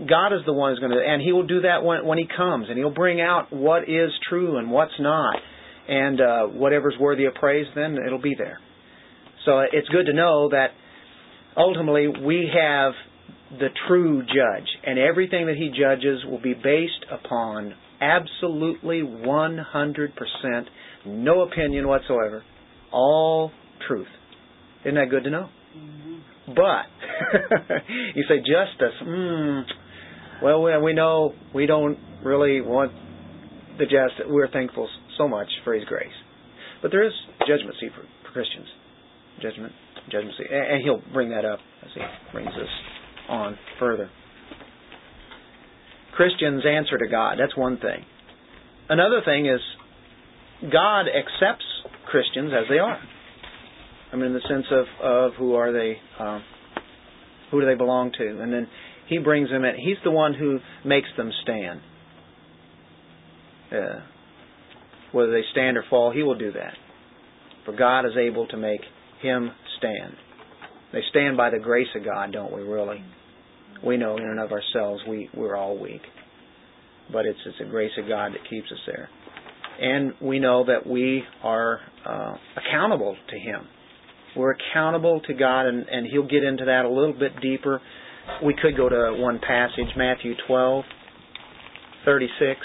God 0.07 0.33
is 0.33 0.41
the 0.45 0.53
one 0.53 0.71
who's 0.71 0.79
going 0.79 0.91
to, 0.91 0.99
and 0.99 1.21
He 1.21 1.31
will 1.31 1.47
do 1.47 1.61
that 1.61 1.83
when 1.83 2.05
when 2.05 2.17
He 2.17 2.27
comes, 2.35 2.67
and 2.67 2.77
He'll 2.77 2.93
bring 2.93 3.21
out 3.21 3.53
what 3.53 3.83
is 3.83 4.11
true 4.27 4.57
and 4.57 4.69
what's 4.69 4.99
not 4.99 5.35
and 5.89 6.21
uh, 6.21 6.43
whatever's 6.45 6.95
worthy 6.99 7.25
of 7.25 7.33
praise, 7.33 7.65
then 7.75 7.97
it'll 8.05 8.21
be 8.21 8.35
there. 8.37 8.59
So 9.45 9.59
it's 9.71 9.87
good 9.89 10.05
to 10.05 10.13
know 10.13 10.49
that 10.49 10.67
ultimately 11.57 12.07
we 12.07 12.49
have 12.53 12.93
the 13.59 13.69
true 13.87 14.21
judge, 14.21 14.67
and 14.85 14.99
everything 14.99 15.47
that 15.47 15.55
he 15.55 15.69
judges 15.69 16.23
will 16.29 16.41
be 16.41 16.53
based 16.53 17.05
upon 17.11 17.73
absolutely 17.99 19.01
100%, 19.01 20.13
no 21.07 21.41
opinion 21.41 21.87
whatsoever, 21.87 22.43
all 22.91 23.51
truth. 23.87 24.07
Isn't 24.85 24.95
that 24.95 25.09
good 25.09 25.23
to 25.23 25.31
know? 25.31 25.49
Mm-hmm. 25.75 26.53
But 26.53 27.75
you 28.15 28.23
say 28.29 28.37
justice. 28.37 28.95
Mm, 29.03 29.63
well, 30.43 30.81
we 30.83 30.93
know 30.93 31.33
we 31.53 31.65
don't 31.65 31.97
really 32.23 32.61
want 32.61 32.91
the 33.79 33.85
justice. 33.85 34.25
We're 34.27 34.51
thankful 34.51 34.87
so 35.19 35.27
much 35.27 35.49
for 35.63 35.73
His 35.75 35.83
grace. 35.85 36.07
But 36.81 36.89
there 36.89 37.05
is 37.05 37.13
judgment 37.47 37.75
seat 37.79 37.91
for, 37.93 38.01
for 38.25 38.31
Christians. 38.33 38.65
Judgment, 39.41 39.73
judgment 40.11 40.33
seat. 40.37 40.47
And, 40.49 40.73
and 40.73 40.83
He'll 40.83 41.03
bring 41.13 41.29
that 41.29 41.45
up 41.45 41.59
as 41.83 41.89
He 41.93 42.01
brings 42.31 42.49
us 42.49 42.73
on 43.29 43.57
further. 43.79 44.09
Christians 46.15 46.63
answer 46.65 46.97
to 46.97 47.07
God. 47.07 47.37
That's 47.39 47.55
one 47.55 47.77
thing. 47.77 48.03
another 48.89 49.21
thing 49.23 49.45
is 49.45 49.61
God 50.71 51.05
accepts 51.07 51.65
Christians 52.07 52.51
as 52.53 52.65
they 52.69 52.79
are. 52.79 52.99
I 54.11 54.15
mean, 54.15 54.25
in 54.25 54.33
the 54.33 54.41
sense 54.49 54.65
of 54.71 54.85
of 55.01 55.31
who 55.37 55.53
are 55.53 55.71
they, 55.71 55.97
um, 56.19 56.43
who 57.51 57.61
do 57.61 57.67
they 57.67 57.75
belong 57.75 58.11
to, 58.17 58.41
and 58.41 58.51
then 58.51 58.67
He 59.07 59.19
brings 59.19 59.49
them 59.49 59.63
in. 59.63 59.75
He's 59.75 59.97
the 60.03 60.11
one 60.11 60.33
who 60.33 60.59
makes 60.83 61.07
them 61.15 61.31
stand. 61.43 61.79
Uh, 63.71 63.99
whether 65.11 65.31
they 65.31 65.43
stand 65.51 65.77
or 65.77 65.83
fall, 65.89 66.11
He 66.11 66.23
will 66.23 66.37
do 66.37 66.51
that. 66.53 66.73
For 67.65 67.75
God 67.75 68.05
is 68.05 68.13
able 68.17 68.47
to 68.47 68.57
make 68.57 68.81
him 69.21 69.51
stand. 69.77 70.13
They 70.91 71.01
stand 71.11 71.37
by 71.37 71.49
the 71.49 71.59
grace 71.59 71.87
of 71.95 72.03
God, 72.03 72.31
don't 72.31 72.51
we? 72.51 72.61
Really, 72.61 73.03
we 73.85 73.97
know 73.97 74.17
in 74.17 74.23
and 74.23 74.39
of 74.39 74.51
ourselves 74.51 75.01
we 75.07 75.29
we're 75.35 75.55
all 75.55 75.77
weak, 75.77 76.01
but 77.11 77.25
it's 77.25 77.39
it's 77.45 77.57
the 77.59 77.65
grace 77.65 77.91
of 78.01 78.07
God 78.07 78.33
that 78.33 78.49
keeps 78.49 78.71
us 78.71 78.79
there, 78.87 79.09
and 79.79 80.13
we 80.21 80.39
know 80.39 80.65
that 80.65 80.87
we 80.87 81.23
are 81.43 81.79
uh, 82.05 82.35
accountable 82.57 83.15
to 83.29 83.37
Him. 83.37 83.67
We're 84.35 84.55
accountable 84.55 85.21
to 85.21 85.33
God, 85.33 85.67
and, 85.67 85.87
and 85.89 86.07
He'll 86.07 86.27
get 86.27 86.43
into 86.43 86.65
that 86.65 86.85
a 86.85 86.89
little 86.89 87.13
bit 87.13 87.39
deeper. 87.41 87.81
We 88.43 88.55
could 88.59 88.77
go 88.77 88.89
to 88.89 89.15
one 89.17 89.39
passage, 89.39 89.95
Matthew 89.97 90.33
12, 90.47 90.83
36. 92.05 92.59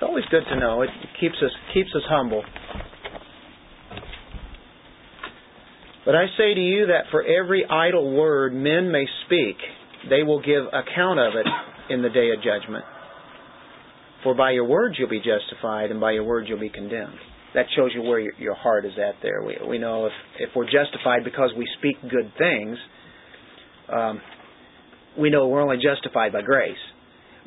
It's 0.00 0.08
always 0.08 0.24
good 0.30 0.44
to 0.48 0.58
know. 0.58 0.80
It 0.80 0.88
keeps 1.20 1.34
us 1.44 1.50
keeps 1.74 1.90
us 1.94 2.00
humble. 2.08 2.42
But 6.06 6.14
I 6.14 6.24
say 6.38 6.54
to 6.54 6.60
you 6.60 6.86
that 6.86 7.10
for 7.10 7.22
every 7.22 7.66
idle 7.66 8.16
word 8.16 8.54
men 8.54 8.90
may 8.90 9.04
speak, 9.26 9.56
they 10.08 10.22
will 10.22 10.40
give 10.40 10.64
account 10.68 11.20
of 11.20 11.34
it 11.34 11.46
in 11.92 12.00
the 12.00 12.08
day 12.08 12.30
of 12.30 12.42
judgment. 12.42 12.82
For 14.24 14.34
by 14.34 14.52
your 14.52 14.64
words 14.64 14.96
you'll 14.98 15.10
be 15.10 15.20
justified, 15.20 15.90
and 15.90 16.00
by 16.00 16.12
your 16.12 16.24
words 16.24 16.48
you'll 16.48 16.58
be 16.58 16.70
condemned. 16.70 17.18
That 17.52 17.66
shows 17.76 17.90
you 17.94 18.00
where 18.00 18.20
your, 18.20 18.54
heart 18.54 18.86
is 18.86 18.92
at 18.96 19.16
there. 19.22 19.42
We, 19.44 19.58
we 19.68 19.76
know 19.76 20.06
if, 20.06 20.12
if 20.38 20.48
we're 20.56 20.64
justified 20.64 21.24
because 21.24 21.50
we 21.58 21.68
speak 21.78 22.00
good 22.10 22.32
things, 22.38 22.78
um, 23.94 24.22
we 25.18 25.28
know 25.28 25.46
we're 25.48 25.60
only 25.60 25.76
justified 25.76 26.32
by 26.32 26.40
grace. 26.40 26.72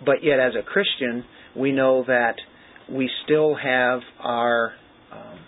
But 0.05 0.23
yet, 0.23 0.39
as 0.39 0.53
a 0.53 0.61
Christian, 0.61 1.25
we 1.57 1.71
know 1.71 2.03
that 2.07 2.35
we 2.91 3.09
still 3.25 3.55
have 3.55 3.99
our, 4.19 4.73
um, 5.11 5.39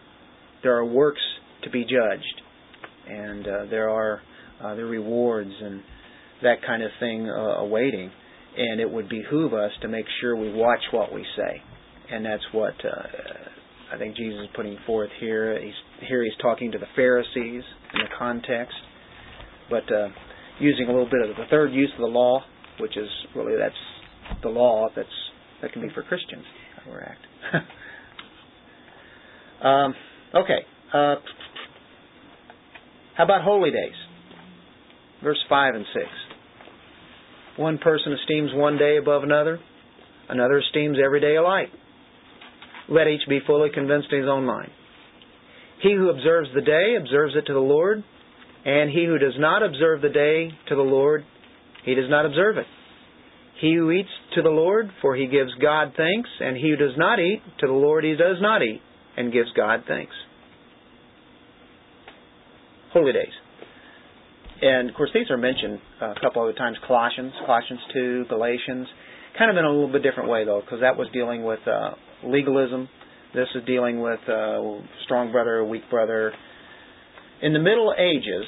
there 0.63 0.75
are 0.77 0.85
works 0.85 1.21
to 1.63 1.69
be 1.69 1.83
judged 1.83 2.41
and 3.07 3.47
uh, 3.47 3.65
there 3.69 3.89
are 3.89 4.21
uh, 4.63 4.75
the 4.75 4.85
rewards 4.85 5.51
and 5.61 5.81
that 6.43 6.55
kind 6.65 6.83
of 6.83 6.91
thing 6.99 7.29
uh, 7.29 7.61
awaiting. 7.61 8.11
And 8.57 8.79
it 8.79 8.89
would 8.89 9.09
behoove 9.09 9.53
us 9.53 9.71
to 9.81 9.87
make 9.87 10.05
sure 10.21 10.35
we 10.35 10.51
watch 10.53 10.79
what 10.91 11.13
we 11.13 11.25
say, 11.35 11.61
and 12.09 12.25
that's 12.25 12.43
what 12.53 12.73
uh, 12.85 13.93
I 13.93 13.97
think 13.97 14.15
Jesus 14.15 14.43
is 14.43 14.49
putting 14.55 14.77
forth 14.85 15.09
here. 15.19 15.59
He's 15.61 15.73
here 16.07 16.23
he's 16.23 16.37
talking 16.41 16.71
to 16.71 16.77
the 16.77 16.85
Pharisees 16.95 17.35
in 17.35 17.99
the 17.99 18.15
context, 18.17 18.75
but 19.69 19.83
uh, 19.93 20.07
using 20.61 20.85
a 20.85 20.87
little 20.87 21.09
bit 21.09 21.29
of 21.29 21.35
the 21.35 21.43
third 21.49 21.73
use 21.73 21.91
of 21.95 21.99
the 21.99 22.05
law, 22.05 22.45
which 22.79 22.95
is 22.95 23.09
really 23.35 23.57
that's 23.59 23.75
the 24.41 24.47
law 24.47 24.87
that's 24.95 25.09
that 25.61 25.73
can 25.73 25.81
be 25.81 25.89
for 25.93 26.03
Christians. 26.03 26.43
How 26.83 26.91
we 26.91 26.97
act. 26.97 27.65
um, 29.63 29.95
okay. 30.43 30.65
Uh, 30.93 31.15
how 33.15 33.23
about 33.23 33.41
holy 33.43 33.71
days? 33.71 33.95
Verse 35.23 35.43
5 35.49 35.75
and 35.75 35.85
6. 35.93 36.05
One 37.57 37.77
person 37.77 38.13
esteems 38.13 38.51
one 38.53 38.77
day 38.77 38.97
above 38.97 39.23
another, 39.23 39.59
another 40.29 40.59
esteems 40.59 40.97
every 41.03 41.21
day 41.21 41.37
alike. 41.37 41.69
Let 42.89 43.07
each 43.07 43.27
be 43.27 43.39
fully 43.47 43.69
convinced 43.73 44.09
in 44.11 44.19
his 44.19 44.29
own 44.29 44.45
mind. 44.45 44.71
He 45.81 45.93
who 45.93 46.09
observes 46.09 46.49
the 46.53 46.61
day 46.61 46.95
observes 46.99 47.33
it 47.35 47.45
to 47.47 47.53
the 47.53 47.59
Lord, 47.59 48.03
and 48.65 48.89
he 48.89 49.05
who 49.05 49.17
does 49.17 49.35
not 49.37 49.63
observe 49.63 50.01
the 50.01 50.09
day 50.09 50.49
to 50.67 50.75
the 50.75 50.81
Lord, 50.81 51.23
he 51.83 51.95
does 51.95 52.09
not 52.09 52.25
observe 52.25 52.57
it. 52.57 52.65
He 53.59 53.73
who 53.75 53.91
eats 53.91 54.09
to 54.35 54.41
the 54.41 54.49
Lord, 54.49 54.89
for 55.01 55.15
he 55.15 55.27
gives 55.27 55.53
God 55.61 55.93
thanks, 55.95 56.29
and 56.39 56.57
he 56.57 56.69
who 56.69 56.75
does 56.75 56.97
not 56.97 57.19
eat, 57.19 57.41
to 57.59 57.67
the 57.67 57.73
Lord 57.73 58.03
he 58.03 58.15
does 58.15 58.37
not 58.41 58.61
eat, 58.61 58.81
and 59.15 59.31
gives 59.31 59.51
God 59.55 59.83
thanks 59.87 60.13
holy 62.95 63.11
days. 63.11 63.33
And 64.61 64.89
of 64.89 64.95
course, 64.95 65.09
these 65.13 65.29
are 65.29 65.37
mentioned 65.37 65.79
a 66.01 66.13
couple 66.21 66.41
other 66.41 66.53
times 66.53 66.77
Colossians, 66.87 67.33
Colossians 67.45 67.81
2, 67.93 68.25
Galatians, 68.29 68.87
kind 69.37 69.51
of 69.51 69.57
in 69.57 69.65
a 69.65 69.69
little 69.69 69.91
bit 69.91 70.01
different 70.01 70.29
way, 70.29 70.45
though, 70.45 70.61
because 70.61 70.79
that 70.79 70.95
was 70.97 71.07
dealing 71.11 71.43
with 71.43 71.59
uh, 71.67 71.91
legalism. 72.23 72.87
This 73.35 73.47
is 73.53 73.65
dealing 73.67 73.99
with 73.99 74.21
uh, 74.29 74.79
strong 75.03 75.33
brother, 75.33 75.65
weak 75.65 75.83
brother. 75.89 76.31
In 77.41 77.51
the 77.51 77.59
Middle 77.59 77.93
Ages, 77.99 78.45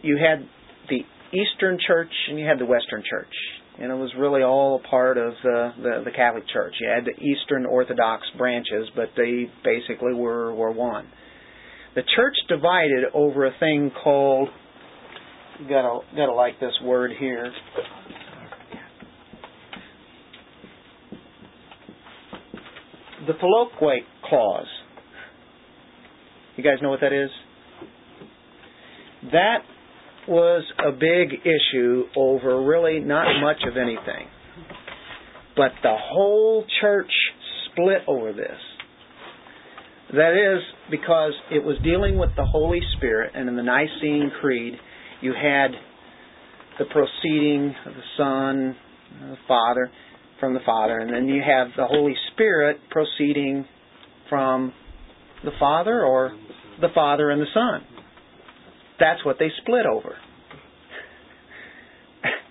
you 0.00 0.16
had 0.16 0.48
Eastern 1.32 1.78
Church 1.86 2.12
and 2.28 2.38
you 2.38 2.46
had 2.46 2.58
the 2.58 2.66
Western 2.66 3.02
Church. 3.08 3.32
And 3.80 3.92
it 3.92 3.94
was 3.94 4.10
really 4.18 4.42
all 4.42 4.82
a 4.84 4.88
part 4.88 5.18
of 5.18 5.34
the, 5.42 5.72
the, 5.76 6.02
the 6.06 6.10
Catholic 6.10 6.44
Church. 6.52 6.74
You 6.80 6.88
had 6.88 7.04
the 7.04 7.22
Eastern 7.22 7.64
Orthodox 7.64 8.26
branches, 8.36 8.88
but 8.96 9.10
they 9.16 9.48
basically 9.62 10.14
were, 10.14 10.52
were 10.52 10.72
one 10.72 11.08
the 11.98 12.02
church 12.14 12.36
divided 12.48 13.06
over 13.12 13.44
a 13.44 13.50
thing 13.58 13.90
called 14.04 14.48
gotta 15.68 15.98
gotta 16.14 16.32
like 16.32 16.60
this 16.60 16.74
word 16.84 17.10
here. 17.18 17.52
The 23.26 23.32
Filioque 23.34 24.04
clause. 24.24 24.66
You 26.56 26.62
guys 26.62 26.74
know 26.80 26.90
what 26.90 27.00
that 27.00 27.12
is? 27.12 27.30
That 29.32 29.58
was 30.28 30.64
a 30.78 30.92
big 30.92 31.40
issue 31.44 32.04
over 32.16 32.62
really 32.62 33.00
not 33.00 33.40
much 33.40 33.62
of 33.68 33.76
anything. 33.76 34.28
But 35.56 35.72
the 35.82 35.96
whole 35.96 36.64
church 36.80 37.10
split 37.66 38.02
over 38.06 38.32
this. 38.32 38.58
That 40.12 40.32
is 40.32 40.62
because 40.90 41.32
it 41.50 41.62
was 41.62 41.76
dealing 41.82 42.18
with 42.18 42.30
the 42.36 42.44
Holy 42.44 42.80
Spirit, 42.96 43.32
and 43.34 43.48
in 43.48 43.56
the 43.56 43.62
Nicene 43.62 44.30
Creed, 44.40 44.74
you 45.20 45.34
had 45.34 45.72
the 46.78 46.84
proceeding 46.86 47.74
of 47.84 47.92
the 47.92 48.02
Son, 48.16 48.76
the 49.30 49.36
Father, 49.46 49.90
from 50.40 50.54
the 50.54 50.60
Father, 50.64 50.98
and 50.98 51.12
then 51.12 51.26
you 51.26 51.42
have 51.44 51.68
the 51.76 51.86
Holy 51.86 52.14
Spirit 52.32 52.78
proceeding 52.90 53.66
from 54.28 54.72
the 55.44 55.50
Father 55.58 56.04
or 56.04 56.36
the 56.80 56.88
Father 56.94 57.30
and 57.30 57.42
the 57.42 57.46
Son. 57.52 57.84
That's 58.98 59.24
what 59.24 59.38
they 59.38 59.48
split 59.62 59.86
over. 59.86 60.16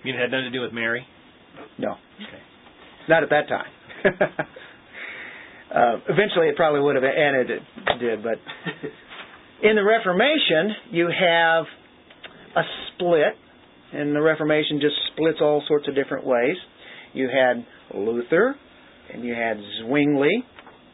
You 0.04 0.14
had 0.14 0.30
nothing 0.30 0.44
to 0.44 0.50
do 0.50 0.62
with 0.62 0.72
Mary? 0.72 1.04
No. 1.76 1.90
Okay. 1.90 2.42
Not 3.08 3.24
at 3.24 3.30
that 3.30 3.48
time. 3.48 3.66
Uh, 5.68 5.96
eventually, 6.08 6.48
it 6.48 6.56
probably 6.56 6.80
would 6.80 6.94
have 6.94 7.04
ended. 7.04 7.50
It 7.50 7.98
did, 8.00 8.22
but 8.22 8.38
in 9.62 9.76
the 9.76 9.84
Reformation, 9.84 10.74
you 10.90 11.08
have 11.08 11.66
a 12.56 12.62
split, 12.94 13.34
and 13.92 14.16
the 14.16 14.22
Reformation 14.22 14.80
just 14.80 14.94
splits 15.12 15.38
all 15.42 15.62
sorts 15.68 15.86
of 15.86 15.94
different 15.94 16.24
ways. 16.24 16.56
You 17.12 17.28
had 17.28 17.66
Luther, 17.94 18.56
and 19.12 19.24
you 19.24 19.34
had 19.34 19.58
Zwingli, 19.82 20.42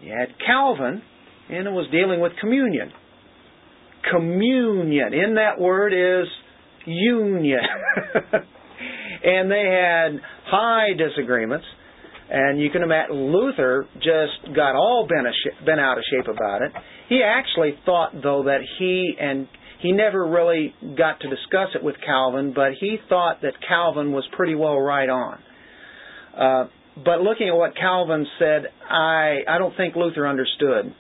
you 0.00 0.12
had 0.12 0.28
Calvin, 0.44 1.02
and 1.50 1.68
it 1.68 1.70
was 1.70 1.86
dealing 1.92 2.20
with 2.20 2.32
communion. 2.40 2.90
Communion, 4.11 5.12
in 5.14 5.34
that 5.36 5.61
word 5.61 5.92
is 5.92 6.28
union. 6.86 7.61
and 9.24 9.50
they 9.50 9.64
had 9.64 10.20
high 10.46 10.88
disagreements. 10.96 11.64
And 12.30 12.61
you 12.61 12.70
can 12.70 12.82
imagine 12.82 13.32
Luther 13.32 13.86
just 13.96 14.55
got 14.57 14.74
all 14.74 15.07
bent, 15.09 15.26
bent 15.66 15.78
out 15.78 15.98
of 15.98 16.05
shape 16.11 16.26
about 16.26 16.62
it. 16.62 16.72
He 17.09 17.22
actually 17.22 17.78
thought, 17.84 18.12
though, 18.22 18.44
that 18.44 18.61
he 18.78 19.14
and 19.20 19.46
he 19.80 19.92
never 19.92 20.26
really 20.26 20.74
got 20.96 21.20
to 21.20 21.28
discuss 21.28 21.68
it 21.74 21.84
with 21.84 21.96
Calvin, 22.05 22.52
but 22.55 22.72
he 22.80 22.96
thought 23.11 23.42
that 23.42 23.52
Calvin 23.68 24.12
was 24.12 24.24
pretty 24.32 24.55
well 24.55 24.78
right 24.80 25.09
on. 25.11 25.38
Uh, 26.34 26.68
but 27.05 27.20
looking 27.20 27.48
at 27.48 27.55
what 27.55 27.76
Calvin 27.76 28.26
said, 28.38 28.68
I 28.88 29.40
I 29.46 29.59
don't 29.59 29.76
think 29.76 29.94
Luther 29.94 30.26
understood. 30.26 30.94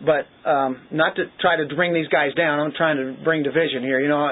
But 0.00 0.48
um, 0.48 0.86
not 0.92 1.16
to 1.16 1.24
try 1.40 1.56
to 1.56 1.74
bring 1.74 1.92
these 1.92 2.06
guys 2.08 2.32
down, 2.34 2.60
I'm 2.60 2.72
trying 2.76 2.96
to 2.98 3.24
bring 3.24 3.42
division 3.42 3.82
here. 3.82 4.00
You 4.00 4.08
know, 4.08 4.30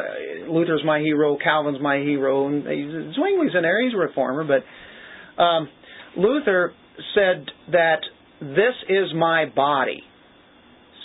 Luther's 0.48 0.82
my 0.84 1.00
hero, 1.00 1.36
Calvin's 1.42 1.80
my 1.80 1.96
hero, 1.98 2.46
and 2.46 2.64
Zwingli's 2.64 3.54
in 3.54 3.62
there. 3.62 3.84
He's 3.84 3.94
a 3.94 3.98
reformer, 3.98 4.44
but 4.44 5.42
um, 5.42 5.68
Luther 6.16 6.72
said 7.14 7.46
that 7.72 8.00
this 8.40 8.74
is 8.88 9.12
my 9.14 9.46
body. 9.46 10.02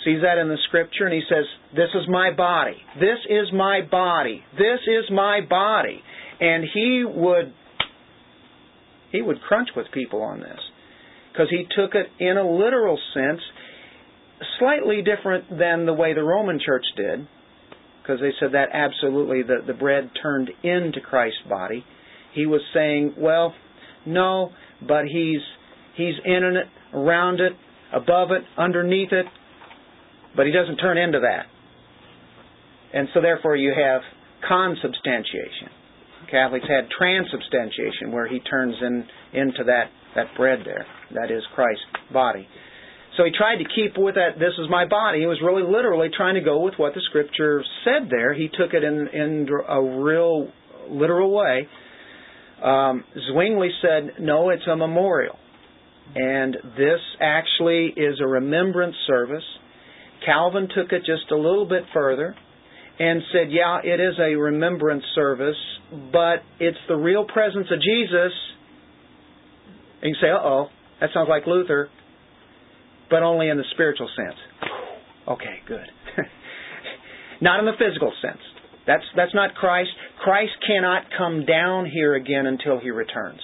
Sees 0.04 0.22
that 0.22 0.38
in 0.38 0.48
the 0.48 0.58
scripture, 0.68 1.06
and 1.06 1.14
he 1.14 1.22
says, 1.28 1.44
This 1.74 1.90
is 1.94 2.08
my 2.08 2.32
body. 2.32 2.76
This 2.96 3.18
is 3.28 3.52
my 3.52 3.80
body. 3.88 4.42
This 4.52 4.80
is 4.86 5.10
my 5.10 5.40
body. 5.48 6.02
And 6.40 6.64
he 6.72 7.04
would 7.06 7.52
he 9.12 9.22
would 9.22 9.40
crunch 9.42 9.68
with 9.76 9.86
people 9.92 10.22
on 10.22 10.40
this 10.40 10.58
because 11.30 11.48
he 11.50 11.66
took 11.76 11.94
it 11.94 12.06
in 12.18 12.36
a 12.36 12.50
literal 12.50 12.98
sense, 13.14 13.40
slightly 14.58 15.02
different 15.02 15.50
than 15.50 15.86
the 15.86 15.92
way 15.92 16.14
the 16.14 16.22
Roman 16.22 16.58
church 16.64 16.84
did, 16.96 17.26
because 18.02 18.20
they 18.20 18.32
said 18.40 18.52
that 18.52 18.68
absolutely 18.72 19.42
the, 19.42 19.64
the 19.66 19.74
bread 19.74 20.10
turned 20.20 20.50
into 20.62 21.00
Christ's 21.00 21.42
body. 21.48 21.84
He 22.34 22.46
was 22.46 22.60
saying, 22.74 23.14
well, 23.18 23.54
no, 24.06 24.50
but 24.86 25.04
he's 25.04 25.40
he's 25.96 26.14
in 26.24 26.56
it, 26.56 26.66
around 26.96 27.40
it, 27.40 27.52
above 27.92 28.30
it, 28.30 28.42
underneath 28.58 29.12
it, 29.12 29.26
but 30.34 30.46
he 30.46 30.52
doesn't 30.52 30.78
turn 30.78 30.98
into 30.98 31.20
that. 31.20 31.46
And 32.94 33.08
so 33.14 33.20
therefore 33.20 33.56
you 33.56 33.72
have 33.76 34.02
consubstantiation. 34.46 35.68
Catholics 36.30 36.66
had 36.66 36.88
transubstantiation, 36.90 38.10
where 38.10 38.26
he 38.26 38.40
turns 38.40 38.74
in 38.80 39.04
into 39.32 39.64
that, 39.64 39.90
that 40.14 40.26
bread 40.36 40.60
there. 40.64 40.86
That 41.14 41.30
is 41.30 41.42
Christ's 41.54 41.84
body. 42.12 42.48
So 43.16 43.24
he 43.24 43.30
tried 43.30 43.56
to 43.56 43.64
keep 43.64 43.98
with 43.98 44.14
that, 44.14 44.38
this 44.38 44.54
is 44.58 44.70
my 44.70 44.86
body. 44.86 45.20
He 45.20 45.26
was 45.26 45.38
really 45.44 45.62
literally 45.62 46.08
trying 46.16 46.34
to 46.36 46.40
go 46.40 46.60
with 46.60 46.74
what 46.78 46.94
the 46.94 47.02
scripture 47.10 47.62
said 47.84 48.08
there. 48.10 48.32
He 48.32 48.48
took 48.48 48.72
it 48.72 48.82
in, 48.82 49.08
in 49.12 49.48
a 49.68 49.82
real 50.02 50.48
literal 50.88 51.30
way. 51.30 51.68
Um, 52.62 53.04
Zwingli 53.30 53.70
said, 53.82 54.14
no, 54.20 54.50
it's 54.50 54.66
a 54.66 54.76
memorial. 54.76 55.36
And 56.14 56.56
this 56.76 57.00
actually 57.20 57.92
is 57.96 58.18
a 58.20 58.26
remembrance 58.26 58.96
service. 59.06 59.44
Calvin 60.24 60.68
took 60.74 60.92
it 60.92 61.00
just 61.00 61.30
a 61.30 61.36
little 61.36 61.66
bit 61.66 61.84
further 61.92 62.34
and 62.98 63.22
said, 63.32 63.50
yeah, 63.50 63.78
it 63.82 64.00
is 64.00 64.14
a 64.20 64.36
remembrance 64.36 65.04
service, 65.14 65.56
but 66.12 66.42
it's 66.60 66.78
the 66.88 66.96
real 66.96 67.24
presence 67.24 67.66
of 67.70 67.80
Jesus. 67.80 68.32
And 70.02 70.10
you 70.10 70.16
say, 70.20 70.30
uh 70.30 70.38
oh, 70.42 70.68
that 71.00 71.10
sounds 71.12 71.28
like 71.28 71.46
Luther, 71.46 71.88
but 73.12 73.22
only 73.22 73.50
in 73.50 73.58
the 73.58 73.64
spiritual 73.74 74.08
sense. 74.16 74.38
Okay, 75.28 75.60
good. 75.68 75.86
not 77.42 77.60
in 77.60 77.66
the 77.66 77.76
physical 77.78 78.10
sense. 78.22 78.40
That's, 78.86 79.04
that's 79.14 79.34
not 79.34 79.54
Christ. 79.54 79.90
Christ 80.24 80.52
cannot 80.66 81.02
come 81.16 81.44
down 81.44 81.84
here 81.84 82.14
again 82.14 82.46
until 82.46 82.80
he 82.80 82.90
returns. 82.90 83.40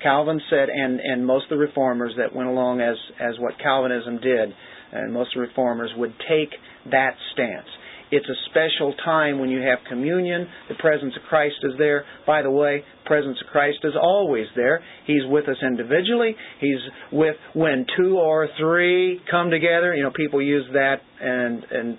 Calvin 0.00 0.40
said, 0.48 0.68
and, 0.68 1.00
and 1.00 1.26
most 1.26 1.44
of 1.44 1.50
the 1.50 1.56
reformers 1.56 2.12
that 2.18 2.34
went 2.34 2.48
along 2.48 2.80
as, 2.80 2.94
as 3.18 3.34
what 3.40 3.54
Calvinism 3.60 4.20
did, 4.20 4.54
and 4.92 5.12
most 5.12 5.34
of 5.34 5.42
the 5.42 5.48
reformers 5.48 5.90
would 5.96 6.14
take 6.28 6.50
that 6.90 7.16
stance. 7.32 7.66
It's 8.14 8.28
a 8.28 8.38
special 8.48 8.94
time 9.04 9.40
when 9.40 9.50
you 9.50 9.60
have 9.60 9.80
communion. 9.88 10.46
The 10.68 10.76
presence 10.76 11.14
of 11.16 11.22
Christ 11.28 11.56
is 11.64 11.72
there. 11.78 12.04
By 12.24 12.42
the 12.42 12.50
way, 12.50 12.84
presence 13.06 13.36
of 13.44 13.50
Christ 13.50 13.78
is 13.82 13.94
always 14.00 14.46
there. 14.54 14.84
He's 15.04 15.22
with 15.26 15.48
us 15.48 15.56
individually. 15.60 16.36
He's 16.60 16.78
with 17.10 17.34
when 17.54 17.86
two 17.98 18.16
or 18.16 18.46
three 18.56 19.20
come 19.28 19.50
together. 19.50 19.96
You 19.96 20.04
know, 20.04 20.12
people 20.14 20.40
use 20.40 20.64
that 20.74 20.98
and 21.20 21.64
and 21.68 21.98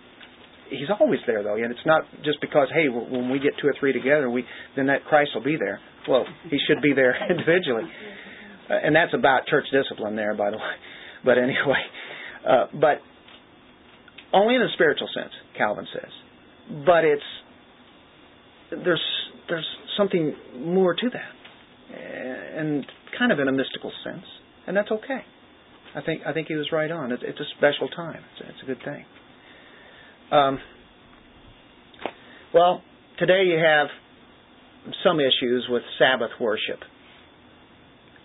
he's 0.70 0.88
always 1.01 1.20
there 1.28 1.43
though. 1.43 1.55
And 1.55 1.70
it's 1.70 1.86
not 1.86 2.03
just 2.24 2.39
because 2.39 2.70
hey, 2.74 2.88
when 2.88 3.30
we 3.30 3.39
get 3.39 3.51
two 3.61 3.68
or 3.68 3.76
three 3.78 3.91
together, 3.91 4.30
we 4.30 4.45
then 4.78 4.88
that 4.88 5.03
Christ 5.03 5.32
will 5.36 5.43
be 5.43 5.57
there. 5.59 5.82
Well, 6.07 6.24
he 6.49 6.59
should 6.66 6.82
be 6.82 6.93
there 6.93 7.13
individually. 7.30 7.91
And 8.70 8.95
that's 8.95 9.13
about 9.13 9.47
church 9.47 9.66
discipline 9.70 10.16
there, 10.16 10.34
by 10.34 10.49
the 10.51 10.57
way. 10.57 10.76
But 11.26 11.38
anyway, 11.39 11.84
uh, 12.47 12.68
but 12.72 13.01
only 14.32 14.55
in 14.55 14.61
a 14.61 14.72
spiritual 14.76 15.09
sense, 15.13 15.34
Calvin 15.57 15.87
says. 15.93 16.11
But 16.85 17.05
it's 17.05 17.23
there's 18.71 19.03
there's 19.47 19.67
something 19.97 20.35
more 20.57 20.93
to 20.93 21.09
that, 21.09 21.97
and 22.57 22.85
kind 23.17 23.31
of 23.31 23.39
in 23.39 23.47
a 23.47 23.51
mystical 23.51 23.91
sense, 24.03 24.25
and 24.67 24.75
that's 24.75 24.91
okay. 24.91 25.21
I 25.95 26.01
think 26.01 26.21
I 26.27 26.33
think 26.33 26.47
he 26.47 26.55
was 26.55 26.67
right 26.71 26.91
on. 26.91 27.11
It's, 27.11 27.23
it's 27.25 27.39
a 27.39 27.45
special 27.57 27.87
time. 27.89 28.21
It's 28.33 28.41
a, 28.41 28.49
it's 28.49 28.63
a 28.63 28.65
good 28.65 28.83
thing. 28.83 29.05
Um, 30.31 30.59
well, 32.53 32.81
today 33.19 33.43
you 33.45 33.57
have 33.57 33.87
some 35.03 35.19
issues 35.19 35.67
with 35.69 35.83
Sabbath 35.99 36.31
worship, 36.39 36.79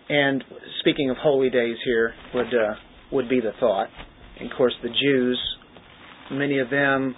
and 0.08 0.42
speaking 0.80 1.10
of 1.10 1.16
holy 1.18 1.50
days 1.50 1.76
here 1.84 2.14
would 2.34 2.46
uh, 2.46 2.74
would 3.12 3.28
be 3.28 3.40
the 3.40 3.52
thought. 3.60 3.88
And 4.38 4.50
of 4.50 4.56
course, 4.56 4.74
the 4.82 4.88
Jews 4.88 5.38
many 6.30 6.58
of 6.58 6.70
them, 6.70 7.14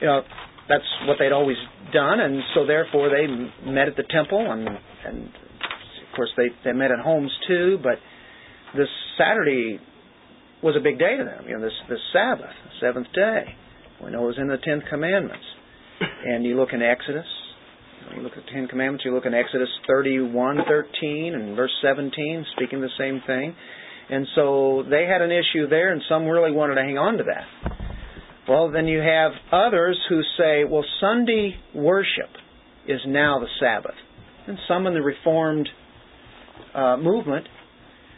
you 0.00 0.06
know, 0.06 0.22
that's 0.68 0.84
what 1.06 1.16
they'd 1.18 1.32
always 1.32 1.56
done, 1.92 2.20
and 2.20 2.42
so 2.54 2.66
therefore 2.66 3.10
they 3.10 3.26
met 3.70 3.88
at 3.88 3.96
the 3.96 4.04
temple, 4.08 4.50
and 4.50 4.66
and 4.68 5.24
of 5.26 6.16
course 6.16 6.30
they 6.36 6.48
they 6.64 6.72
met 6.72 6.90
at 6.90 6.98
homes 6.98 7.30
too. 7.46 7.78
But 7.82 7.98
this 8.76 8.88
Saturday 9.18 9.78
was 10.62 10.74
a 10.76 10.80
big 10.80 10.98
day 10.98 11.16
to 11.18 11.24
them. 11.24 11.44
You 11.46 11.58
know, 11.58 11.64
this 11.64 11.72
this 11.88 12.00
Sabbath, 12.12 12.54
seventh 12.80 13.08
day. 13.14 13.44
We 14.02 14.10
know 14.10 14.24
it 14.24 14.26
was 14.26 14.38
in 14.38 14.48
the 14.48 14.58
Tenth 14.58 14.84
Commandments, 14.90 15.44
and 16.26 16.44
you 16.44 16.56
look 16.56 16.70
in 16.72 16.82
Exodus. 16.82 17.26
You 18.14 18.22
look 18.22 18.32
at 18.36 18.44
the 18.44 18.52
Ten 18.52 18.68
Commandments. 18.68 19.04
You 19.04 19.14
look 19.14 19.26
in 19.26 19.34
Exodus 19.34 19.68
thirty-one, 19.86 20.58
thirteen, 20.68 21.34
and 21.34 21.56
verse 21.56 21.72
seventeen, 21.82 22.44
speaking 22.56 22.80
the 22.80 22.92
same 22.98 23.22
thing. 23.26 23.54
And 24.10 24.26
so 24.34 24.84
they 24.88 25.06
had 25.06 25.22
an 25.22 25.30
issue 25.30 25.68
there, 25.68 25.92
and 25.92 26.02
some 26.08 26.26
really 26.26 26.52
wanted 26.52 26.74
to 26.76 26.82
hang 26.82 26.98
on 26.98 27.18
to 27.18 27.24
that. 27.24 27.72
Well, 28.48 28.70
then 28.70 28.86
you 28.86 28.98
have 28.98 29.32
others 29.50 29.98
who 30.08 30.20
say, 30.38 30.64
well, 30.64 30.84
Sunday 31.00 31.56
worship 31.74 32.30
is 32.86 33.00
now 33.06 33.38
the 33.40 33.46
Sabbath. 33.58 33.96
And 34.46 34.58
some 34.68 34.86
in 34.86 34.92
the 34.92 35.00
Reformed 35.00 35.68
uh, 36.74 36.96
movement 36.98 37.46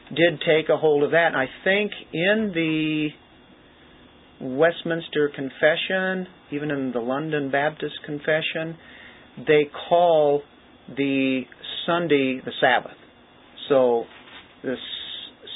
did 0.09 0.41
take 0.41 0.68
a 0.68 0.76
hold 0.76 1.05
of 1.05 1.12
that. 1.12 1.28
And 1.28 1.37
I 1.37 1.47
think 1.62 1.93
in 2.12 2.51
the 2.53 3.09
Westminster 4.41 5.30
Confession, 5.34 6.26
even 6.51 6.70
in 6.70 6.93
the 6.93 7.01
London 7.01 7.51
Baptist 7.51 7.95
Confession, 8.05 8.76
they 9.47 9.70
call 9.89 10.43
the 10.89 11.43
Sunday 11.87 12.41
the 12.45 12.53
Sabbath. 12.61 12.97
So 13.68 14.05
the 14.62 14.74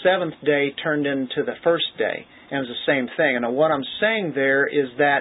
seventh 0.03 0.35
day 0.45 0.75
turned 0.83 1.07
into 1.07 1.43
the 1.45 1.55
first 1.63 1.87
day, 1.99 2.27
and 2.51 2.59
it 2.59 2.69
was 2.69 2.69
the 2.69 2.93
same 2.93 3.09
thing. 3.17 3.37
And 3.37 3.57
what 3.57 3.71
I'm 3.71 3.85
saying 4.01 4.33
there 4.35 4.67
is 4.67 4.89
that 4.99 5.21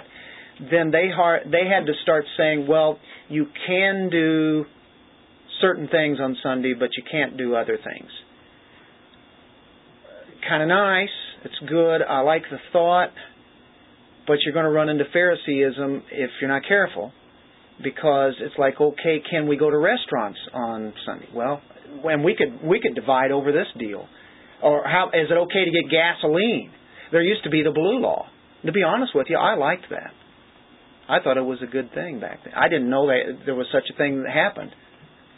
then 0.60 0.92
they 0.92 1.10
they 1.46 1.66
had 1.68 1.86
to 1.86 1.94
start 2.04 2.26
saying, 2.38 2.68
well, 2.68 3.00
you 3.30 3.46
can 3.68 4.10
do 4.10 4.66
certain 5.62 5.88
things 5.88 6.20
on 6.22 6.38
Sunday, 6.42 6.74
but 6.78 6.90
you 6.98 7.04
can't 7.10 7.38
do 7.38 7.56
other 7.56 7.78
things. 7.78 8.10
Kind 10.48 10.64
of 10.64 10.70
nice. 10.70 11.10
It's 11.44 11.70
good. 11.70 12.02
I 12.02 12.22
like 12.22 12.44
the 12.50 12.58
thought, 12.74 13.12
but 14.28 14.38
you're 14.44 14.54
going 14.54 14.66
to 14.66 14.72
run 14.72 14.90
into 14.90 15.06
Phariseeism 15.14 16.04
if 16.12 16.30
you're 16.42 16.50
not 16.50 16.64
careful, 16.68 17.12
because 17.84 18.34
it's 18.40 18.56
like, 18.58 18.80
okay, 18.80 19.22
can 19.30 19.48
we 19.48 19.56
go 19.58 19.70
to 19.70 19.78
restaurants 19.78 20.40
on 20.54 20.94
Sunday? 21.06 21.28
Well, 21.34 21.62
and 22.04 22.24
we 22.24 22.36
could 22.36 22.68
we 22.68 22.80
could 22.82 22.96
divide 22.96 23.32
over 23.32 23.52
this 23.52 23.68
deal. 23.78 24.08
Or 24.62 24.84
how 24.86 25.10
is 25.14 25.28
it 25.30 25.34
okay 25.34 25.66
to 25.66 25.72
get 25.72 25.90
gasoline? 25.90 26.72
There 27.12 27.22
used 27.22 27.44
to 27.44 27.50
be 27.50 27.64
the 27.64 27.72
blue 27.72 28.00
law. 28.00 28.28
To 28.66 28.72
be 28.72 28.84
honest 28.84 29.16
with 29.16 29.28
you, 29.30 29.38
I 29.38 29.56
liked 29.56 29.90
that. 29.90 30.12
I 31.10 31.20
thought 31.24 31.38
it 31.38 31.48
was 31.48 31.60
a 31.64 31.66
good 31.66 31.94
thing 31.94 32.20
back 32.20 32.44
then. 32.44 32.54
I 32.54 32.70
didn't 32.70 32.90
know 32.90 33.08
that 33.08 33.46
there 33.46 33.56
was 33.56 33.66
such 33.72 33.90
a 33.90 33.98
thing 33.98 34.22
that 34.24 34.32
happened. 34.32 34.72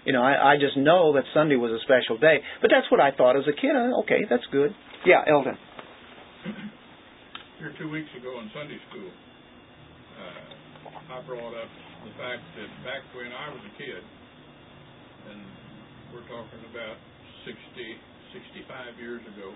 You 0.04 0.12
know, 0.14 0.22
I, 0.22 0.54
I 0.54 0.56
just 0.58 0.76
know 0.76 1.14
that 1.14 1.24
Sunday 1.34 1.56
was 1.56 1.72
a 1.72 1.80
special 1.86 2.18
day. 2.18 2.42
But 2.60 2.74
that's 2.74 2.90
what 2.90 3.00
I 3.00 3.14
thought 3.16 3.38
as 3.38 3.46
a 3.48 3.54
kid. 3.54 3.72
Okay, 4.04 4.26
that's 4.28 4.44
good. 4.52 4.74
Yeah, 5.06 5.22
Eldon. 5.30 5.56
Here 7.62 7.72
two 7.78 7.94
weeks 7.94 8.10
ago 8.18 8.42
in 8.42 8.50
Sunday 8.58 8.82
school, 8.90 9.14
uh, 10.18 11.14
I 11.14 11.22
brought 11.30 11.54
up 11.54 11.70
the 12.02 12.14
fact 12.18 12.42
that 12.58 12.70
back 12.82 13.06
when 13.14 13.30
I 13.30 13.54
was 13.54 13.62
a 13.62 13.74
kid, 13.78 14.02
and 15.30 15.40
we're 16.10 16.26
talking 16.26 16.66
about 16.74 16.98
60, 17.46 17.54
65 18.34 19.00
years 19.00 19.22
ago, 19.36 19.54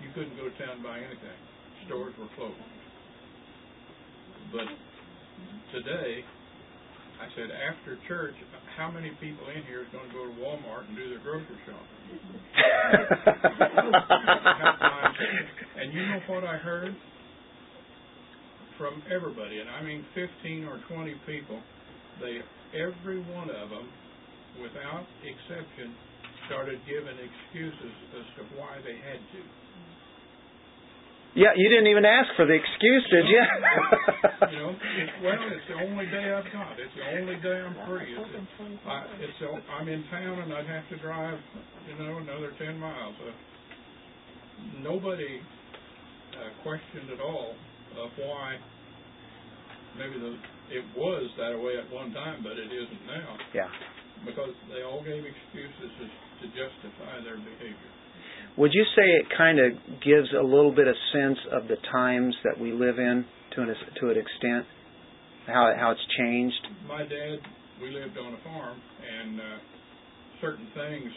you 0.00 0.08
couldn't 0.14 0.36
go 0.36 0.48
to 0.48 0.56
town 0.56 0.80
and 0.80 0.82
buy 0.82 0.98
anything. 0.98 1.36
Stores 1.86 2.14
were 2.18 2.28
closed. 2.36 2.56
But 4.52 4.68
today, 5.72 6.24
I 7.20 7.26
said, 7.34 7.50
after 7.50 7.98
church, 8.06 8.34
how 8.76 8.90
many 8.90 9.10
people 9.20 9.48
in 9.50 9.62
here 9.66 9.82
is 9.82 9.88
going 9.92 10.08
to 10.08 10.14
go 10.14 10.24
to 10.24 10.32
Walmart 10.40 10.88
and 10.88 10.96
do 10.96 11.10
their 11.10 11.18
grocery 11.18 11.58
shopping? 11.66 11.84
and 15.82 15.92
you 15.92 16.00
know 16.00 16.20
what 16.28 16.44
I 16.44 16.56
heard? 16.56 16.96
From 18.78 19.02
everybody, 19.12 19.58
and 19.58 19.68
I 19.68 19.82
mean 19.82 20.06
15 20.14 20.64
or 20.64 20.80
20 20.86 21.14
people, 21.26 21.60
they 22.22 22.38
every 22.78 23.18
one 23.34 23.50
of 23.50 23.70
them, 23.70 23.88
without 24.62 25.04
exception, 25.26 25.92
started 26.48 26.80
giving 26.88 27.14
excuses 27.20 27.94
as 28.16 28.26
to 28.40 28.42
why 28.56 28.80
they 28.82 28.96
had 28.96 29.20
to. 29.20 29.40
Yeah, 31.36 31.52
you 31.54 31.68
didn't 31.68 31.86
even 31.92 32.08
ask 32.08 32.32
for 32.34 32.48
the 32.48 32.56
excuse, 32.56 33.04
did 33.12 33.28
you? 33.28 33.44
You 34.48 34.64
know, 34.64 34.72
it's, 34.72 35.12
well, 35.20 35.36
it's 35.52 35.68
the 35.68 35.76
only 35.76 36.06
day 36.06 36.32
I've 36.32 36.48
got. 36.54 36.72
It's 36.80 36.94
the 36.96 37.04
only 37.20 37.36
day 37.42 37.58
I'm 37.60 37.76
free. 37.84 38.16
It's, 38.16 38.80
I, 38.86 39.04
it's, 39.20 39.36
I'm 39.68 39.88
in 39.88 40.02
town 40.08 40.40
and 40.40 40.54
I'd 40.54 40.64
have 40.66 40.88
to 40.88 40.96
drive, 41.04 41.36
you 41.84 41.98
know, 42.00 42.16
another 42.16 42.54
ten 42.56 42.78
miles. 42.78 43.14
Uh, 43.20 43.34
nobody 44.80 45.42
uh, 46.32 46.62
questioned 46.62 47.10
at 47.12 47.20
all 47.20 47.52
of 48.00 48.10
why. 48.16 48.56
Maybe 49.98 50.18
the 50.18 50.38
it 50.70 50.84
was 50.96 51.28
that 51.36 51.56
way 51.56 51.80
at 51.80 51.88
one 51.92 52.12
time, 52.12 52.44
but 52.44 52.60
it 52.60 52.68
isn't 52.68 53.04
now 53.08 53.36
yeah. 53.56 53.68
because 54.24 54.52
they 54.68 54.84
all 54.84 55.00
gave 55.00 55.24
excuses 55.24 55.92
as 56.04 56.12
to 56.40 56.46
justify 56.54 57.20
their 57.24 57.36
behavior. 57.36 57.90
Would 58.56 58.74
you 58.74 58.84
say 58.96 59.02
it 59.02 59.26
kind 59.36 59.58
of 59.58 59.72
gives 60.02 60.28
a 60.34 60.42
little 60.42 60.74
bit 60.74 60.88
of 60.88 60.96
sense 61.12 61.38
of 61.52 61.68
the 61.68 61.76
times 61.90 62.34
that 62.42 62.58
we 62.58 62.72
live 62.72 62.98
in 62.98 63.24
to 63.54 63.62
an 63.62 63.74
to 64.00 64.10
an 64.10 64.18
extent? 64.18 64.66
How 65.46 65.72
how 65.78 65.90
it's 65.92 66.06
changed? 66.18 66.62
My 66.86 67.02
dad, 67.02 67.38
we 67.80 67.90
lived 67.90 68.18
on 68.18 68.34
a 68.34 68.40
farm, 68.42 68.78
and 68.78 69.40
uh, 69.40 69.44
certain 70.40 70.66
things 70.74 71.10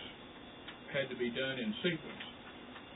had 0.93 1.09
to 1.09 1.17
be 1.17 1.32
done 1.32 1.57
in 1.57 1.74
sequence. 1.82 2.26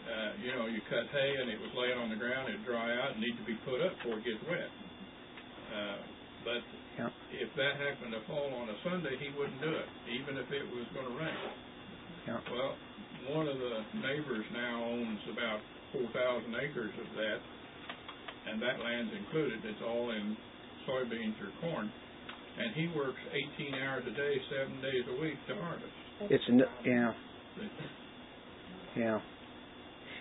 Uh, 0.05 0.38
you 0.38 0.53
know, 0.53 0.69
you 0.69 0.78
cut 0.86 1.09
hay 1.09 1.34
and 1.41 1.49
it 1.49 1.57
was 1.57 1.73
laying 1.73 1.97
on 1.97 2.13
the 2.13 2.19
ground, 2.19 2.45
it'd 2.45 2.61
dry 2.61 2.93
out 2.93 3.17
and 3.17 3.19
need 3.26 3.34
to 3.41 3.45
be 3.47 3.57
put 3.65 3.82
up 3.82 3.97
before 3.97 4.21
it 4.21 4.26
gets 4.28 4.38
wet. 4.45 4.69
Uh, 5.73 5.97
but 6.45 6.61
Yeah. 6.93 7.09
if 7.34 7.49
that 7.57 7.82
happened 7.82 8.13
to 8.13 8.21
fall 8.30 8.53
on 8.53 8.69
a 8.69 8.78
Sunday, 8.86 9.17
he 9.17 9.34
wouldn't 9.34 9.59
do 9.59 9.73
it, 9.73 9.89
even 10.13 10.38
if 10.38 10.45
it 10.53 10.63
was 10.69 10.86
going 10.93 11.09
to 11.09 11.15
rain. 11.17 11.49
Yeah. 12.28 12.39
Well, 12.51 12.73
one 13.38 13.47
of 13.47 13.57
the 13.57 13.82
neighbors 14.01 14.45
now 14.53 14.84
owns 14.84 15.19
about 15.32 15.59
4,000 15.93 16.55
acres 16.55 16.93
of 16.99 17.07
that, 17.15 17.39
and 18.51 18.61
that 18.61 18.84
land's 18.84 19.13
included. 19.13 19.59
It's 19.63 19.82
all 19.86 20.11
in 20.11 20.38
soybeans 20.88 21.38
or 21.41 21.49
corn. 21.61 21.91
And 22.57 22.73
he 22.73 22.88
works 22.95 23.19
18 23.59 23.73
hours 23.76 24.03
a 24.07 24.15
day, 24.15 24.36
seven 24.49 24.82
days 24.82 25.03
a 25.09 25.21
week 25.21 25.36
to 25.49 25.55
harvest. 25.55 25.91
It's 26.30 26.43
n- 26.47 26.61
yeah 26.86 27.13
yeah. 28.97 29.19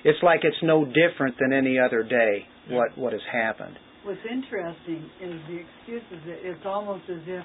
It's 0.04 0.18
like 0.22 0.40
it's 0.42 0.56
no 0.62 0.84
different 0.84 1.36
than 1.38 1.52
any 1.52 1.78
other 1.78 2.02
day. 2.02 2.46
What 2.68 2.96
what 2.98 3.12
has 3.12 3.22
happened? 3.32 3.76
What's 4.02 4.18
interesting 4.28 5.08
is 5.22 5.40
the 5.48 5.62
excuses. 5.62 6.24
It's 6.26 6.66
almost 6.66 7.04
as 7.08 7.20
if 7.26 7.44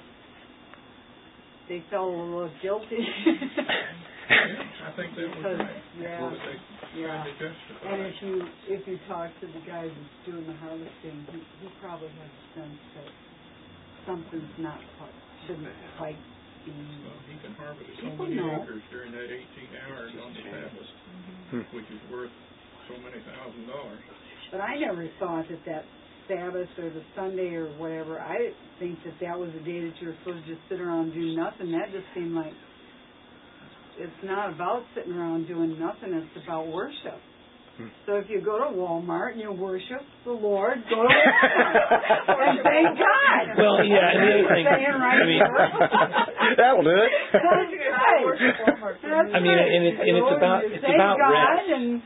they 1.68 1.84
felt 1.90 2.12
a 2.12 2.16
little 2.16 2.50
guilty. 2.60 3.06
Yeah, 4.30 4.86
I 4.88 4.90
think 4.96 5.10
that 5.18 5.26
was 5.26 5.42
right. 5.58 5.82
yeah, 5.98 6.22
But 6.22 6.38
they 6.46 6.56
yeah. 7.00 7.24
tried 7.26 7.34
to 7.34 7.88
And 7.90 8.00
if 8.06 8.16
you 8.22 8.34
if 8.70 8.82
you 8.86 8.96
talk 9.10 9.30
to 9.42 9.46
the 9.50 9.62
guy 9.66 9.90
who's 9.90 10.12
doing 10.26 10.46
the 10.46 10.54
harvesting, 10.62 11.26
he 11.34 11.38
he 11.60 11.68
probably 11.82 12.08
has 12.14 12.30
a 12.30 12.44
sense 12.60 12.80
that 12.94 13.10
something's 14.06 14.54
not 14.58 14.78
quite 14.98 15.16
shouldn't 15.46 15.68
quite 15.98 16.18
be. 16.64 16.72
Well, 17.02 17.18
he 17.26 17.34
can 17.42 17.54
harvest 17.58 17.90
so 17.98 18.10
many 18.16 18.36
know. 18.36 18.62
acres 18.62 18.82
during 18.92 19.12
that 19.12 19.26
18 19.26 19.42
hours 19.88 20.12
on 20.22 20.30
the 20.34 20.42
Sabbath, 20.46 20.90
Hmm. 21.50 21.66
which 21.74 21.88
is 21.90 22.02
worth 22.12 22.30
so 22.88 22.94
many 23.02 23.18
thousand 23.26 23.66
dollars. 23.66 24.00
But 24.52 24.60
I 24.62 24.78
never 24.78 25.08
thought 25.18 25.46
that 25.50 25.62
that 25.66 25.84
Sabbath 26.28 26.70
or 26.78 26.90
the 26.90 27.02
Sunday 27.16 27.54
or 27.58 27.66
whatever. 27.78 28.20
I 28.20 28.38
didn't 28.38 28.56
think 28.78 28.98
that 29.04 29.18
that 29.20 29.36
was 29.38 29.50
a 29.58 29.62
day 29.66 29.82
that 29.82 29.94
you're 30.00 30.14
supposed 30.22 30.46
to 30.46 30.54
just 30.54 30.62
sit 30.70 30.80
around 30.80 31.10
and 31.10 31.14
do 31.14 31.34
nothing. 31.36 31.72
That 31.72 31.90
just 31.90 32.06
seemed 32.14 32.34
like 32.34 32.54
it's 33.98 34.20
not 34.24 34.50
about 34.54 34.82
sitting 34.94 35.12
around 35.12 35.46
doing 35.48 35.78
nothing. 35.78 36.12
It's 36.14 36.44
about 36.44 36.68
worship. 36.68 37.18
Hmm. 37.78 37.88
So 38.06 38.16
if 38.16 38.28
you 38.28 38.40
go 38.40 38.58
to 38.58 38.64
Walmart 38.76 39.32
and 39.32 39.40
you 39.40 39.52
worship 39.52 40.02
the 40.24 40.32
Lord, 40.32 40.78
go 40.90 41.02
to 41.02 41.08
Walmart 41.08 42.48
and 42.50 42.60
thank 42.62 42.98
God. 42.98 43.44
Well, 43.56 43.84
yeah, 43.84 44.10
and 44.12 44.20
the 44.20 44.32
other 44.36 44.54
thing, 44.54 44.64
right 44.66 45.20
I 45.20 45.26
mean- 45.26 45.42
That'll 46.58 46.82
do 46.84 46.90
it. 46.90 47.10
That's 47.32 47.42
right. 47.42 48.96
That's 49.02 49.30
I 49.34 49.40
mean, 49.40 49.56
right. 49.56 49.70
and 49.72 49.86
it's- 49.86 50.00
and 50.00 50.16
it's 50.16 50.26
You 50.26 50.30
go 50.30 50.36
about- 50.36 50.64
it's 50.64 50.82
thank 50.82 50.94
about 50.96 51.18
God 51.18 51.30
rest. 51.30 51.70
and 51.70 52.02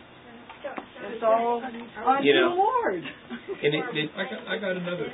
it's 1.15 1.23
all 1.23 1.63
unto 1.65 2.25
You 2.25 2.35
know. 2.35 2.51
the 2.51 2.57
Lord. 2.57 3.03
and 3.63 3.75
it, 3.75 3.85
it 3.95 4.11
I 4.17 4.23
got, 4.25 4.41
I 4.49 4.59
got 4.59 4.77
another. 4.77 5.09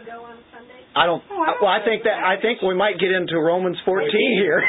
To 0.00 0.06
go 0.08 0.24
on 0.24 0.36
Sunday? 0.50 0.80
I 0.96 1.06
don't. 1.06 1.22
Oh, 1.30 1.38
I 1.38 1.46
don't 1.54 1.62
Well, 1.62 1.70
I 1.70 1.84
think 1.84 2.02
that 2.04 2.18
I 2.18 2.40
think 2.40 2.62
we 2.62 2.74
might 2.74 2.98
get 2.98 3.12
into 3.12 3.38
Romans 3.38 3.76
14 3.84 4.08
here. 4.10 4.60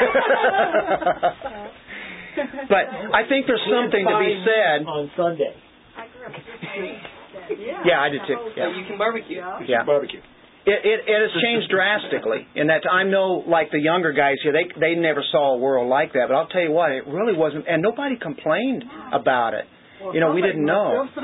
but 2.69 2.85
I 3.15 3.27
think 3.27 3.47
there's 3.47 3.63
something 3.67 4.05
to 4.05 4.17
be 4.19 4.31
said. 4.45 4.85
on 4.87 5.11
Sunday. 5.17 5.55
I 5.97 6.07
grew 6.15 6.25
up 6.27 6.33
with 6.35 6.45
parents 6.61 7.03
that 7.33 7.59
Yeah. 7.59 7.83
Yeah, 7.85 8.01
I 8.01 8.09
did 8.09 8.21
too. 8.27 8.35
Oh, 8.37 8.51
Yeah. 8.55 8.75
you 8.75 8.85
can 8.85 8.97
barbecue. 8.97 9.37
Yeah. 9.37 9.59
Yeah. 9.67 9.83
Barbecue. 9.83 10.21
It, 10.63 10.77
it, 10.85 10.99
it 11.09 11.19
has 11.25 11.33
changed 11.41 11.71
drastically 11.73 12.45
in 12.53 12.67
that 12.67 12.85
I 12.85 13.01
know, 13.03 13.41
like 13.49 13.71
the 13.71 13.79
younger 13.81 14.13
guys 14.13 14.37
here, 14.43 14.53
they 14.53 14.69
they 14.79 14.93
never 14.93 15.23
saw 15.31 15.55
a 15.55 15.57
world 15.57 15.89
like 15.89 16.13
that. 16.13 16.29
But 16.29 16.35
I'll 16.35 16.47
tell 16.53 16.61
you 16.61 16.71
what, 16.71 16.91
it 16.91 17.07
really 17.07 17.33
wasn't, 17.35 17.65
and 17.67 17.81
nobody 17.81 18.15
complained 18.15 18.83
about 19.11 19.55
it. 19.55 19.65
Well, 20.01 20.13
You 20.15 20.19
know, 20.21 20.31
we 20.33 20.41
didn't 20.41 20.65
know. 20.65 21.05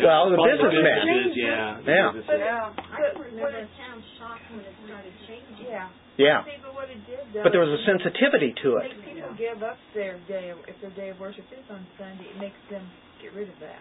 Well, 0.00 0.30
the 0.30 0.36
Bunch 0.40 0.60
of 0.60 0.72
yeah. 0.72 1.80
Yeah. 1.84 2.12
yeah. 2.16 2.72
I 2.72 3.12
can 3.12 3.20
remember 3.20 3.68
town 3.76 4.02
shocked 4.18 4.46
when 4.50 4.64
it 4.64 4.74
started 4.84 5.12
changing. 5.28 5.66
Yeah. 5.68 5.88
Yeah, 6.16 6.44
but 6.60 6.74
what 6.74 6.88
it 6.90 7.00
did 7.08 7.20
though. 7.32 7.42
but 7.44 7.52
there 7.52 7.60
was 7.64 7.72
a 7.72 7.82
sensitivity 7.88 8.52
to 8.62 8.76
it. 8.76 8.92
Make 8.92 9.16
people 9.16 9.32
give 9.40 9.62
up 9.62 9.78
their 9.94 10.18
day, 10.28 10.52
if 10.68 10.76
their 10.80 10.90
day 10.92 11.08
of 11.10 11.20
worship 11.20 11.44
is 11.52 11.64
on 11.70 11.86
Sunday, 11.96 12.28
it 12.28 12.36
makes 12.40 12.60
them 12.68 12.84
get 13.22 13.32
rid 13.32 13.48
of 13.48 13.56
that. 13.60 13.80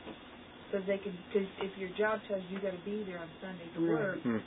So 0.71 0.79
they 0.85 0.97
can, 0.99 1.17
because 1.27 1.49
if 1.59 1.75
your 1.77 1.89
job 1.97 2.21
tells 2.27 2.43
you 2.47 2.57
you 2.57 2.61
got 2.63 2.71
to 2.77 2.83
be 2.85 3.03
there 3.03 3.19
on 3.19 3.27
Sunday 3.41 3.67
to 3.73 3.79
Right. 3.81 3.99
work, 3.99 4.21
Hmm. 4.23 4.37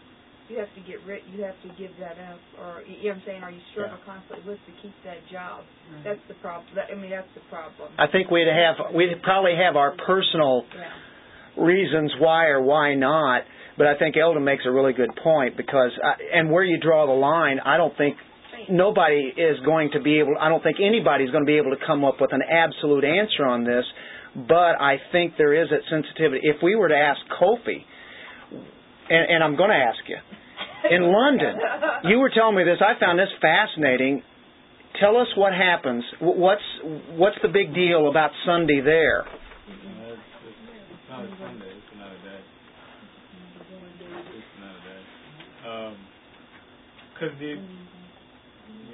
You 0.52 0.60
have 0.60 0.68
to 0.76 0.84
get 0.84 1.00
rid, 1.08 1.24
you 1.32 1.40
have 1.42 1.56
to 1.64 1.70
give 1.80 1.90
that 1.98 2.20
up, 2.28 2.40
or 2.60 2.84
you 2.84 3.08
know 3.08 3.16
what 3.16 3.16
I'm 3.16 3.22
saying? 3.24 3.42
Or 3.42 3.50
you 3.50 3.60
struggle 3.72 3.96
constantly 4.04 4.44
with 4.44 4.60
to 4.68 4.72
keep 4.84 4.92
that 5.08 5.24
job. 5.32 5.64
That's 6.04 6.20
the 6.28 6.36
problem. 6.44 6.68
That, 6.76 6.92
I 6.92 6.94
mean, 6.94 7.10
that's 7.10 7.32
the 7.34 7.40
problem. 7.48 7.88
I 7.96 8.06
think 8.12 8.30
we'd 8.30 8.46
have 8.46 8.92
we'd 8.94 9.16
probably 9.24 9.56
have 9.56 9.76
our 9.76 9.96
personal 10.04 10.68
Yeah. 10.76 11.64
reasons 11.64 12.12
why 12.20 12.46
or 12.52 12.60
why 12.60 12.94
not. 12.94 13.42
But 13.78 13.86
I 13.86 13.96
think 13.96 14.16
Eldon 14.20 14.44
makes 14.44 14.64
a 14.66 14.70
really 14.70 14.92
good 14.92 15.16
point 15.24 15.56
because, 15.56 15.92
I, 16.04 16.36
and 16.38 16.50
where 16.52 16.62
you 16.62 16.76
draw 16.78 17.06
the 17.06 17.16
line, 17.16 17.58
I 17.64 17.78
don't 17.78 17.96
think 17.96 18.16
nobody 18.68 19.32
is 19.34 19.56
going 19.64 19.90
to 19.96 20.00
be 20.00 20.20
able. 20.20 20.36
I 20.38 20.50
don't 20.50 20.62
think 20.62 20.76
anybody's 20.78 21.30
going 21.30 21.42
to 21.42 21.48
be 21.48 21.56
able 21.56 21.70
to 21.70 21.80
come 21.86 22.04
up 22.04 22.20
with 22.20 22.32
an 22.34 22.42
absolute 22.44 23.04
answer 23.04 23.46
on 23.46 23.64
this. 23.64 23.84
But 24.36 24.76
I 24.80 24.96
think 25.10 25.34
there 25.38 25.54
is 25.56 25.68
that 25.70 25.80
sensitivity. 25.88 26.40
If 26.44 26.62
we 26.62 26.76
were 26.76 26.88
to 26.88 26.96
ask 26.96 27.20
Kofi, 27.40 27.84
and, 29.08 29.24
and 29.30 29.44
I'm 29.44 29.56
going 29.56 29.70
to 29.70 29.76
ask 29.76 29.98
you, 30.08 30.16
in 30.90 31.02
London, 31.02 31.56
you 32.04 32.18
were 32.18 32.30
telling 32.34 32.56
me 32.56 32.64
this. 32.64 32.78
I 32.80 32.98
found 32.98 33.18
this 33.18 33.28
fascinating. 33.40 34.22
Tell 35.00 35.16
us 35.16 35.28
what 35.36 35.52
happens. 35.52 36.04
What's 36.20 36.62
what's 37.16 37.36
the 37.42 37.48
big 37.48 37.74
deal 37.74 38.08
about 38.08 38.30
Sunday 38.44 38.80
there? 38.80 39.24
Because 47.22 47.38
the 47.38 47.54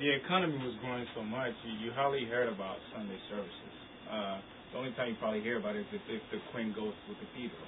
the 0.05 0.11
economy 0.15 0.61
was 0.63 0.77
growing 0.85 1.07
so 1.17 1.25
much, 1.25 1.51
you, 1.67 1.89
you 1.89 1.91
hardly 1.97 2.29
heard 2.29 2.47
about 2.47 2.77
Sunday 2.95 3.19
services. 3.27 3.75
Uh, 4.07 4.39
the 4.71 4.79
only 4.79 4.93
time 4.95 5.11
you 5.11 5.19
probably 5.19 5.41
hear 5.41 5.59
about 5.59 5.75
it 5.75 5.89
is 5.89 5.91
if, 5.97 6.05
if 6.07 6.23
the 6.31 6.39
Queen 6.53 6.71
goes 6.71 6.93
to 6.93 7.05
the 7.09 7.19
cathedral. 7.19 7.67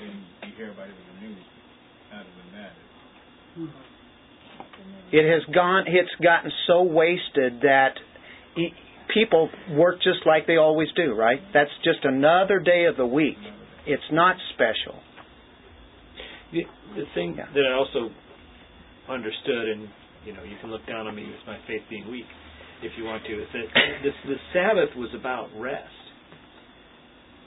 Then 0.00 0.14
you 0.48 0.54
hear 0.56 0.72
about 0.72 0.88
it 0.88 0.96
in 0.96 1.06
the 1.12 1.18
news. 1.28 1.44
It 5.12 5.30
has 5.30 5.54
gone. 5.54 5.84
It's 5.86 6.10
gotten 6.22 6.50
so 6.66 6.82
wasted 6.82 7.60
that 7.62 7.94
people 9.12 9.48
work 9.70 9.96
just 10.02 10.26
like 10.26 10.46
they 10.46 10.56
always 10.56 10.88
do. 10.96 11.14
Right? 11.14 11.38
That's 11.52 11.70
just 11.84 12.04
another 12.04 12.58
day 12.58 12.86
of 12.86 12.96
the 12.96 13.06
week. 13.06 13.38
It's 13.86 14.02
not 14.10 14.36
special. 14.54 14.98
The, 16.52 16.62
the 16.96 17.04
thing 17.14 17.34
Yeah. 17.36 17.46
that 17.52 17.64
I 17.66 17.72
also 17.74 18.10
understood, 19.08 19.68
and 19.68 19.88
you 20.24 20.32
know, 20.32 20.42
you 20.42 20.56
can 20.60 20.70
look 20.70 20.86
down 20.86 21.06
on 21.06 21.14
me 21.14 21.24
as 21.24 21.46
my 21.46 21.58
faith 21.66 21.82
being 21.90 22.10
weak, 22.10 22.26
if 22.82 22.92
you 22.96 23.04
want 23.04 23.24
to, 23.24 23.32
is 23.42 23.48
that 23.52 23.66
this 24.02 24.14
the 24.26 24.36
Sabbath 24.52 24.96
was 24.96 25.10
about 25.14 25.48
rest. 25.56 26.03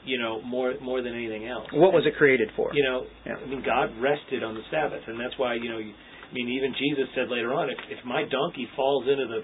You 0.08 0.18
know, 0.18 0.42
more 0.42 0.74
more 0.82 1.04
than 1.04 1.14
anything 1.14 1.48
else. 1.48 1.68
What 1.74 1.92
was 1.92 2.08
it 2.08 2.16
created 2.16 2.50
for? 2.56 2.72
You 2.74 2.84
know, 2.84 3.04
Yeah. 3.26 3.36
I 3.36 3.46
mean, 3.46 3.62
God 3.64 3.92
rested 4.00 4.44
on 4.44 4.56
the 4.56 4.64
Sabbath, 4.72 5.04
and 5.08 5.20
that's 5.20 5.38
why 5.38 5.56
you 5.56 5.70
know. 5.70 5.78
You, 5.78 5.92
I 5.92 6.34
mean, 6.34 6.48
even 6.50 6.74
Jesus 6.76 7.08
said 7.16 7.30
later 7.30 7.54
on, 7.54 7.70
if 7.70 7.78
if 7.92 8.04
my 8.06 8.24
donkey 8.24 8.68
falls 8.76 9.04
into 9.08 9.28
the 9.28 9.42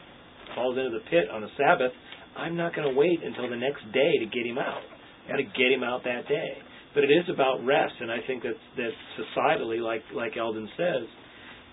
falls 0.55 0.78
into 0.78 0.91
the 0.91 1.03
pit 1.09 1.30
on 1.32 1.41
the 1.41 1.51
Sabbath, 1.59 1.91
I'm 2.36 2.55
not 2.55 2.76
going 2.76 2.88
to 2.88 2.95
wait 2.95 3.20
until 3.24 3.49
the 3.49 3.59
next 3.59 3.84
day 3.93 4.11
to 4.20 4.26
get 4.26 4.45
him 4.45 4.57
out. 4.57 4.82
Got 5.28 5.38
to 5.38 5.43
get 5.43 5.72
him 5.72 5.84
out 5.84 6.03
that 6.03 6.28
day. 6.28 6.57
But 6.93 7.03
it 7.03 7.11
is 7.11 7.26
about 7.32 7.66
rest, 7.66 7.93
and 7.99 8.11
I 8.11 8.18
think 8.28 8.43
that 8.43 8.55
that 8.78 8.91
societally, 9.20 9.80
like 9.82 10.03
like 10.16 10.38
Eldon 10.38 10.70
says, 10.78 11.07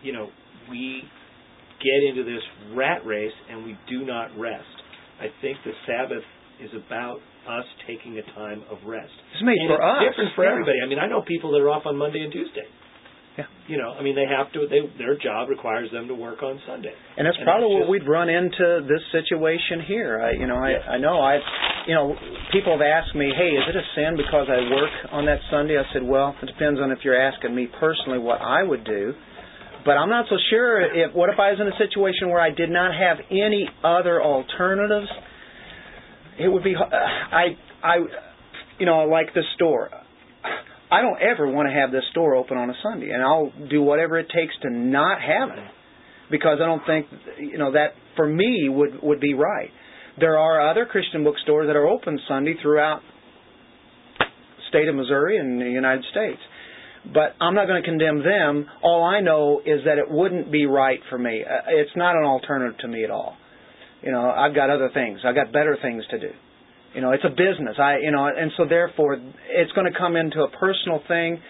you 0.03 0.12
know, 0.12 0.28
we 0.70 1.03
get 1.80 2.09
into 2.09 2.24
this 2.24 2.43
rat 2.74 3.05
race 3.05 3.32
and 3.51 3.64
we 3.64 3.76
do 3.88 4.05
not 4.05 4.28
rest. 4.38 4.64
I 5.20 5.26
think 5.41 5.59
the 5.64 5.72
Sabbath 5.86 6.24
is 6.63 6.71
about 6.77 7.19
us 7.49 7.65
taking 7.87 8.19
a 8.19 8.25
time 8.37 8.63
of 8.71 8.79
rest. 8.87 9.13
It's 9.35 9.43
made 9.43 9.59
and 9.59 9.69
for 9.69 9.81
it's 9.81 9.85
us. 9.85 10.01
different 10.11 10.31
for 10.37 10.45
Yeah. 10.45 10.53
everybody. 10.53 10.79
I 10.85 10.87
mean, 10.87 10.99
I 10.99 11.07
know 11.07 11.23
people 11.23 11.51
that 11.53 11.61
are 11.61 11.71
off 11.71 11.87
on 11.87 11.97
Monday 11.97 12.21
and 12.23 12.33
Tuesday. 12.33 12.67
Yeah. 13.39 13.47
You 13.69 13.79
know, 13.79 13.95
I 13.95 14.03
mean, 14.03 14.17
they 14.19 14.27
have 14.27 14.51
to. 14.53 14.67
They 14.67 14.83
their 14.99 15.17
job 15.17 15.49
requires 15.49 15.89
them 15.93 16.09
to 16.09 16.15
work 16.15 16.43
on 16.43 16.61
Sunday. 16.67 16.93
And 17.17 17.25
that's 17.25 17.39
And 17.39 17.47
probably 17.47 17.79
that's 17.79 17.87
what 17.87 17.91
we'd 17.91 18.09
run 18.09 18.29
into 18.29 18.85
this 18.91 19.01
situation 19.15 19.81
here. 19.87 20.21
I, 20.21 20.33
you 20.33 20.47
know, 20.47 20.57
I, 20.59 20.71
Yes. 20.71 20.83
I 20.91 20.99
know 20.99 21.21
I, 21.23 21.39
you 21.87 21.95
know, 21.95 22.17
people 22.53 22.73
have 22.77 22.83
asked 22.83 23.15
me, 23.15 23.31
hey, 23.35 23.51
is 23.55 23.65
it 23.71 23.77
a 23.77 23.87
sin 23.95 24.17
because 24.19 24.49
I 24.51 24.61
work 24.75 24.91
on 25.13 25.25
that 25.27 25.39
Sunday? 25.51 25.79
I 25.79 25.87
said, 25.95 26.03
well, 26.03 26.35
it 26.43 26.47
depends 26.47 26.81
on 26.81 26.91
if 26.91 26.99
you're 27.05 27.17
asking 27.19 27.55
me 27.55 27.69
personally 27.79 28.19
what 28.19 28.43
I 28.43 28.63
would 28.65 28.85
do. 28.85 29.15
But 29.87 29.93
I'm 29.97 30.11
not 30.11 30.27
so 30.29 30.37
sure 30.51 30.83
if, 30.83 31.15
what 31.15 31.31
if 31.31 31.39
I 31.39 31.53
was 31.53 31.61
in 31.61 31.67
a 31.69 31.79
situation 31.79 32.29
where 32.29 32.41
I 32.43 32.51
did 32.51 32.69
not 32.69 32.93
have 32.93 33.17
any 33.31 33.65
other 33.83 34.21
alternatives? 34.21 35.09
It 36.41 36.49
would 36.49 36.64
be, 36.64 36.74
I, 36.74 37.57
I, 37.82 37.97
you 38.78 38.86
know, 38.86 39.05
like 39.05 39.34
the 39.34 39.43
store. 39.55 39.91
I 40.91 41.03
don't 41.03 41.18
ever 41.20 41.47
want 41.47 41.68
to 41.68 41.72
have 41.72 41.93
this 41.93 42.03
store 42.11 42.34
open 42.34 42.57
on 42.57 42.68
a 42.70 42.74
Sunday, 42.82 43.11
and 43.11 43.22
I'll 43.22 43.53
do 43.68 43.82
whatever 43.82 44.18
it 44.18 44.26
takes 44.34 44.55
to 44.62 44.70
not 44.70 45.18
have 45.20 45.51
it 45.57 45.64
because 46.30 46.59
I 46.61 46.66
don't 46.66 46.82
think 46.86 47.07
you 47.38 47.59
know 47.59 47.72
that 47.72 47.91
for 48.16 48.26
me 48.26 48.68
would 48.68 49.01
would 49.03 49.20
be 49.20 49.34
right. 49.34 49.70
There 50.18 50.36
are 50.38 50.68
other 50.70 50.86
Christian 50.86 51.22
bookstores 51.22 51.68
that 51.68 51.76
are 51.76 51.86
open 51.86 52.18
Sunday 52.26 52.55
throughout 52.61 53.03
state 54.68 54.88
of 54.88 54.95
Missouri 54.95 55.38
and 55.38 55.61
the 55.61 55.70
United 55.70 56.05
States. 56.11 56.41
But 57.12 57.34
I'm 57.41 57.55
not 57.55 57.66
going 57.66 57.82
to 57.82 57.88
condemn 57.88 58.22
them. 58.22 58.66
All 58.82 59.05
I 59.05 59.20
know 59.20 59.61
is 59.64 59.80
that 59.86 59.99
it 59.99 60.11
wouldn't 60.11 60.53
be 60.53 60.66
right 60.66 61.01
for 61.09 61.18
me. 61.18 61.43
Uh, 61.45 61.62
It's 61.68 61.97
not 61.97 62.14
an 62.16 62.24
alternative 62.24 62.78
to 62.80 62.88
me 62.88 63.05
at 63.05 63.11
all. 63.11 63.36
You 64.03 64.13
know, 64.13 64.31
I've 64.31 64.55
got 64.55 64.71
other 64.71 64.91
things. 64.93 65.21
I've 65.25 65.35
got 65.35 65.53
better 65.53 65.77
things 65.81 66.05
to 66.11 66.19
do. 66.19 66.31
You 66.95 67.01
know, 67.03 67.13
it's 67.13 67.25
a 67.25 67.31
business. 67.31 67.77
I, 67.79 67.99
you 67.99 68.11
know, 68.11 68.27
and 68.27 68.51
so 68.57 68.65
therefore, 68.69 69.15
it's 69.49 69.73
going 69.73 69.91
to 69.91 69.97
come 69.97 70.17
into 70.17 70.41
a 70.41 70.51
personal 70.51 71.01
thing. 71.07 71.41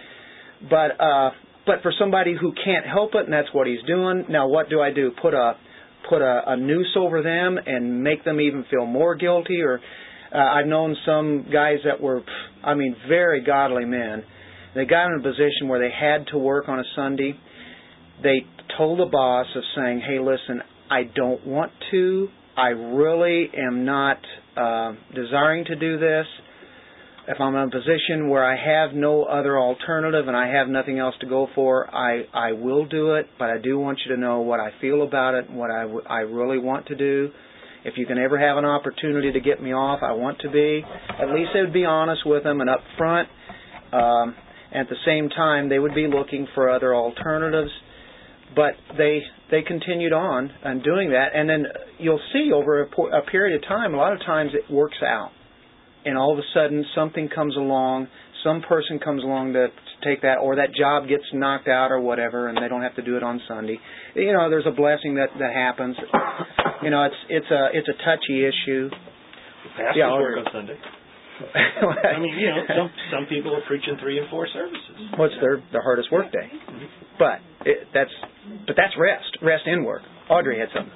But, 0.69 1.01
uh, 1.01 1.31
but 1.65 1.77
for 1.83 1.93
somebody 1.99 2.35
who 2.39 2.53
can't 2.53 2.85
help 2.85 3.15
it, 3.15 3.25
and 3.25 3.33
that's 3.33 3.49
what 3.53 3.67
he's 3.67 3.83
doing. 3.87 4.27
Now, 4.29 4.49
what 4.49 4.69
do 4.69 4.81
I 4.81 4.93
do? 4.93 5.13
Put 5.23 5.33
a, 5.33 5.55
put 6.09 6.21
a, 6.21 6.43
a 6.49 6.57
noose 6.57 6.95
over 6.99 7.23
them 7.23 7.59
and 7.65 8.03
make 8.03 8.25
them 8.25 8.41
even 8.41 8.65
feel 8.71 8.85
more 8.85 9.15
guilty? 9.15 9.63
Or 9.63 9.81
uh, 10.35 10.39
I've 10.39 10.67
known 10.67 10.97
some 11.07 11.47
guys 11.51 11.79
that 11.85 12.01
were, 12.01 12.23
I 12.63 12.75
mean, 12.75 12.97
very 13.09 13.43
godly 13.43 13.85
men. 13.87 14.25
They 14.75 14.85
got 14.85 15.07
in 15.07 15.21
a 15.21 15.23
position 15.23 15.69
where 15.69 15.81
they 15.81 15.95
had 15.95 16.27
to 16.29 16.39
work 16.39 16.69
on 16.69 16.79
a 16.79 16.85
Sunday. 16.95 17.35
They 18.23 18.47
told 18.77 19.01
the 19.01 19.07
boss 19.07 19.47
of 19.57 19.63
saying, 19.75 20.01
"Hey, 20.07 20.21
listen, 20.21 20.63
I 20.91 21.05
don't 21.05 21.45
want 21.47 21.73
to. 21.91 22.29
I 22.57 22.69
really 22.69 23.49
am 23.57 23.85
not 23.85 24.19
uh, 24.57 24.93
desiring 25.15 25.65
to 25.67 25.77
do 25.77 25.99
this. 25.99 26.27
If 27.29 27.41
I'm 27.41 27.55
in 27.55 27.69
a 27.69 27.71
position 27.71 28.29
where 28.29 28.45
I 28.45 28.57
have 28.57 28.95
no 28.95 29.25
other 29.25 29.59
alternative 29.59 30.27
and 30.27 30.37
I 30.37 30.49
have 30.49 30.69
nothing 30.69 30.99
else 30.99 31.15
to 31.21 31.27
go 31.27 31.47
for, 31.55 31.89
I 31.95 32.25
I 32.35 32.53
will 32.53 32.87
do 32.87 33.15
it. 33.15 33.27
But 33.39 33.51
I 33.51 33.59
do 33.59 33.79
want 33.79 34.01
you 34.05 34.15
to 34.15 34.21
know 34.21 34.41
what 34.41 34.59
I 34.59 34.71
feel 34.81 35.03
about 35.03 35.35
it 35.35 35.49
and 35.49 35.57
what 35.57 35.71
I 35.71 35.83
w- 35.83 36.03
I 36.09 36.21
really 36.21 36.59
want 36.59 36.87
to 36.87 36.97
do. 36.97 37.31
If 37.85 37.95
you 37.97 38.05
can 38.07 38.19
ever 38.19 38.39
have 38.39 38.57
an 38.57 38.65
opportunity 38.65 39.33
to 39.33 39.41
get 39.41 39.63
me 39.63 39.73
off, 39.73 40.01
I 40.03 40.13
want 40.13 40.41
to 40.41 40.51
be. 40.51 40.83
At 41.21 41.31
least 41.31 41.51
they 41.55 41.61
would 41.61 41.73
be 41.73 41.85
honest 41.85 42.23
with 42.27 42.43
them 42.43 42.61
and 42.61 42.69
upfront. 42.69 43.27
Um, 43.93 44.35
at 44.75 44.89
the 44.89 44.97
same 45.07 45.29
time, 45.29 45.69
they 45.69 45.79
would 45.79 45.95
be 45.95 46.07
looking 46.07 46.49
for 46.55 46.69
other 46.69 46.95
alternatives 46.95 47.71
but 48.55 48.73
they 48.97 49.21
they 49.51 49.63
continued 49.63 50.13
on 50.13 50.51
and 50.65 50.83
doing 50.83 51.11
that. 51.11 51.29
And 51.35 51.49
then 51.49 51.67
you'll 51.99 52.21
see 52.33 52.51
over 52.53 52.83
a, 52.83 52.87
po- 52.87 53.11
a 53.11 53.23
period 53.31 53.63
of 53.63 53.69
time 53.69 53.95
a 53.95 53.97
lot 53.97 54.13
of 54.13 54.21
times 54.21 54.53
it 54.55 54.73
works 54.73 54.99
out. 55.03 55.31
And 56.05 56.17
all 56.17 56.33
of 56.33 56.39
a 56.39 56.47
sudden 56.55 56.85
something 56.95 57.29
comes 57.29 57.57
along 57.57 58.09
some 58.45 58.63
person 58.63 58.99
comes 58.99 59.23
along 59.23 59.53
to, 59.53 59.69
to 59.69 59.95
take 60.05 60.23
that 60.23 60.39
or 60.41 60.57
that 60.57 60.75
job 60.75 61.09
gets 61.09 61.25
knocked 61.33 61.69
out 61.69 61.91
or 61.93 62.01
whatever 62.01 62.49
and 62.49 62.57
they 62.57 62.69
don't 62.69 62.83
have 62.83 62.97
to 62.97 63.03
do 63.03 63.17
it 63.17 63.23
on 63.23 63.41
Sunday. 63.49 63.79
You 64.15 64.33
know 64.33 64.49
there's 64.51 64.67
a 64.67 64.75
blessing 64.75 65.17
that 65.17 65.29
that 65.39 65.53
happens. 65.53 65.97
You 66.83 66.91
know 66.91 67.05
it's 67.05 67.21
it's 67.29 67.51
a 67.51 67.69
it's 67.75 67.89
a 67.89 67.97
touchy 68.05 68.47
issue. 68.47 68.89
Pastors 69.77 69.97
Yeah, 69.97 70.09
I'll 70.09 70.19
work 70.19 70.39
on 70.39 70.53
Sunday. 70.53 70.79
I 72.14 72.18
mean, 72.20 72.34
you 72.38 72.49
know, 72.49 72.62
some 72.68 72.91
some 73.12 73.24
people 73.26 73.55
are 73.57 73.64
preaching 73.66 73.97
three 74.01 74.18
and 74.18 74.28
four 74.30 74.47
services. 74.53 74.97
what's 75.16 75.34
their 75.41 75.62
their 75.72 75.82
hardest 75.82 76.12
work 76.12 76.30
day 76.32 76.49
but 77.18 77.41
it, 77.64 77.88
that's 77.95 78.12
but 78.66 78.76
that's 78.76 78.95
rest 78.99 79.38
rest 79.43 79.64
and 79.66 79.84
work 79.84 80.03
Audrey 80.28 80.59
had 80.59 80.68
something 80.74 80.95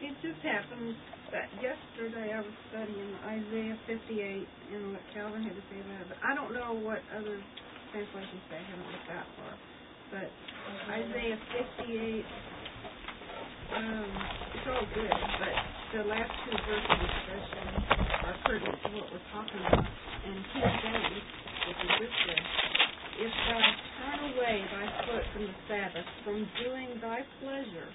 It 0.00 0.14
just 0.22 0.40
happened 0.46 0.94
that 1.32 1.50
yesterday 1.60 2.32
I 2.32 2.40
was 2.40 2.56
studying 2.72 3.10
Isaiah 3.26 3.76
58 3.86 4.46
and 4.72 4.92
what 4.96 5.02
Calvin 5.12 5.42
had 5.42 5.52
to 5.52 5.64
say 5.68 5.78
about 5.84 6.00
it. 6.00 6.08
But 6.08 6.18
I 6.24 6.32
don't 6.34 6.54
know 6.54 6.72
what 6.72 7.04
other 7.12 7.36
translations 7.92 8.42
say. 8.48 8.56
I 8.56 8.64
haven't 8.64 8.88
looked 8.88 9.08
that 9.12 9.26
far. 9.36 9.52
But 10.08 10.28
Isaiah 10.88 11.36
58, 11.84 12.24
um, 12.24 12.24
Um, 13.68 14.08
it's 14.56 14.64
all 14.64 14.86
good. 14.96 15.12
But 15.12 15.54
the 15.92 16.04
last 16.08 16.32
two 16.44 16.56
verses 16.56 17.00
especially 17.04 17.68
are 18.24 18.36
pertinent 18.48 18.80
to 18.80 18.88
what 18.96 19.06
we're 19.12 19.28
talking 19.28 19.60
about. 19.60 19.84
And 19.84 20.36
James, 20.56 21.20
which 21.68 21.80
is 21.84 21.92
this 22.00 22.16
way, 22.28 22.40
if 23.28 23.32
thou 23.44 23.60
turn 23.60 24.20
away 24.32 24.64
thy 24.72 24.86
foot 25.04 25.24
from 25.36 25.44
the 25.52 25.56
Sabbath, 25.68 26.08
from 26.24 26.48
doing 26.64 26.96
thy 27.02 27.20
pleasure 27.44 27.88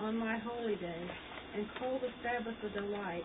on 0.00 0.16
my 0.18 0.38
holy 0.42 0.74
day, 0.76 1.02
and 1.54 1.66
call 1.78 2.00
the 2.02 2.10
Sabbath 2.26 2.58
a 2.66 2.70
delight, 2.80 3.22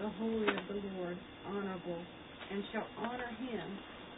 the 0.00 0.08
holy 0.18 0.48
of 0.50 0.66
the 0.66 0.82
Lord 0.98 1.16
honorable, 1.46 2.02
and 2.50 2.62
shall 2.72 2.86
honor 2.98 3.30
him, 3.38 3.66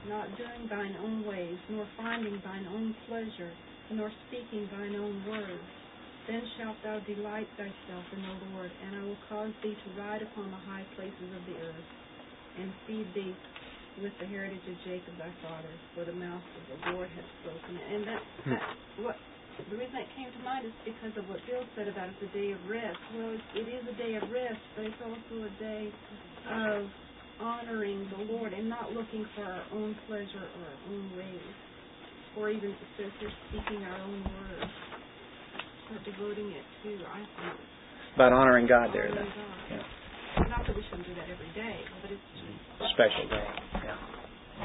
not 0.09 0.29
doing 0.39 0.65
thine 0.71 0.97
own 1.05 1.27
ways, 1.27 1.59
nor 1.69 1.87
finding 1.97 2.41
thine 2.45 2.67
own 2.73 2.95
pleasure, 3.07 3.53
nor 3.93 4.11
speaking 4.29 4.69
thine 4.73 4.97
own 4.97 5.27
words. 5.29 5.78
Then 6.29 6.45
shalt 6.61 6.77
thou 6.85 7.01
delight 7.09 7.49
thyself 7.57 8.05
in 8.13 8.21
the 8.23 8.37
Lord, 8.53 8.71
and 8.85 8.97
I 8.97 9.03
will 9.03 9.19
cause 9.29 9.53
thee 9.65 9.75
to 9.75 9.89
ride 10.01 10.23
upon 10.23 10.53
the 10.53 10.61
high 10.61 10.85
places 10.95 11.31
of 11.33 11.43
the 11.49 11.57
earth, 11.57 11.91
and 12.61 12.73
feed 12.87 13.09
thee 13.17 13.35
with 14.03 14.13
the 14.21 14.27
heritage 14.27 14.63
of 14.69 14.77
Jacob 14.85 15.17
thy 15.19 15.33
father, 15.43 15.73
for 15.95 16.05
the 16.05 16.13
mouth 16.13 16.45
of 16.45 16.65
the 16.69 16.93
Lord 16.93 17.09
hath 17.17 17.31
spoken. 17.43 17.75
And 17.81 18.07
that, 18.07 18.23
that 18.47 18.63
what 19.03 19.17
the 19.71 19.77
reason 19.77 19.95
that 19.97 20.07
came 20.15 20.31
to 20.31 20.43
mind 20.45 20.67
is 20.67 20.77
because 20.85 21.17
of 21.17 21.29
what 21.29 21.41
Bill 21.49 21.65
said 21.75 21.89
about 21.89 22.13
it's 22.15 22.23
a 22.23 22.31
day 22.37 22.53
of 22.53 22.61
rest. 22.69 23.01
Well, 23.17 23.35
it, 23.35 23.67
is 23.67 23.85
a 23.89 23.97
day 23.99 24.15
of 24.15 24.31
rest, 24.31 24.63
but 24.77 24.85
it's 24.87 25.03
also 25.03 25.35
a 25.49 25.53
day 25.59 25.91
of 26.47 26.87
honoring 27.41 28.07
the 28.13 28.23
Lord 28.33 28.53
and 28.53 28.69
not 28.69 28.93
looking 28.93 29.27
for 29.35 29.45
our 29.45 29.65
own 29.73 29.97
pleasure 30.07 30.47
or 30.47 30.63
our 30.71 30.81
own 30.93 31.17
ways, 31.17 31.55
or 32.37 32.51
even 32.51 32.75
here 32.97 33.11
speaking 33.51 33.83
our 33.83 34.01
own 34.03 34.23
words, 34.23 34.73
or 35.91 35.99
devoting 36.05 36.53
it 36.53 36.67
to 36.85 36.91
I 37.07 37.19
think 37.19 37.59
about 38.15 38.33
honoring 38.33 38.67
God 38.67 38.91
there 38.93 39.09
honoring 39.09 39.25
then 39.25 39.33
God. 39.33 39.87
Yeah. 40.37 40.49
Not 40.49 40.67
that 40.67 40.77
we 40.77 40.83
shouldn't 40.91 41.07
do 41.07 41.15
that 41.15 41.29
every 41.31 41.51
day, 41.55 41.77
but 42.03 42.13
it's 42.13 42.31
a 42.81 42.89
special 42.95 43.27
day. 43.29 43.49
Yeah. 43.85 44.19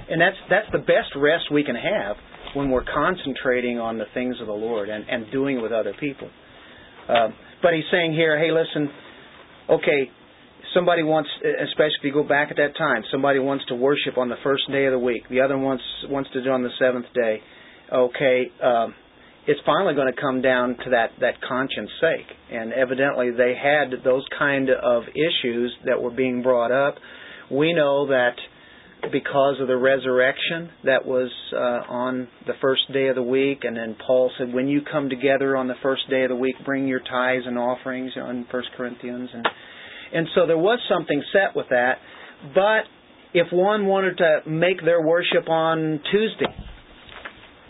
And 0.10 0.22
that's 0.22 0.38
that's 0.50 0.70
the 0.72 0.80
best 0.80 1.14
rest 1.16 1.52
we 1.52 1.64
can 1.64 1.76
have 1.76 2.18
when 2.56 2.70
we're 2.70 2.86
concentrating 2.86 3.80
on 3.80 3.98
the 3.98 4.06
things 4.14 4.36
of 4.42 4.48
the 4.48 4.54
Lord 4.54 4.90
and, 4.90 5.06
and 5.10 5.32
doing 5.32 5.58
it 5.58 5.62
with 5.62 5.72
other 5.72 5.94
people. 6.00 6.30
Um, 7.10 7.34
but 7.62 7.74
he's 7.74 7.86
saying 7.92 8.14
here, 8.14 8.38
hey, 8.38 8.52
listen, 8.52 8.90
okay, 9.70 10.12
somebody 10.74 11.04
wants, 11.04 11.30
especially 11.64 11.98
if 12.00 12.04
you 12.04 12.14
go 12.14 12.24
back 12.24 12.50
at 12.52 12.58
that 12.58 12.78
time, 12.78 13.04
somebody 13.12 13.40
wants 13.40 13.66
to 13.68 13.76
worship 13.76 14.18
on 14.18 14.30
the 14.30 14.36
first 14.44 14.64
day 14.72 14.86
of 14.86 14.92
the 14.92 15.00
week. 15.00 15.24
The 15.30 15.42
other 15.42 15.58
wants 15.58 15.84
wants 16.10 16.30
to 16.34 16.44
do 16.44 16.50
it 16.50 16.54
on 16.54 16.64
the 16.64 16.70
seventh 16.80 17.08
day. 17.14 17.40
Okay, 17.92 18.52
um, 18.64 18.96
it's 19.46 19.60
finally 19.66 19.94
going 19.94 20.12
to 20.14 20.20
come 20.20 20.42
down 20.42 20.78
to 20.84 20.90
that 20.92 21.12
that 21.20 21.42
conscience 21.48 21.90
sake, 22.00 22.28
and 22.52 22.72
evidently 22.72 23.32
they 23.32 23.54
had 23.62 24.04
those 24.04 24.24
kind 24.38 24.70
of 24.70 25.04
issues 25.10 25.74
that 25.86 26.02
were 26.02 26.12
being 26.12 26.42
brought 26.42 26.72
up. 26.72 26.96
We 27.52 27.74
know 27.74 28.08
that 28.08 28.36
because 29.12 29.58
of 29.60 29.68
the 29.68 29.76
resurrection 29.76 30.70
that 30.86 31.06
was 31.06 31.30
uh, 31.52 31.92
on 31.92 32.30
the 32.48 32.54
first 32.62 32.84
day 32.94 33.08
of 33.08 33.16
the 33.16 33.24
week, 33.24 33.60
and 33.64 33.76
then 33.76 33.98
Paul 34.08 34.32
said, 34.38 34.54
"When 34.54 34.68
you 34.68 34.82
come 34.90 35.10
together 35.10 35.58
on 35.58 35.68
the 35.68 35.76
first 35.84 36.10
day 36.10 36.24
of 36.24 36.30
the 36.30 36.36
week, 36.36 36.56
bring 36.66 36.88
your 36.88 37.02
tithes 37.02 37.44
and 37.46 37.58
offerings." 37.58 38.12
You 38.16 38.24
know, 38.24 38.30
in 38.30 38.46
First 38.50 38.70
Corinthians, 38.78 39.30
and 39.34 39.46
and 40.14 40.28
so 40.36 40.48
there 40.48 40.58
was 40.58 40.80
something 40.88 41.22
set 41.34 41.56
with 41.56 41.68
that. 41.70 41.98
But 42.56 42.84
if 43.34 43.52
one 43.52 43.88
wanted 43.88 44.18
to 44.20 44.50
make 44.50 44.84
their 44.86 45.02
worship 45.02 45.50
on 45.50 46.00
Tuesday, 46.12 46.56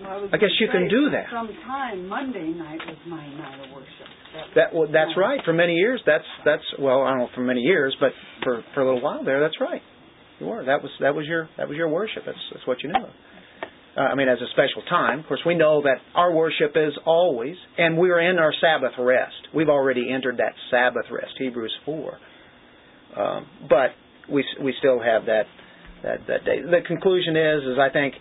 Well, 0.04 0.30
I 0.34 0.38
guess 0.38 0.52
you 0.60 0.68
can 0.72 0.90
do 0.90 1.10
that. 1.12 1.26
Some 1.32 1.50
time 1.66 2.08
Monday 2.08 2.50
night 2.54 2.80
was 2.86 2.98
my 3.08 3.26
night 3.36 3.66
of 3.66 3.72
worship. 3.72 4.56
that 4.56 4.74
well, 4.74 4.88
that's 4.92 5.12
right. 5.18 5.40
For 5.46 5.54
many 5.54 5.74
years, 5.74 6.02
that's 6.06 6.28
that's 6.46 6.64
well, 6.80 7.04
I 7.04 7.12
don't 7.12 7.20
know 7.20 7.30
for 7.34 7.42
many 7.42 7.62
years, 7.62 7.96
but 8.00 8.12
for 8.44 8.64
for 8.74 8.82
a 8.82 8.86
little 8.86 9.02
while 9.02 9.24
there, 9.24 9.40
that's 9.42 9.60
right. 9.60 9.82
You 10.40 10.48
were 10.48 10.66
that 10.66 10.82
was 10.82 10.92
that 11.00 11.16
was 11.16 11.26
your 11.26 11.50
that 11.58 11.68
was 11.68 11.78
your 11.78 11.90
worship. 11.90 12.24
That's 12.26 12.38
that's 12.54 12.68
what 12.68 12.84
you 12.84 12.90
knew. 12.90 13.04
of. 13.04 13.10
Uh, 13.96 14.02
I 14.02 14.16
mean, 14.16 14.28
as 14.28 14.40
a 14.42 14.50
special 14.54 14.82
time. 14.90 15.20
Of 15.20 15.28
course, 15.28 15.42
we 15.46 15.54
know 15.56 15.84
that 15.84 15.98
our 16.16 16.34
worship 16.34 16.72
is 16.76 16.94
always, 17.06 17.56
and 17.78 17.96
we're 17.98 18.20
in 18.20 18.40
our 18.40 18.52
Sabbath 18.60 18.94
rest. 18.98 19.36
We've 19.54 19.70
already 19.70 20.12
entered 20.12 20.38
that 20.38 20.54
Sabbath 20.72 21.06
rest, 21.12 21.34
Hebrews 21.38 21.74
four. 21.86 22.18
Um, 23.16 23.46
but 23.70 23.92
we 24.32 24.44
we 24.62 24.74
still 24.80 25.00
have 25.00 25.26
that 25.26 25.44
that 26.04 26.20
that 26.28 26.46
day. 26.46 26.62
The 26.62 26.82
conclusion 26.88 27.36
is 27.36 27.64
is 27.64 27.78
I 27.80 27.90
think 27.94 28.16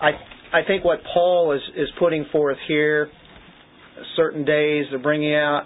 I 0.00 0.12
I 0.52 0.60
think 0.66 0.84
what 0.84 0.98
Paul 1.14 1.52
is 1.52 1.62
is 1.76 1.88
putting 1.98 2.26
forth 2.30 2.58
here, 2.68 3.10
certain 4.16 4.44
days 4.44 4.84
they're 4.90 5.02
bringing 5.02 5.34
out. 5.34 5.64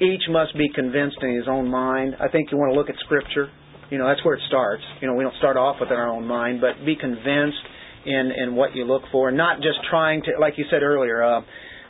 Each 0.00 0.22
must 0.28 0.58
be 0.58 0.68
convinced 0.74 1.18
in 1.22 1.36
his 1.36 1.46
own 1.48 1.70
mind. 1.70 2.16
I 2.18 2.26
think 2.28 2.50
you 2.50 2.58
want 2.58 2.72
to 2.72 2.78
look 2.78 2.90
at 2.90 2.96
Scripture. 3.04 3.48
You 3.90 3.98
know 3.98 4.08
that's 4.08 4.24
where 4.24 4.34
it 4.34 4.42
starts. 4.48 4.82
You 5.00 5.06
know 5.06 5.14
we 5.14 5.22
don't 5.22 5.36
start 5.38 5.56
off 5.56 5.76
with 5.80 5.90
our 5.90 6.08
own 6.08 6.26
mind, 6.26 6.60
but 6.60 6.84
be 6.84 6.96
convinced 6.96 7.62
in 8.04 8.32
in 8.36 8.56
what 8.56 8.74
you 8.74 8.84
look 8.84 9.02
for, 9.12 9.30
not 9.30 9.58
just 9.58 9.78
trying 9.88 10.22
to, 10.22 10.32
like 10.40 10.54
you 10.56 10.64
said 10.70 10.82
earlier. 10.82 11.22
Uh, 11.22 11.42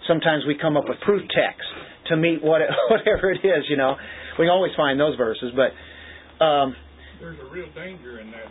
sometimes 0.06 0.44
we 0.46 0.56
come 0.60 0.76
up 0.76 0.84
with 0.86 1.00
proof 1.00 1.22
text 1.32 1.64
to 2.08 2.16
meet 2.16 2.42
what 2.42 2.60
whatever 2.90 3.32
it 3.32 3.40
is. 3.40 3.64
You 3.70 3.78
know, 3.78 3.96
we 4.38 4.48
always 4.48 4.72
find 4.76 5.00
those 5.00 5.16
verses, 5.16 5.52
but 5.56 6.44
um, 6.44 6.76
There's 7.20 7.38
a 7.40 7.50
real 7.50 7.72
danger 7.74 8.20
in 8.20 8.30
that 8.32 8.50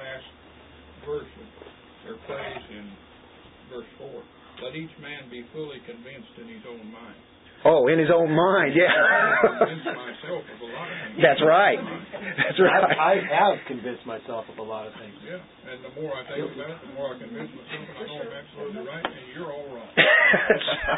last 0.00 0.24
verse 1.04 1.28
of, 1.40 2.16
in 2.70 3.01
verse 3.72 3.88
four. 3.96 4.22
Let 4.62 4.76
each 4.76 4.92
man 5.00 5.32
be 5.32 5.42
fully 5.52 5.80
convinced 5.88 6.36
in 6.36 6.48
his 6.48 6.62
own 6.68 6.92
mind. 6.92 7.31
Oh, 7.64 7.88
in 7.88 7.98
his 7.98 8.10
own 8.12 8.30
mind, 8.30 8.74
yeah. 8.74 8.88
I 8.88 9.46
convince 9.46 9.84
myself 9.84 10.42
of 10.42 10.60
a 10.60 10.64
lot 10.66 10.88
of 10.88 10.94
things. 11.12 11.22
That's 11.22 11.42
right. 11.42 11.78
That's 11.78 12.60
right. 12.60 12.84
I, 12.88 12.94
I 12.96 13.20
have 13.20 13.58
convinced 13.68 14.06
myself 14.06 14.46
of 14.48 14.56
a 14.58 14.62
lot 14.62 14.86
of 14.86 14.94
things. 14.96 15.12
Yeah, 15.26 15.40
and 15.70 15.84
the 15.84 15.90
more 16.00 16.16
I 16.16 16.24
think 16.24 16.50
about 16.52 16.70
it, 16.70 16.80
the 16.80 16.86
more 16.94 17.14
I 17.14 17.18
convince 17.18 17.50
myself 17.52 17.88
I 17.92 18.06
know 18.06 18.22
I'm 18.22 18.26
oh, 18.26 18.32
absolutely 18.32 18.86
right, 18.86 19.04
and 19.04 19.14
you're 19.34 19.52
all 19.52 19.66
wrong. 19.68 19.88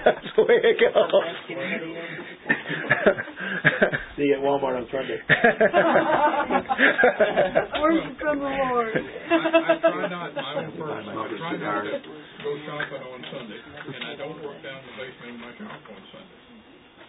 That's 0.04 0.30
the 0.36 0.42
way 0.46 0.60
it 0.62 0.78
goes. 0.78 0.94
See 4.16 4.30
you 4.30 4.34
at 4.38 4.42
Walmart 4.46 4.78
on 4.78 4.86
Sunday. 4.94 5.18
Worship 7.82 8.14
from 8.20 8.38
the 8.38 8.46
Lord. 8.46 8.94
I, 8.94 9.34
I 9.34 9.74
try 9.82 10.06
not, 10.06 10.30
my 10.34 10.54
own 10.54 10.70
person, 10.78 11.10
I 11.10 11.26
try 11.34 11.58
not 11.58 11.82
to 11.82 11.98
go 11.98 12.50
shopping 12.62 13.02
on 13.02 13.26
Sunday, 13.32 13.58
and 13.58 14.06
I 14.06 14.14
don't 14.14 14.38
work 14.44 14.62
down 14.62 14.82
the 14.86 14.92
basement 15.02 15.34
of 15.34 15.40
my 15.42 15.50
shop 15.58 15.82
on 15.82 15.98
Sunday. 16.14 16.53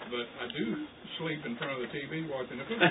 But 0.09 0.25
I 0.37 0.45
do 0.53 0.85
sleep 1.17 1.41
in 1.45 1.55
front 1.57 1.73
of 1.73 1.79
the 1.79 1.87
TV 1.89 2.29
watching 2.29 2.57
the 2.57 2.63
football. 2.69 2.89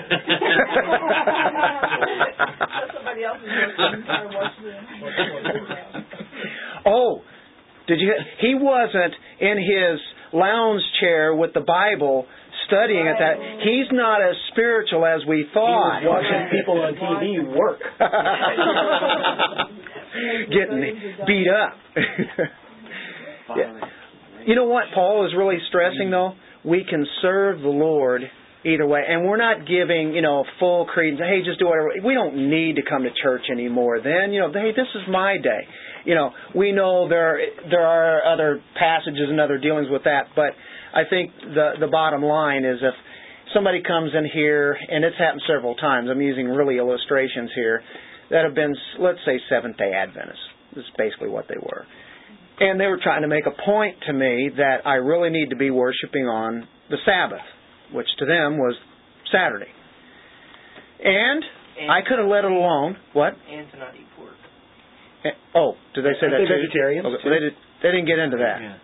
Somebody 2.93 3.23
else 3.23 3.37
is 3.39 3.47
working, 3.47 4.03
trying 4.05 4.29
to 4.29 4.35
watch 4.35 4.51
them. 4.59 4.85
oh, 6.85 7.21
did 7.87 7.99
you? 7.99 8.13
He 8.41 8.53
wasn't 8.55 9.13
in 9.39 9.57
his 9.57 9.99
lounge 10.33 10.81
chair 10.99 11.33
with 11.35 11.53
the 11.53 11.61
Bible 11.61 12.25
studying 12.67 13.07
at 13.07 13.17
that. 13.19 13.37
He's 13.63 13.87
not 13.91 14.21
as 14.21 14.35
spiritual 14.51 15.05
as 15.05 15.21
we 15.27 15.45
thought. 15.53 16.01
He 16.01 16.07
was 16.07 16.19
watching 16.19 16.49
people 16.51 16.81
on 16.81 16.95
TV 16.95 17.45
work. 17.55 17.79
Getting 20.49 20.81
beat 21.27 21.47
up. 21.47 21.77
Yeah. 23.55 23.73
You 24.47 24.55
know 24.55 24.65
what 24.65 24.85
Paul 24.93 25.25
is 25.25 25.33
really 25.37 25.59
stressing 25.69 26.09
though? 26.11 26.33
We 26.65 26.85
can 26.89 27.05
serve 27.21 27.61
the 27.61 27.69
Lord 27.69 28.23
either 28.65 28.87
way. 28.87 29.03
And 29.07 29.25
we're 29.25 29.37
not 29.37 29.67
giving, 29.67 30.13
you 30.13 30.21
know, 30.21 30.43
full 30.59 30.85
credence. 30.85 31.21
Hey, 31.21 31.41
just 31.45 31.59
do 31.59 31.67
whatever. 31.67 31.91
We 32.03 32.13
don't 32.13 32.49
need 32.49 32.77
to 32.77 32.81
come 32.81 33.03
to 33.03 33.09
church 33.21 33.43
anymore. 33.51 33.99
Then, 34.01 34.33
you 34.33 34.41
know, 34.41 34.51
hey, 34.51 34.71
this 34.75 34.89
is 34.95 35.03
my 35.09 35.37
day. 35.37 35.61
You 36.05 36.15
know, 36.15 36.31
we 36.55 36.71
know 36.71 37.07
there 37.07 37.39
there 37.69 37.85
are 37.85 38.33
other 38.33 38.61
passages 38.77 39.29
and 39.29 39.39
other 39.39 39.57
dealings 39.57 39.87
with 39.89 40.03
that, 40.05 40.29
but 40.35 40.53
I 40.93 41.03
think 41.09 41.31
the 41.41 41.73
the 41.79 41.87
bottom 41.87 42.23
line 42.23 42.65
is 42.65 42.77
if 42.81 42.93
somebody 43.53 43.81
comes 43.81 44.11
in 44.13 44.29
here, 44.31 44.77
and 44.89 45.05
it's 45.05 45.17
happened 45.17 45.41
several 45.47 45.75
times. 45.75 46.09
I'm 46.11 46.21
using 46.21 46.47
really 46.47 46.77
illustrations 46.77 47.51
here 47.55 47.81
that 48.29 48.43
have 48.43 48.55
been, 48.55 48.75
let's 48.99 49.19
say, 49.25 49.39
Seventh 49.49 49.77
Day 49.77 49.93
Adventists. 49.93 50.45
This 50.75 50.83
is 50.83 50.91
basically 50.97 51.29
what 51.29 51.45
they 51.47 51.57
were. 51.57 51.85
And 52.59 52.79
they 52.79 52.87
were 52.87 52.99
trying 53.01 53.21
to 53.23 53.27
make 53.27 53.45
a 53.45 53.51
point 53.65 53.97
to 54.07 54.13
me 54.13 54.49
that 54.57 54.85
I 54.87 54.95
really 54.95 55.29
need 55.29 55.49
to 55.49 55.55
be 55.57 55.69
worshiping 55.71 56.25
on 56.25 56.67
the 56.89 56.97
Sabbath, 57.05 57.43
which 57.93 58.07
to 58.19 58.25
them 58.25 58.57
was 58.57 58.75
Saturday. 59.31 59.67
And, 61.03 61.43
And, 61.81 61.91
I 61.91 61.99
could 62.07 62.17
have 62.19 62.27
let 62.27 62.45
it 62.45 62.51
alone. 62.51 62.95
What? 63.13 63.33
and 63.51 63.69
to 63.71 63.77
not 63.77 63.93
eat 63.95 64.07
pork. 64.17 64.31
Eh, 65.25 65.29
Oh, 65.53 65.73
did 65.93 66.05
they 66.05 66.15
say 66.21 66.27
Aren't 66.27 66.31
that 66.31 66.47
they 66.47 66.47
too? 66.47 66.61
vegetarians, 66.67 67.05
Okay, 67.05 67.23
too? 67.23 67.29
They, 67.29 67.39
did, 67.39 67.53
they 67.83 67.91
didn't 67.91 68.07
get 68.07 68.19
into 68.19 68.37
that. 68.37 68.61
Yeah. 68.61 68.77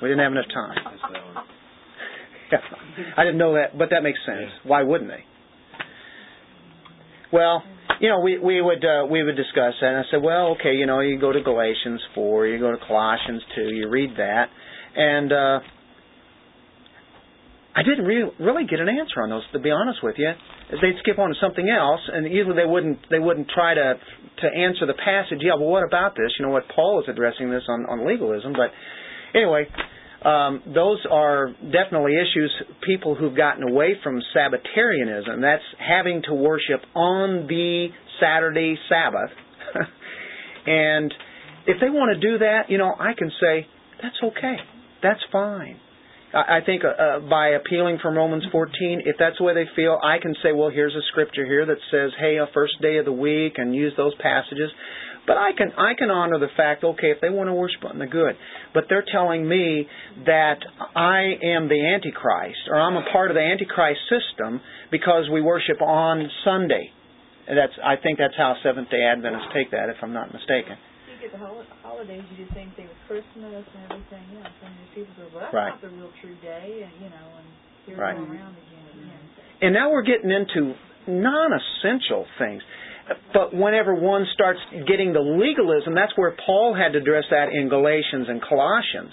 We 0.00 0.08
didn't 0.08 0.24
have 0.24 0.32
enough 0.32 0.48
time. 0.54 0.76
Yeah. 2.50 2.58
I 3.18 3.24
didn't 3.24 3.38
know 3.38 3.54
that, 3.54 3.76
but 3.76 3.90
that 3.90 4.02
makes 4.02 4.18
sense. 4.24 4.50
Why 4.64 4.82
wouldn't 4.82 5.10
they? 5.10 5.24
Well, 7.32 7.62
you 8.00 8.08
know, 8.08 8.20
we 8.20 8.38
we 8.38 8.62
would 8.62 8.82
uh, 8.82 9.04
we 9.10 9.22
would 9.22 9.36
discuss 9.36 9.74
that, 9.80 9.88
and 9.88 9.98
I 9.98 10.02
said, 10.10 10.22
well, 10.22 10.56
okay, 10.58 10.74
you 10.74 10.86
know, 10.86 11.00
you 11.00 11.20
go 11.20 11.32
to 11.32 11.42
Galatians 11.42 12.00
four, 12.14 12.46
you 12.46 12.58
go 12.58 12.72
to 12.72 12.78
Colossians 12.88 13.42
two, 13.54 13.68
you 13.74 13.88
read 13.88 14.16
that, 14.16 14.48
and 14.96 15.30
uh, 15.30 15.60
I 17.76 17.82
didn't 17.82 18.06
really 18.06 18.32
really 18.40 18.64
get 18.64 18.80
an 18.80 18.88
answer 18.88 19.20
on 19.22 19.28
those. 19.28 19.42
To 19.52 19.58
be 19.58 19.70
honest 19.70 20.00
with 20.02 20.16
you, 20.16 20.32
they'd 20.80 20.96
skip 21.00 21.18
on 21.18 21.28
to 21.28 21.34
something 21.40 21.68
else, 21.68 22.00
and 22.10 22.24
usually 22.32 22.56
they 22.56 22.64
wouldn't 22.64 22.98
they 23.10 23.18
wouldn't 23.18 23.48
try 23.50 23.74
to 23.74 23.94
to 24.40 24.46
answer 24.48 24.86
the 24.86 24.94
passage. 24.96 25.38
Yeah, 25.42 25.60
well, 25.60 25.68
what 25.68 25.84
about 25.84 26.16
this? 26.16 26.32
You 26.38 26.46
know, 26.46 26.52
what 26.52 26.64
Paul 26.74 27.02
is 27.02 27.06
addressing 27.06 27.50
this 27.50 27.64
on 27.68 27.84
on 27.84 28.06
legalism, 28.08 28.54
but 28.54 28.72
anyway. 29.38 29.68
Um, 30.24 30.62
those 30.74 30.98
are 31.10 31.48
definitely 31.62 32.12
issues 32.12 32.52
people 32.86 33.14
who've 33.14 33.36
gotten 33.36 33.62
away 33.68 33.94
from 34.02 34.20
Sabbatarianism. 34.34 35.40
That's 35.40 35.62
having 35.78 36.22
to 36.28 36.34
worship 36.34 36.82
on 36.94 37.46
the 37.46 37.88
Saturday 38.20 38.76
Sabbath. 38.88 39.30
and 40.66 41.12
if 41.66 41.80
they 41.80 41.88
want 41.88 42.14
to 42.14 42.20
do 42.20 42.38
that, 42.38 42.68
you 42.68 42.76
know, 42.76 42.92
I 42.98 43.14
can 43.16 43.30
say, 43.40 43.66
that's 44.02 44.16
okay. 44.22 44.56
That's 45.02 45.20
fine. 45.32 45.78
I 46.34 46.58
I 46.58 46.60
think 46.64 46.82
uh, 46.84 46.88
uh, 46.88 47.20
by 47.20 47.48
appealing 47.50 47.98
from 48.02 48.16
Romans 48.16 48.44
14, 48.52 49.02
if 49.06 49.16
that's 49.18 49.38
the 49.38 49.44
way 49.44 49.54
they 49.54 49.68
feel, 49.74 49.98
I 50.02 50.18
can 50.20 50.34
say, 50.42 50.52
well, 50.52 50.70
here's 50.70 50.94
a 50.94 51.02
scripture 51.10 51.44
here 51.44 51.66
that 51.66 51.78
says, 51.90 52.10
hey, 52.18 52.36
a 52.36 52.46
first 52.52 52.74
day 52.82 52.98
of 52.98 53.04
the 53.04 53.12
week, 53.12 53.54
and 53.56 53.74
use 53.74 53.92
those 53.96 54.14
passages. 54.20 54.70
But 55.26 55.36
I 55.36 55.50
can 55.56 55.70
I 55.76 55.94
can 55.94 56.10
honor 56.10 56.38
the 56.38 56.48
fact, 56.56 56.82
okay, 56.82 57.10
if 57.12 57.20
they 57.20 57.28
want 57.28 57.48
to 57.48 57.54
worship 57.54 57.84
on 57.84 57.98
the 57.98 58.06
good, 58.06 58.34
but 58.74 58.84
they're 58.88 59.04
telling 59.12 59.46
me 59.46 59.86
that 60.26 60.58
I 60.96 61.36
am 61.44 61.68
the 61.68 61.78
Antichrist, 61.94 62.66
or 62.68 62.80
I'm 62.80 62.96
a 62.96 63.04
part 63.12 63.30
of 63.30 63.36
the 63.36 63.44
Antichrist 63.44 64.00
system 64.08 64.60
because 64.90 65.28
we 65.30 65.40
worship 65.40 65.80
on 65.82 66.28
Sunday. 66.44 66.90
And 67.46 67.58
that's 67.58 67.74
I 67.84 67.96
think 68.00 68.18
that's 68.18 68.34
how 68.36 68.54
Seventh 68.62 68.90
Day 68.90 69.02
Adventists 69.04 69.52
take 69.54 69.70
that, 69.70 69.88
if 69.90 69.96
I'm 70.02 70.12
not 70.12 70.32
mistaken. 70.32 70.74
You 71.10 71.28
get 71.28 71.32
the 71.32 71.38
hol- 71.38 71.66
holidays, 71.82 72.22
you 72.32 72.44
do 72.44 72.46
the 72.48 72.54
same 72.54 72.72
thing 72.74 72.88
with 72.88 72.98
Christmas 73.06 73.64
and 73.76 73.82
everything 73.92 74.24
else. 74.40 74.54
And 74.64 74.72
there's 74.78 74.92
people 74.94 75.14
go, 75.18 75.26
well, 75.36 75.44
that's 75.44 75.54
Right. 75.54 75.70
not 75.74 75.82
the 75.82 75.92
real 75.94 76.10
true 76.22 76.34
day, 76.42 76.86
and 76.86 76.92
you 77.02 77.10
know, 77.12 77.26
and 77.38 77.46
here 77.86 77.96
Right. 78.00 78.16
go 78.16 78.24
around 78.24 78.56
again 78.56 78.84
and 78.88 78.98
again. 79.04 79.24
And 79.62 79.70
now 79.74 79.90
we're 79.90 80.06
getting 80.06 80.30
into 80.30 80.74
non-essential 81.06 82.26
things. 82.38 82.62
But 83.32 83.54
whenever 83.54 83.94
one 83.94 84.26
starts 84.34 84.60
getting 84.86 85.12
the 85.12 85.20
legalism, 85.20 85.94
that's 85.94 86.12
where 86.16 86.34
Paul 86.46 86.74
had 86.74 86.92
to 86.92 86.98
address 86.98 87.24
that 87.30 87.48
in 87.52 87.68
Galatians 87.68 88.26
and 88.28 88.40
Colossians. 88.42 89.12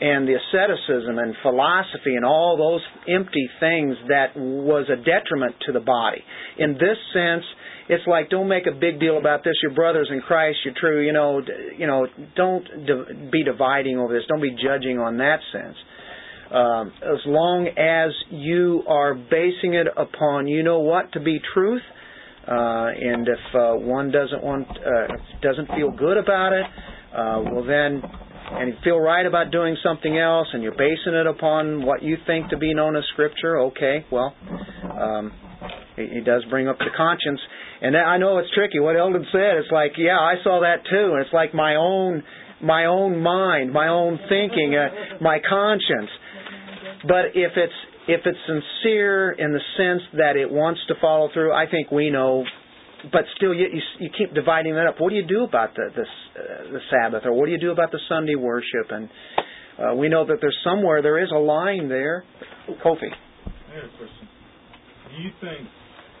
And 0.00 0.26
the 0.26 0.34
asceticism 0.34 1.18
and 1.18 1.34
philosophy 1.42 2.16
and 2.16 2.24
all 2.24 2.56
those 2.56 2.82
empty 3.08 3.48
things 3.60 3.96
that 4.08 4.36
was 4.36 4.86
a 4.90 4.96
detriment 4.96 5.54
to 5.66 5.72
the 5.72 5.80
body. 5.80 6.22
In 6.58 6.74
this 6.74 6.98
sense, 7.12 7.44
it's 7.88 8.06
like 8.06 8.28
don't 8.28 8.48
make 8.48 8.66
a 8.66 8.74
big 8.74 8.98
deal 8.98 9.18
about 9.18 9.44
this. 9.44 9.54
Your 9.62 9.72
brothers 9.72 10.08
in 10.10 10.20
Christ, 10.20 10.58
you're 10.64 10.74
true. 10.78 11.04
You 11.04 11.12
know, 11.12 11.42
you 11.78 11.86
know, 11.86 12.06
don't 12.34 12.66
be 13.30 13.44
dividing 13.44 13.98
over 13.98 14.12
this. 14.12 14.24
Don't 14.28 14.42
be 14.42 14.50
judging 14.50 14.98
on 14.98 15.18
that 15.18 15.38
sense. 15.52 15.76
Um, 16.50 16.92
as 17.02 17.20
long 17.26 17.68
as 17.68 18.12
you 18.30 18.82
are 18.86 19.14
basing 19.14 19.74
it 19.74 19.86
upon 19.96 20.46
you 20.46 20.62
know 20.62 20.80
what 20.80 21.12
to 21.12 21.20
be 21.20 21.40
truth, 21.54 21.82
uh, 22.46 22.88
and 22.92 23.28
if 23.28 23.54
uh, 23.54 23.74
one 23.74 24.10
doesn't 24.10 24.42
want 24.42 24.68
uh, 24.68 25.14
doesn't 25.42 25.68
feel 25.76 25.90
good 25.90 26.16
about 26.16 26.52
it, 26.52 26.64
uh, 27.16 27.42
well 27.52 27.64
then, 27.64 28.02
and 28.52 28.68
you 28.68 28.74
feel 28.84 28.98
right 28.98 29.24
about 29.24 29.50
doing 29.50 29.76
something 29.82 30.18
else, 30.18 30.48
and 30.52 30.62
you're 30.62 30.72
basing 30.72 31.14
it 31.14 31.26
upon 31.26 31.84
what 31.84 32.02
you 32.02 32.16
think 32.26 32.50
to 32.50 32.58
be 32.58 32.74
known 32.74 32.96
as 32.96 33.04
Scripture, 33.12 33.58
okay, 33.60 34.04
well, 34.10 34.34
um, 34.92 35.32
it, 35.96 36.18
it 36.18 36.24
does 36.24 36.44
bring 36.50 36.68
up 36.68 36.78
the 36.78 36.90
conscience. 36.96 37.40
And 37.80 37.96
I 37.96 38.16
know 38.18 38.38
it's 38.38 38.50
tricky. 38.54 38.78
What 38.80 38.96
Eldon 38.96 39.26
said, 39.30 39.56
it's 39.58 39.70
like, 39.70 39.92
yeah, 39.98 40.18
I 40.18 40.34
saw 40.42 40.60
that 40.60 40.84
too, 40.88 41.12
and 41.12 41.20
it's 41.24 41.34
like 41.34 41.54
my 41.54 41.76
own 41.76 42.22
my 42.62 42.86
own 42.86 43.20
mind, 43.20 43.72
my 43.72 43.88
own 43.88 44.18
thinking, 44.28 44.74
uh, 44.74 45.22
my 45.22 45.38
conscience. 45.46 46.10
But 47.06 47.34
if 47.34 47.52
it's 47.56 47.74
if 48.06 48.20
it's 48.24 48.38
sincere 48.46 49.32
in 49.32 49.52
the 49.52 49.60
sense 49.76 50.02
that 50.14 50.36
it 50.36 50.50
wants 50.50 50.80
to 50.88 50.94
follow 51.00 51.28
through, 51.32 51.52
I 51.52 51.64
think 51.70 51.90
we 51.90 52.10
know. 52.10 52.44
But 53.12 53.24
still, 53.36 53.52
you 53.52 53.66
you, 53.72 53.82
you 54.00 54.10
keep 54.16 54.34
dividing 54.34 54.74
that 54.74 54.86
up. 54.86 54.96
What 54.98 55.10
do 55.10 55.16
you 55.16 55.26
do 55.26 55.44
about 55.44 55.74
the 55.74 55.90
this, 55.94 56.08
uh, 56.36 56.72
the 56.72 56.80
Sabbath, 56.90 57.24
or 57.24 57.32
what 57.32 57.46
do 57.46 57.52
you 57.52 57.60
do 57.60 57.70
about 57.70 57.92
the 57.92 58.00
Sunday 58.08 58.34
worship? 58.34 58.88
And 58.90 59.08
uh, 59.76 59.94
we 59.94 60.08
know 60.08 60.24
that 60.24 60.38
there's 60.40 60.56
somewhere 60.64 61.02
there 61.02 61.22
is 61.22 61.30
a 61.34 61.38
line 61.38 61.88
there. 61.88 62.24
Kofi. 62.84 63.12
I 63.12 63.76
have 63.76 63.84
a 63.84 63.96
question. 63.96 64.28
Do 65.10 65.22
you 65.22 65.30
think 65.40 65.68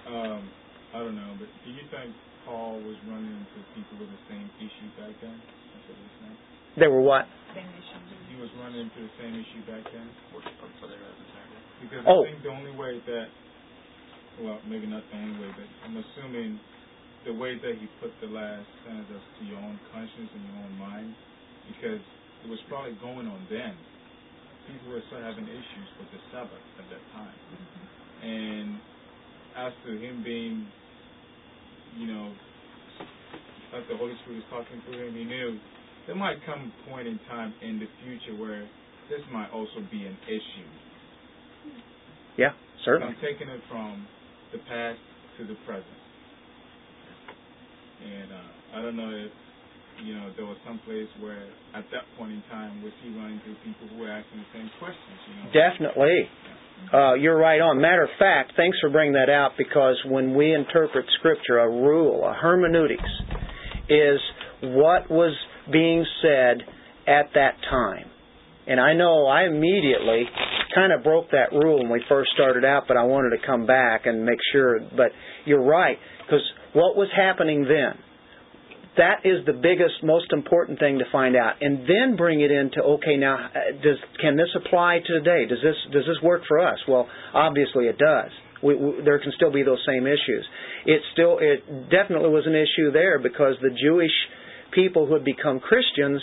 Um, 0.04 0.44
I 0.92 0.98
don't 1.00 1.16
know, 1.16 1.32
but 1.40 1.48
do 1.64 1.70
you 1.72 1.84
think 1.88 2.12
Paul 2.44 2.76
was 2.84 2.96
running 3.08 3.32
into 3.32 3.58
people 3.72 4.04
with 4.04 4.12
the 4.12 4.22
same 4.28 4.44
issue 4.60 4.88
back 5.00 5.16
then? 5.24 5.40
That's 5.40 5.84
what 5.88 5.96
you're 5.96 6.16
saying. 6.20 6.38
They 6.76 6.88
were 6.92 7.00
what? 7.00 7.24
Same 7.56 7.64
issues. 7.72 8.04
He 8.28 8.36
was 8.36 8.52
running 8.60 8.84
into 8.84 9.00
the 9.00 9.14
same 9.16 9.32
issue 9.32 9.62
back 9.64 9.88
then. 9.88 10.06
Because 11.82 12.04
Oh. 12.06 12.22
I 12.24 12.30
think 12.30 12.42
the 12.42 12.50
only 12.50 12.72
way 12.72 13.00
that, 13.06 13.28
well, 14.40 14.60
maybe 14.66 14.86
not 14.86 15.02
the 15.10 15.16
only 15.18 15.38
way, 15.40 15.50
but 15.56 15.68
I'm 15.84 15.96
assuming 15.96 16.60
the 17.24 17.34
way 17.34 17.56
that 17.58 17.74
he 17.78 17.86
put 18.00 18.12
the 18.20 18.28
last 18.28 18.66
sentence 18.84 19.08
is 19.10 19.24
to 19.38 19.42
your 19.44 19.58
own 19.58 19.78
conscience 19.92 20.30
and 20.34 20.42
your 20.44 20.58
own 20.64 20.74
mind, 20.78 21.14
because 21.68 22.00
it 22.44 22.48
was 22.48 22.60
probably 22.68 22.92
going 23.00 23.26
on 23.26 23.46
then. 23.48 23.74
People 24.68 24.92
were 24.92 25.02
still 25.08 25.20
having 25.20 25.44
issues 25.44 25.88
with 26.00 26.08
the 26.12 26.20
Sabbath 26.32 26.64
at 26.80 26.86
that 26.88 27.04
time. 27.12 27.36
Mm-hmm. 27.52 28.24
And 28.24 28.68
as 29.56 29.72
to 29.84 29.90
him 29.96 30.22
being, 30.24 30.66
you 31.96 32.06
know, 32.08 32.32
like 33.72 33.88
the 33.88 33.96
Holy 33.96 34.14
Spirit 34.22 34.40
was 34.40 34.48
talking 34.50 34.80
through 34.86 35.08
him, 35.08 35.14
he 35.14 35.24
knew 35.24 35.58
there 36.06 36.16
might 36.16 36.38
come 36.46 36.72
a 36.72 36.90
point 36.90 37.08
in 37.08 37.18
time 37.28 37.52
in 37.60 37.78
the 37.78 37.88
future 38.04 38.36
where 38.40 38.68
this 39.10 39.20
might 39.32 39.50
also 39.50 39.84
be 39.90 40.04
an 40.04 40.16
issue. 40.28 40.68
Yeah, 42.36 42.52
certainly. 42.84 43.14
I'm 43.14 43.20
taking 43.22 43.48
it 43.48 43.60
from 43.68 44.06
the 44.52 44.58
past 44.58 44.98
to 45.38 45.46
the 45.46 45.54
present. 45.66 45.98
And 48.04 48.32
uh, 48.32 48.78
I 48.78 48.82
don't 48.82 48.96
know 48.96 49.10
if, 49.10 49.32
you 50.04 50.14
know, 50.14 50.30
there 50.36 50.44
was 50.46 50.58
some 50.66 50.78
place 50.84 51.08
where 51.20 51.46
at 51.74 51.84
that 51.92 52.04
point 52.18 52.32
in 52.32 52.42
time 52.50 52.82
was 52.82 52.92
he 53.02 53.10
running 53.16 53.40
into 53.40 53.58
people 53.64 53.88
who 53.88 54.02
were 54.02 54.10
asking 54.10 54.38
the 54.38 54.50
same 54.52 54.70
questions, 54.78 55.18
you 55.28 55.34
know? 55.38 55.46
Definitely. 55.54 56.28
Uh, 56.92 57.14
you're 57.14 57.38
right 57.38 57.60
on. 57.60 57.80
Matter 57.80 58.02
of 58.02 58.10
fact, 58.18 58.52
thanks 58.56 58.76
for 58.80 58.90
bringing 58.90 59.14
that 59.14 59.30
out 59.30 59.52
because 59.56 59.96
when 60.06 60.34
we 60.34 60.52
interpret 60.52 61.06
Scripture, 61.18 61.58
a 61.58 61.68
rule, 61.70 62.24
a 62.26 62.34
hermeneutics, 62.34 63.02
is 63.88 64.18
what 64.62 65.10
was 65.10 65.34
being 65.72 66.04
said 66.20 66.62
at 67.06 67.26
that 67.34 67.54
time. 67.70 68.10
And 68.66 68.80
I 68.80 68.94
know 68.94 69.26
I 69.26 69.44
immediately 69.44 70.24
kind 70.74 70.92
of 70.92 71.02
broke 71.02 71.30
that 71.30 71.52
rule 71.52 71.78
when 71.78 71.90
we 71.90 72.02
first 72.08 72.30
started 72.34 72.64
out, 72.64 72.84
but 72.88 72.96
I 72.96 73.04
wanted 73.04 73.30
to 73.30 73.46
come 73.46 73.66
back 73.66 74.06
and 74.06 74.24
make 74.24 74.38
sure. 74.52 74.80
But 74.80 75.12
you're 75.44 75.62
right, 75.62 75.98
because 76.26 76.42
what 76.72 76.96
was 76.96 77.08
happening 77.16 77.62
then? 77.62 77.98
That 78.96 79.26
is 79.26 79.44
the 79.44 79.52
biggest, 79.52 80.04
most 80.04 80.32
important 80.32 80.78
thing 80.78 80.98
to 80.98 81.04
find 81.10 81.34
out, 81.34 81.54
and 81.60 81.80
then 81.80 82.16
bring 82.16 82.40
it 82.40 82.52
into 82.52 82.80
okay. 82.80 83.16
Now, 83.16 83.36
uh, 83.36 83.72
does 83.82 83.98
can 84.20 84.36
this 84.36 84.50
apply 84.54 85.00
to 85.04 85.12
today? 85.18 85.46
Does 85.48 85.58
this 85.62 85.74
does 85.92 86.04
this 86.06 86.22
work 86.22 86.42
for 86.46 86.60
us? 86.60 86.78
Well, 86.86 87.08
obviously 87.32 87.86
it 87.86 87.98
does. 87.98 88.30
We, 88.62 88.76
we, 88.76 89.02
there 89.04 89.18
can 89.18 89.32
still 89.36 89.52
be 89.52 89.62
those 89.62 89.82
same 89.86 90.06
issues. 90.06 90.46
It 90.86 91.02
still, 91.12 91.38
it 91.38 91.90
definitely 91.90 92.30
was 92.30 92.46
an 92.46 92.54
issue 92.54 92.92
there 92.92 93.18
because 93.18 93.56
the 93.60 93.70
Jewish 93.70 94.14
people 94.72 95.06
who 95.06 95.14
had 95.14 95.24
become 95.24 95.60
Christians 95.60 96.22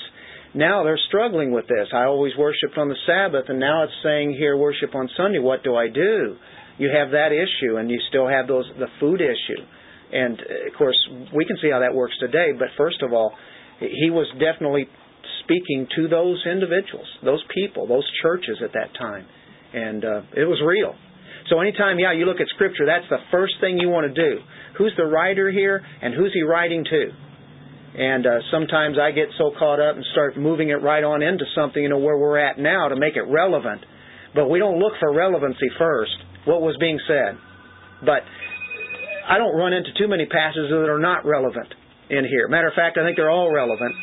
now 0.54 0.84
they're 0.84 1.00
struggling 1.08 1.52
with 1.52 1.68
this. 1.68 1.88
I 1.94 2.06
always 2.06 2.34
worshipped 2.38 2.78
on 2.78 2.90
the 2.90 2.96
Sabbath, 3.06 3.46
and 3.48 3.60
now 3.60 3.84
it's 3.84 3.94
saying 4.04 4.34
here 4.34 4.58
worship 4.58 4.96
on 4.96 5.10
Sunday. 5.16 5.40
What 5.40 5.64
do 5.64 5.76
I 5.76 5.88
do? 5.88 6.36
You 6.78 6.90
have 6.94 7.12
that 7.12 7.32
issue, 7.32 7.78
and 7.78 7.90
you 7.90 8.00
still 8.10 8.28
have 8.28 8.48
those 8.48 8.66
the 8.80 8.88
food 9.00 9.22
issue. 9.22 9.64
And 10.12 10.40
of 10.40 10.78
course, 10.78 10.98
we 11.34 11.46
can 11.46 11.58
see 11.62 11.70
how 11.72 11.80
that 11.80 11.94
works 11.94 12.16
today. 12.20 12.52
But 12.58 12.68
first 12.78 13.02
of 13.02 13.14
all, 13.14 13.32
he 13.80 14.10
was 14.10 14.28
definitely 14.40 14.88
speaking 15.44 15.88
to 15.96 16.08
those 16.08 16.44
individuals, 16.46 17.08
those 17.24 17.44
people, 17.54 17.88
those 17.88 18.08
churches 18.22 18.58
at 18.64 18.74
that 18.74 18.94
time, 19.00 19.26
and 19.74 20.04
uh, 20.04 20.22
it 20.36 20.46
was 20.46 20.62
real. 20.66 20.96
So 21.50 21.60
anytime, 21.60 21.98
yeah, 21.98 22.14
you 22.14 22.26
look 22.26 22.40
at 22.40 22.48
Scripture, 22.54 22.86
that's 22.86 23.10
the 23.10 23.18
first 23.32 23.54
thing 23.60 23.78
you 23.78 23.90
want 23.90 24.14
to 24.14 24.14
do. 24.14 24.40
Who's 24.78 24.94
the 24.98 25.06
writer 25.06 25.50
here, 25.52 25.82
and 26.02 26.14
who's 26.14 26.32
he 26.34 26.44
writing 26.44 26.84
to? 26.84 27.12
And 27.94 28.26
uh, 28.26 28.40
sometimes 28.52 28.98
I 29.02 29.12
get 29.12 29.28
so 29.38 29.52
caught 29.58 29.80
up 29.80 29.96
and 29.96 30.06
start 30.14 30.38
moving 30.38 30.70
it 30.70 30.80
right 30.82 31.04
on 31.04 31.22
into 31.22 31.44
something, 31.56 31.84
you 31.84 31.90
know, 31.90 32.00
where 32.00 32.18
we're 32.18 32.38
at 32.38 32.58
now 32.58 32.88
to 32.88 32.96
make 32.96 33.16
it 33.16 33.28
relevant. 33.28 33.82
But 34.34 34.48
we 34.48 34.60
don't 34.60 34.80
look 34.80 34.94
for 35.00 35.14
relevancy 35.14 35.68
first. 35.78 36.16
What 36.46 36.62
was 36.62 36.78
being 36.80 37.00
said? 37.06 37.36
But 38.06 38.24
I 39.28 39.38
don't 39.38 39.56
run 39.56 39.74
into 39.74 39.92
too 40.00 40.08
many 40.08 40.26
passages 40.26 40.72
that 40.72 40.88
are 40.88 41.00
not 41.00 41.26
relevant 41.26 41.68
in 42.10 42.24
here. 42.24 42.48
Matter 42.48 42.68
of 42.68 42.74
fact, 42.76 42.98
I 42.98 43.06
think 43.06 43.18
they're 43.18 43.30
all 43.30 43.52
relevant. 43.52 43.94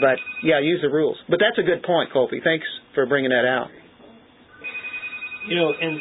But 0.00 0.18
yeah, 0.42 0.60
use 0.60 0.80
the 0.82 0.88
rules. 0.88 1.16
But 1.28 1.38
that's 1.38 1.58
a 1.58 1.62
good 1.62 1.82
point, 1.82 2.10
Kofi. 2.12 2.42
Thanks 2.42 2.66
for 2.94 3.06
bringing 3.06 3.30
that 3.30 3.46
out. 3.46 3.68
You 5.48 5.56
know, 5.56 5.68
and 5.68 6.00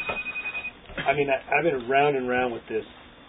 I 1.06 1.14
mean, 1.14 1.28
I, 1.30 1.38
I've 1.58 1.64
been 1.64 1.90
round 1.90 2.16
and 2.16 2.28
round 2.30 2.54
with 2.54 2.64
this 2.70 2.86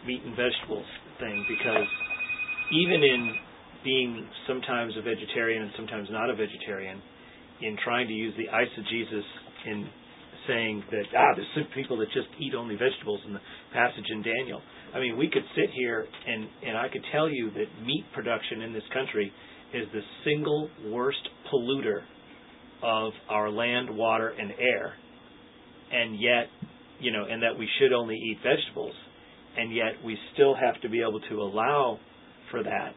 meat 0.07 0.23
and 0.25 0.37
vegetables 0.37 0.87
thing 1.19 1.45
because 1.49 1.87
even 2.73 3.03
in 3.03 3.35
being 3.85 4.27
sometimes 4.49 4.95
a 4.99 5.03
vegetarian 5.03 5.63
and 5.63 5.73
sometimes 5.77 6.09
not 6.11 6.31
a 6.31 6.35
vegetarian, 6.35 7.01
in 7.61 7.77
trying 7.85 8.09
to 8.09 8.15
use 8.15 8.35
the 8.37 8.49
eisegesis 8.51 9.23
in 9.67 9.87
saying 10.49 10.83
that 10.91 11.05
ah, 11.17 11.33
there's 11.37 11.49
some 11.55 11.67
people 11.75 11.97
that 11.99 12.07
just 12.13 12.29
eat 12.41 12.55
only 12.55 12.75
vegetables 12.75 13.21
in 13.27 13.33
the 13.33 13.41
passage 13.73 14.05
in 14.11 14.23
Daniel. 14.23 14.61
I 14.95 15.01
mean, 15.01 15.17
we 15.17 15.29
could 15.29 15.45
sit 15.55 15.71
here 15.75 16.07
and 16.27 16.49
and 16.67 16.77
I 16.77 16.89
could 16.89 17.05
tell 17.13 17.31
you 17.31 17.51
that 17.53 17.67
meat 17.85 18.05
production 18.15 18.63
in 18.63 18.73
this 18.73 18.83
country 18.93 19.33
is 19.73 19.87
the 19.93 20.01
single 20.25 20.69
worst 20.91 21.27
polluter 21.53 22.03
of 22.83 23.13
our 23.29 23.51
land, 23.51 23.89
water, 23.91 24.29
and 24.29 24.51
air, 24.53 24.95
and 25.93 26.21
yet, 26.21 26.47
you 27.01 27.13
know, 27.13 27.25
and 27.29 27.43
that 27.43 27.59
we 27.59 27.69
should 27.79 27.93
only 27.93 28.15
eat 28.15 28.39
vegetables, 28.43 28.95
and 29.57 29.75
yet 29.75 29.95
we 30.05 30.19
still 30.35 30.55
have 30.55 30.81
to 30.83 30.89
be 30.89 31.01
able 31.01 31.21
to 31.31 31.41
allow 31.41 31.99
for 32.51 32.63
that 32.63 32.95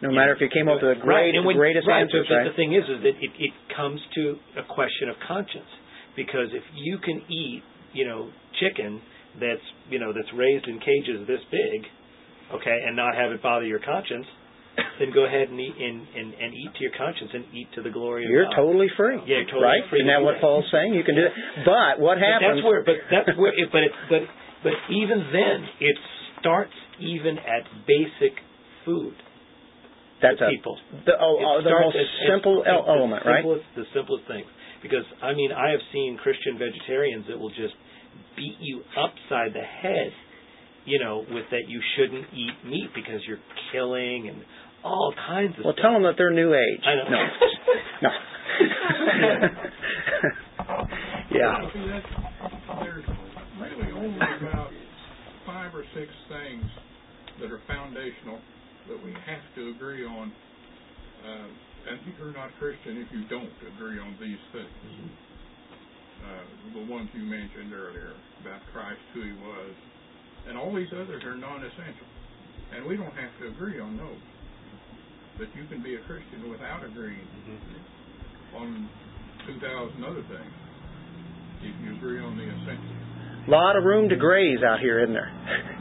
No 0.00 0.10
matter 0.14 0.32
if 0.32 0.40
you 0.40 0.48
came 0.48 0.68
up 0.68 0.78
with 0.78 0.94
the 0.94 1.00
right. 1.02 1.32
great, 1.32 1.34
and 1.34 1.44
when, 1.44 1.56
greatest 1.56 1.88
right, 1.88 2.06
answers, 2.06 2.26
but 2.30 2.34
right? 2.36 2.48
The 2.50 2.54
thing 2.54 2.70
is, 2.72 2.86
is 2.86 3.02
that 3.02 3.16
it, 3.18 3.32
it 3.38 3.52
comes 3.74 3.98
to 4.14 4.38
a 4.54 4.62
question 4.62 5.10
of 5.10 5.16
conscience, 5.26 5.70
because 6.14 6.54
if 6.54 6.62
you 6.74 6.98
can 7.02 7.18
eat, 7.26 7.62
you 7.92 8.06
know, 8.06 8.30
chicken 8.62 9.02
that's 9.42 9.62
you 9.90 9.98
know 9.98 10.12
that's 10.14 10.30
raised 10.34 10.66
in 10.66 10.78
cages 10.78 11.26
this 11.26 11.42
big, 11.50 11.82
okay, 12.54 12.78
and 12.86 12.94
not 12.94 13.18
have 13.18 13.32
it 13.34 13.42
bother 13.42 13.66
your 13.66 13.82
conscience, 13.82 14.26
then 15.02 15.10
go 15.10 15.26
ahead 15.26 15.50
and 15.50 15.58
eat 15.58 15.74
and, 15.74 16.06
and, 16.14 16.28
and 16.34 16.54
eat 16.54 16.70
to 16.78 16.80
your 16.82 16.94
conscience 16.94 17.30
and 17.34 17.44
eat 17.50 17.66
to 17.74 17.82
the 17.82 17.90
glory 17.90 18.22
of 18.22 18.30
God. 18.30 18.32
You're 18.32 18.50
God. 18.50 18.62
totally 18.62 18.90
free. 18.94 19.18
Yeah, 19.26 19.42
you're 19.42 19.50
totally 19.50 19.66
right? 19.66 19.82
free 19.90 20.06
Isn't 20.06 20.14
that 20.14 20.22
what. 20.22 20.38
Paul's 20.40 20.70
saying? 20.70 20.94
You 20.94 21.02
can 21.02 21.18
do 21.18 21.26
that. 21.26 21.34
But 21.66 21.98
what 21.98 22.22
But 22.22 22.26
happens? 22.26 22.62
that's 22.62 22.66
where, 22.66 22.82
but 22.86 22.96
that's 23.10 23.34
where, 23.34 23.50
it, 23.50 23.68
but 23.74 23.82
it, 23.82 23.92
but 24.06 24.22
but 24.62 24.74
even 24.90 25.26
then, 25.34 25.66
it 25.82 25.96
starts 26.38 26.74
even 27.02 27.38
at 27.38 27.66
basic 27.86 28.38
food. 28.86 29.14
That's 30.22 30.38
to 30.38 30.46
a, 30.46 30.50
people. 30.50 30.76
the, 31.06 31.12
oh, 31.20 31.38
It 31.38 31.44
oh, 31.46 31.56
the 31.62 31.68
starts 31.70 31.84
most 31.84 31.96
as- 31.96 32.06
as- 32.06 32.28
simple 32.30 32.62
the 32.64 32.70
el- 32.70 32.86
element, 32.88 33.22
right? 33.26 33.44
The 33.76 33.84
simplest 33.94 34.26
thing. 34.26 34.44
Because, 34.82 35.04
I 35.22 35.34
mean, 35.34 35.50
I 35.52 35.70
have 35.70 35.80
seen 35.92 36.16
Christian 36.22 36.58
vegetarians 36.58 37.26
that 37.28 37.38
will 37.38 37.50
just 37.50 37.74
beat 38.36 38.56
you 38.60 38.82
upside 38.96 39.52
the 39.52 39.62
head, 39.62 40.12
you 40.86 40.98
know, 41.02 41.24
with 41.30 41.44
that 41.50 41.66
you 41.66 41.80
shouldn't 41.96 42.26
eat 42.32 42.54
meat 42.64 42.90
because 42.94 43.20
you're 43.26 43.42
killing 43.72 44.28
and 44.28 44.42
all 44.84 45.12
kinds 45.26 45.58
of 45.58 45.64
Well, 45.64 45.74
stuff. 45.74 45.82
tell 45.82 45.92
them 45.94 46.04
that 46.04 46.14
they're 46.16 46.30
New 46.30 46.54
Age. 46.54 46.82
I 46.86 46.94
know. 46.94 47.10
No, 47.10 47.18
no. 48.06 48.10
yeah. 51.34 51.54
See, 51.72 51.80
there's 52.80 53.04
really 53.60 53.92
only 53.92 54.16
about 54.48 54.70
five 55.46 55.74
or 55.74 55.84
six 55.94 56.08
things 56.28 56.64
that 57.40 57.50
are 57.50 57.60
foundational 57.66 58.38
that 58.88 59.00
we 59.04 59.12
have 59.12 59.44
to 59.54 59.70
agree 59.70 60.04
on. 60.04 60.32
Uh, 61.24 61.48
and 61.88 62.00
you're 62.18 62.32
not 62.32 62.50
Christian 62.58 62.98
if 63.00 63.08
you 63.12 63.24
don't 63.28 63.52
agree 63.74 63.98
on 64.00 64.16
these 64.20 64.40
things. 64.52 65.10
Uh, 66.24 66.44
the 66.74 66.84
ones 66.90 67.08
you 67.14 67.22
mentioned 67.22 67.72
earlier 67.72 68.12
about 68.42 68.60
Christ, 68.72 69.00
who 69.14 69.22
he 69.22 69.32
was, 69.32 69.72
and 70.48 70.58
all 70.58 70.74
these 70.74 70.90
others 70.92 71.22
are 71.24 71.36
non-essential. 71.36 72.08
And 72.74 72.84
we 72.84 72.96
don't 72.96 73.14
have 73.14 73.32
to 73.40 73.48
agree 73.48 73.80
on 73.80 73.96
those. 73.96 74.24
But 75.38 75.48
you 75.54 75.64
can 75.70 75.82
be 75.82 75.94
a 75.94 76.02
Christian 76.04 76.50
without 76.50 76.84
agreeing 76.84 77.28
on 78.56 78.88
2,000 79.46 80.04
other 80.04 80.22
things 80.28 80.54
if 81.62 81.74
you 81.84 81.96
agree 81.96 82.20
on 82.20 82.36
the 82.36 82.44
essentials. 82.44 83.07
A 83.48 83.50
lot 83.50 83.76
of 83.80 83.84
room 83.84 84.10
to 84.12 84.16
graze 84.16 84.60
out 84.60 84.78
here, 84.78 85.00
isn't 85.00 85.14
there? 85.16 85.32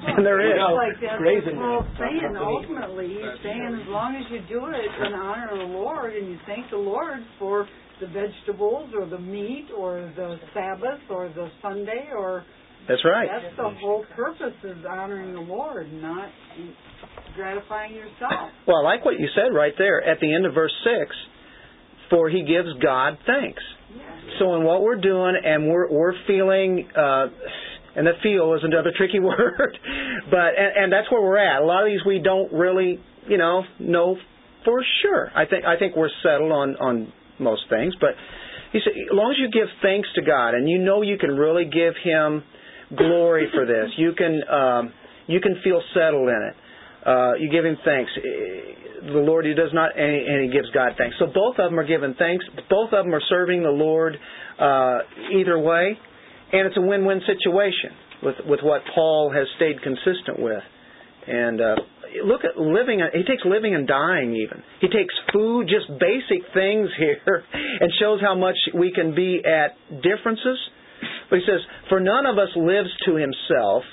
and 0.08 0.24
there 0.26 0.40
is. 0.40 0.56
It's 0.56 0.72
like 0.80 0.96
that's 1.04 1.20
grazing 1.20 1.60
what 1.60 1.84
Paul's 1.84 1.92
there. 2.00 2.08
saying. 2.08 2.32
That's 2.32 2.40
what 2.40 2.64
he- 2.64 2.72
Ultimately, 2.72 3.08
he's 3.12 3.28
That's 3.28 3.44
saying 3.44 3.72
as 3.84 3.88
long 3.92 4.16
as 4.16 4.24
you 4.32 4.40
do 4.48 4.66
it 4.72 4.88
in 5.04 5.12
honor 5.14 5.52
of 5.52 5.60
the 5.60 5.74
Lord 5.76 6.16
and 6.16 6.32
you 6.32 6.40
thank 6.48 6.70
the 6.72 6.80
Lord 6.80 7.20
for 7.38 7.68
the 8.00 8.08
vegetables 8.08 8.94
or 8.96 9.06
the 9.06 9.20
meat 9.20 9.68
or 9.76 10.00
the 10.16 10.40
Sabbath 10.54 11.02
or 11.12 11.28
the 11.36 11.50
Sunday 11.62 12.08
or 12.16 12.46
That's 12.88 13.04
right. 13.04 13.28
that's 13.28 13.52
the 13.58 13.70
whole 13.84 14.06
purpose 14.16 14.56
is 14.64 14.78
honoring 14.88 15.34
the 15.34 15.42
Lord, 15.44 15.92
not 15.92 16.30
gratifying 17.36 17.96
yourself. 17.96 18.32
Well, 18.66 18.78
I 18.78 18.96
like 18.96 19.04
what 19.04 19.20
you 19.20 19.28
said 19.36 19.54
right 19.54 19.74
there 19.78 20.02
at 20.04 20.20
the 20.22 20.34
end 20.34 20.46
of 20.46 20.54
verse 20.54 20.74
6 20.86 21.16
for 22.10 22.30
he 22.30 22.44
gives 22.44 22.70
God 22.82 23.18
thanks. 23.26 23.62
So 24.40 24.56
in 24.56 24.64
what 24.64 24.84
we're 24.84 25.02
doing 25.02 25.36
and 25.44 25.68
we're 25.70 25.90
we're 25.90 26.14
feeling 26.26 26.88
uh 26.96 27.28
And 27.96 28.06
the 28.06 28.14
feel 28.22 28.54
is 28.54 28.62
another 28.64 28.92
tricky 28.96 29.20
word, 29.32 29.78
but 30.30 30.54
and, 30.56 30.72
and 30.84 30.94
that's 30.94 31.10
where 31.12 31.22
we're 31.22 31.38
at. 31.42 31.62
A 31.62 31.66
lot 31.66 31.82
of 31.84 31.90
these 31.90 32.06
we 32.06 32.20
don't 32.20 32.54
really, 32.54 33.00
you 33.28 33.38
know, 33.38 33.64
know 33.80 34.18
for 34.64 34.84
sure. 35.02 35.32
I 35.36 35.46
think 35.46 35.66
I 35.66 35.78
think 35.80 35.96
we're 35.96 36.14
settled 36.22 36.52
on 36.52 36.76
on 36.78 37.12
most 37.40 37.64
things, 37.70 37.96
but 38.00 38.12
he 38.72 38.80
said, 38.84 38.94
as 38.94 39.16
long 39.16 39.32
as 39.32 39.38
you 39.40 39.50
give 39.50 39.70
thanks 39.82 40.10
to 40.16 40.22
God 40.22 40.54
and 40.54 40.70
you 40.70 40.78
know 40.78 41.02
you 41.02 41.18
can 41.18 41.32
really 41.32 41.66
give 41.66 41.96
Him 42.04 42.44
glory 42.96 43.48
for 43.54 43.66
this, 43.66 43.90
you 43.98 44.14
can 44.14 44.42
um, 44.48 44.94
you 45.28 45.40
can 45.40 45.56
feel 45.64 45.82
settled 45.94 46.30
in 46.30 46.42
it. 46.52 46.56
Uh, 47.08 47.34
you 47.40 47.50
give 47.50 47.64
Him 47.64 47.78
thanks. 47.86 48.12
The 48.18 49.24
Lord, 49.24 49.46
He 49.46 49.54
does 49.54 49.72
not, 49.74 49.98
and 49.98 50.44
he, 50.44 50.52
gives 50.52 50.70
God 50.74 50.94
thanks. 50.98 51.16
So 51.20 51.28
both 51.28 51.56
of 51.58 51.72
them 51.72 51.80
are 51.80 51.88
given 51.88 52.16
thanks. 52.20 52.44
Both 52.70 52.92
of 52.92 53.06
them 53.06 53.16
are 53.16 53.24
serving 53.30 53.64
the 53.64 53.72
Lord 53.72 54.18
uh, 54.60 55.00
either 55.40 55.58
way, 55.58 55.98
and 56.52 56.68
it's 56.68 56.76
a 56.76 56.82
win-win 56.82 57.22
situation 57.26 57.96
with 58.24 58.36
with 58.46 58.60
what 58.64 58.82
Paul 58.94 59.32
has 59.34 59.48
stayed 59.56 59.82
consistent 59.82 60.40
with. 60.40 60.64
And 61.28 61.62
uh, 61.62 61.76
look 62.26 62.42
at 62.44 62.60
living. 62.60 63.02
He 63.14 63.24
takes 63.24 63.44
living 63.46 63.76
and 63.76 63.88
dying 63.88 64.36
even. 64.36 64.64
He 64.82 64.88
takes 64.88 65.14
food, 65.34 65.68
just 65.68 65.88
basic 66.00 66.44
things 66.54 66.90
here, 66.98 67.44
and 67.54 67.92
shows 68.00 68.20
how 68.22 68.36
much 68.36 68.58
we 68.74 68.92
can 68.92 69.16
be 69.16 69.42
at 69.46 69.78
differences. 70.02 70.60
But 71.30 71.40
he 71.40 71.46
says, 71.46 71.62
"For 71.90 72.00
none 72.00 72.26
of 72.26 72.38
us 72.38 72.50
lives 72.56 72.90
to 73.06 73.16
himself." 73.16 73.84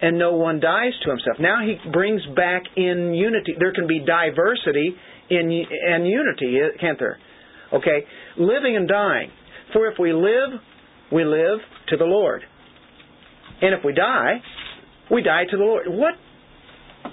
And 0.00 0.18
no 0.18 0.32
one 0.32 0.60
dies 0.60 0.92
to 1.04 1.10
himself. 1.10 1.38
Now 1.40 1.60
he 1.64 1.76
brings 1.90 2.20
back 2.36 2.64
in 2.76 3.14
unity. 3.14 3.54
There 3.58 3.72
can 3.72 3.86
be 3.86 4.00
diversity 4.00 4.94
in 5.30 5.64
and 5.88 6.06
unity, 6.06 6.58
eh, 6.58 6.78
can't 6.80 6.98
there? 6.98 7.18
Okay, 7.72 8.04
living 8.36 8.76
and 8.76 8.86
dying. 8.86 9.30
For 9.72 9.88
if 9.88 9.98
we 9.98 10.12
live, 10.12 10.60
we 11.10 11.24
live 11.24 11.60
to 11.88 11.96
the 11.96 12.04
Lord. 12.04 12.42
And 13.62 13.74
if 13.74 13.84
we 13.84 13.94
die, 13.94 14.42
we 15.10 15.22
die 15.22 15.44
to 15.50 15.56
the 15.56 15.62
Lord. 15.62 15.86
What 15.88 16.14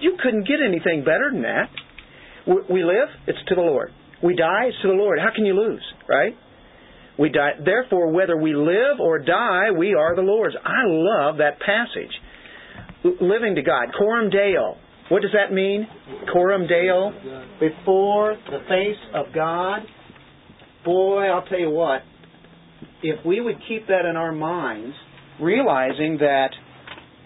you 0.02 0.18
couldn't 0.22 0.48
get 0.48 0.58
anything 0.66 1.04
better 1.04 1.30
than 1.32 1.44
that. 1.44 1.70
We 2.70 2.84
live, 2.84 3.08
it's 3.28 3.40
to 3.48 3.56
the 3.56 3.62
Lord. 3.62 3.92
We 4.22 4.36
die, 4.36 4.66
it's 4.68 4.82
to 4.82 4.90
the 4.90 4.94
Lord. 4.94 5.20
How 5.20 5.34
can 5.34 5.46
you 5.46 5.54
lose, 5.54 5.84
right? 6.10 6.36
We 7.18 7.30
die. 7.30 7.52
Therefore, 7.64 8.12
whether 8.12 8.36
we 8.36 8.54
live 8.56 9.00
or 9.00 9.20
die, 9.20 9.72
we 9.78 9.94
are 9.94 10.16
the 10.16 10.22
Lord's. 10.22 10.56
I 10.64 10.84
love 10.86 11.38
that 11.38 11.60
passage. 11.60 12.12
Living 13.04 13.56
to 13.56 13.62
God, 13.62 13.90
coram 13.98 14.30
deo. 14.30 14.78
What 15.10 15.22
does 15.22 15.32
that 15.34 15.54
mean? 15.54 15.88
Coram 16.32 16.68
deo, 16.68 17.12
before 17.60 18.36
the 18.50 18.60
face 18.70 19.00
of 19.14 19.34
God. 19.34 19.80
Boy, 20.86 21.26
I'll 21.26 21.46
tell 21.46 21.60
you 21.60 21.70
what. 21.70 22.02
If 23.02 23.26
we 23.26 23.42
would 23.42 23.58
keep 23.68 23.88
that 23.88 24.06
in 24.10 24.16
our 24.16 24.32
minds, 24.32 24.96
realizing 25.42 26.18
that 26.20 26.50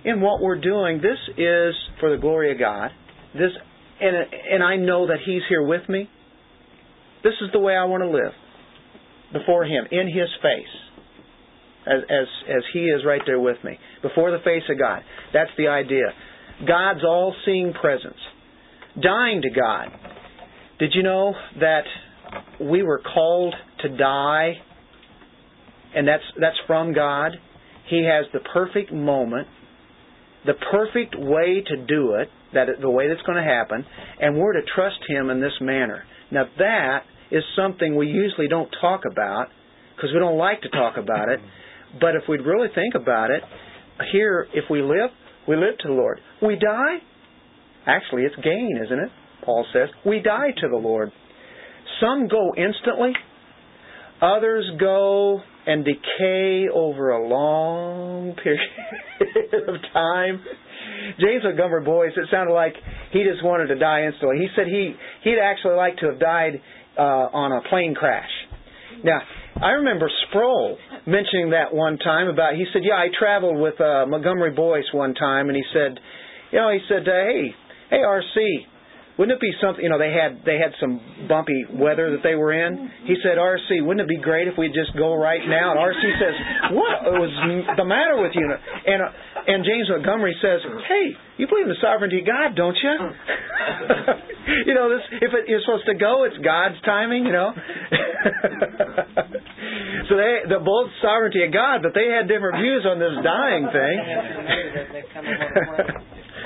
in 0.04 0.22
what 0.22 0.42
we're 0.42 0.60
doing, 0.60 0.98
this 0.98 1.20
is 1.38 1.76
for 2.00 2.10
the 2.16 2.20
glory 2.20 2.52
of 2.52 2.60
God. 2.60 2.90
This, 3.34 3.52
and, 4.02 4.16
and 4.52 4.64
I 4.64 4.78
know 4.78 5.08
that 5.08 5.18
He's 5.26 5.42
here 5.50 5.64
with 5.64 5.88
me. 5.88 6.10
This 7.24 7.34
is 7.42 7.50
the 7.54 7.60
way 7.60 7.76
I 7.76 7.86
want 7.86 8.04
to 8.04 8.10
live 8.10 8.34
before 9.34 9.66
Him, 9.66 9.86
in 9.92 10.08
His 10.08 10.30
face, 10.42 11.06
as, 11.86 12.02
as, 12.04 12.28
as 12.50 12.64
He 12.74 12.80
is 12.80 13.02
right 13.06 13.22
there 13.26 13.40
with 13.40 13.58
me, 13.64 13.78
before 14.02 14.32
the 14.32 14.40
face 14.40 14.64
of 14.70 14.80
God. 14.80 15.02
That's 15.34 15.52
the 15.58 15.68
idea. 15.68 16.14
God's 16.68 17.04
all 17.04 17.36
seeing 17.46 17.74
presence. 17.74 18.18
Dying 19.02 19.42
to 19.42 19.50
God. 19.50 19.88
Did 20.80 20.92
you 20.94 21.04
know 21.04 21.34
that 21.60 21.84
we 22.60 22.84
were 22.84 23.00
called 23.00 23.54
to 23.82 23.98
die? 23.98 24.54
And 25.96 26.08
that's, 26.08 26.24
that's 26.40 26.58
from 26.66 26.94
God. 26.94 27.34
He 27.90 28.04
has 28.04 28.26
the 28.34 28.40
perfect 28.54 28.92
moment 28.92 29.48
the 30.48 30.54
perfect 30.72 31.14
way 31.18 31.62
to 31.68 31.86
do 31.86 32.16
it, 32.16 32.30
that 32.54 32.68
the 32.80 32.90
way 32.90 33.08
that's 33.10 33.22
going 33.24 33.38
to 33.38 33.44
happen, 33.44 33.86
and 34.20 34.38
we're 34.38 34.54
to 34.54 34.62
trust 34.74 34.98
Him 35.08 35.30
in 35.30 35.42
this 35.42 35.54
manner. 35.62 36.04
Now 36.32 36.46
that 36.58 37.04
is 37.30 37.44
something 37.56 37.96
we 37.96 38.08
usually 38.08 38.48
don't 38.48 38.70
talk 38.82 39.02
about 39.10 39.48
because 39.96 40.12
we 40.14 40.20
don't 40.20 40.38
like 40.38 40.62
to 40.62 40.70
talk 40.70 40.96
about 40.98 41.30
it. 41.30 41.40
But 42.00 42.16
if 42.16 42.24
we'd 42.30 42.42
really 42.42 42.70
think 42.74 42.96
about 42.96 43.30
it, 43.30 43.44
here, 44.12 44.48
if 44.54 44.66
we 44.70 44.82
live, 44.82 45.10
we 45.48 45.56
live 45.56 45.78
to 45.80 45.88
the 45.88 45.94
Lord. 45.94 46.20
We 46.42 46.56
die, 46.56 46.98
actually, 47.86 48.24
it's 48.24 48.36
gain, 48.44 48.80
isn't 48.86 49.00
it? 49.00 49.10
Paul 49.44 49.66
says 49.72 49.90
we 50.06 50.20
die 50.20 50.52
to 50.58 50.68
the 50.68 50.78
Lord. 50.78 51.12
Some 52.02 52.28
go 52.28 52.54
instantly, 52.56 53.14
others 54.22 54.66
go 54.80 55.42
and 55.66 55.86
decay 55.86 56.66
over 56.74 57.12
a 57.12 57.28
long 57.28 58.36
period 58.44 59.70
of 59.70 59.76
time. 59.94 60.44
James 61.20 61.44
Montgomery 61.44 61.84
Boice, 61.84 62.12
it 62.16 62.28
sounded 62.32 62.54
like 62.54 62.74
he 63.12 63.24
just 63.24 63.44
wanted 63.44 63.68
to 63.68 63.76
die 63.76 64.06
instantly. 64.06 64.38
He 64.40 64.48
said 64.56 64.68
he 64.68 64.94
he'd 65.24 65.40
actually 65.42 65.76
like 65.76 65.98
to 65.98 66.08
have 66.08 66.20
died 66.20 66.62
uh, 66.98 67.02
on 67.02 67.52
a 67.52 67.68
plane 67.70 67.96
crash. 67.96 68.30
Now, 69.04 69.20
I 69.62 69.72
remember 69.82 70.10
Sproul 70.30 70.78
mentioning 71.06 71.52
that 71.52 71.74
one 71.74 71.98
time 71.98 72.28
about. 72.28 72.56
He 72.56 72.66
said, 72.74 72.84
"Yeah, 72.84 72.96
I 72.96 73.08
traveled 73.18 73.60
with 73.60 73.80
uh, 73.82 74.06
Montgomery 74.08 74.52
Boice 74.52 74.86
one 74.94 75.14
time, 75.14 75.48
and 75.50 75.56
he 75.56 75.64
said, 75.74 76.00
you 76.52 76.60
know, 76.60 76.72
he 76.72 76.80
said, 76.88 77.04
uh, 77.08 77.12
hey, 77.12 77.52
hey, 77.90 78.02
RC, 78.08 78.40
wouldn't 79.18 79.36
it 79.36 79.42
be 79.42 79.52
something? 79.60 79.84
You 79.84 79.90
know, 79.90 79.98
they 79.98 80.14
had 80.14 80.46
they 80.46 80.62
had 80.62 80.78
some 80.80 81.02
bumpy 81.28 81.66
weather 81.74 82.14
that 82.14 82.22
they 82.22 82.36
were 82.36 82.54
in. 82.54 82.92
He 83.10 83.18
said, 83.26 83.42
"RC, 83.42 83.82
wouldn't 83.82 84.06
it 84.06 84.08
be 84.08 84.22
great 84.22 84.48
if 84.48 84.54
we 84.58 84.68
just 84.70 84.96
go 84.96 85.18
right 85.18 85.42
now?" 85.42 85.74
And 85.74 85.80
RC 85.82 86.06
says, 86.22 86.36
"What 86.78 87.18
was 87.18 87.34
the 87.78 87.86
matter 87.86 88.22
with 88.22 88.34
you?" 88.36 88.46
And 88.46 89.02
uh, 89.02 89.10
and 89.50 89.66
James 89.66 89.90
Montgomery 89.90 90.38
says, 90.40 90.62
"Hey, 90.88 91.18
you 91.42 91.48
believe 91.50 91.66
in 91.66 91.74
the 91.74 91.82
sovereignty 91.82 92.22
of 92.22 92.28
God, 92.30 92.56
don't 92.56 92.78
you?" 92.78 92.94
you 94.70 94.74
know, 94.78 94.94
this 94.94 95.02
if 95.18 95.34
it, 95.34 95.50
you're 95.50 95.66
supposed 95.66 95.88
to 95.88 95.96
go, 95.98 96.24
it's 96.26 96.38
God's 96.46 96.80
timing. 96.86 97.26
You 97.26 97.34
know. 97.34 97.52
so 100.10 100.16
they 100.16 100.40
the 100.48 100.60
both 100.64 100.90
sovereignty 101.02 101.44
of 101.44 101.52
God, 101.52 101.82
but 101.84 101.94
they 101.94 102.08
had 102.08 102.28
different 102.28 102.58
views 102.64 102.86
on 102.88 103.00
this 103.00 103.12
dying 103.24 103.68
thing. 103.72 103.98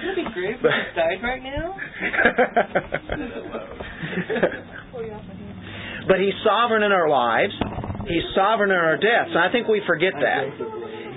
That'd 0.02 0.16
be 0.16 0.24
great 0.34 0.56
if 0.56 0.62
we 0.64 0.70
died 0.96 1.22
right 1.22 1.44
now. 1.44 1.78
but 6.08 6.20
He's 6.20 6.34
sovereign 6.44 6.84
in 6.84 6.92
our 6.92 7.10
lives. 7.10 7.54
He's 8.08 8.24
sovereign 8.36 8.72
in 8.72 8.78
our 8.78 8.98
deaths. 8.98 9.30
And 9.30 9.40
I 9.40 9.52
think 9.52 9.68
we 9.68 9.82
forget 9.86 10.14
that. 10.14 10.44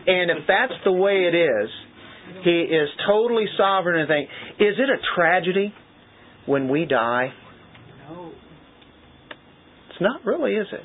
And 0.07 0.31
if 0.31 0.47
that's 0.47 0.75
the 0.85 0.93
way 0.93 1.25
it 1.25 1.35
is, 1.35 1.71
He 2.45 2.61
is 2.61 2.89
totally 3.07 3.47
sovereign 3.57 4.01
in 4.01 4.07
things. 4.07 4.29
is 4.59 4.75
it 4.79 4.91
a 4.91 4.99
tragedy 5.17 5.73
when 6.45 6.69
we 6.69 6.85
die? 6.85 7.33
No. 8.09 8.33
It's 9.91 10.01
not 10.01 10.25
really, 10.27 10.55
is 10.55 10.67
it? 10.73 10.83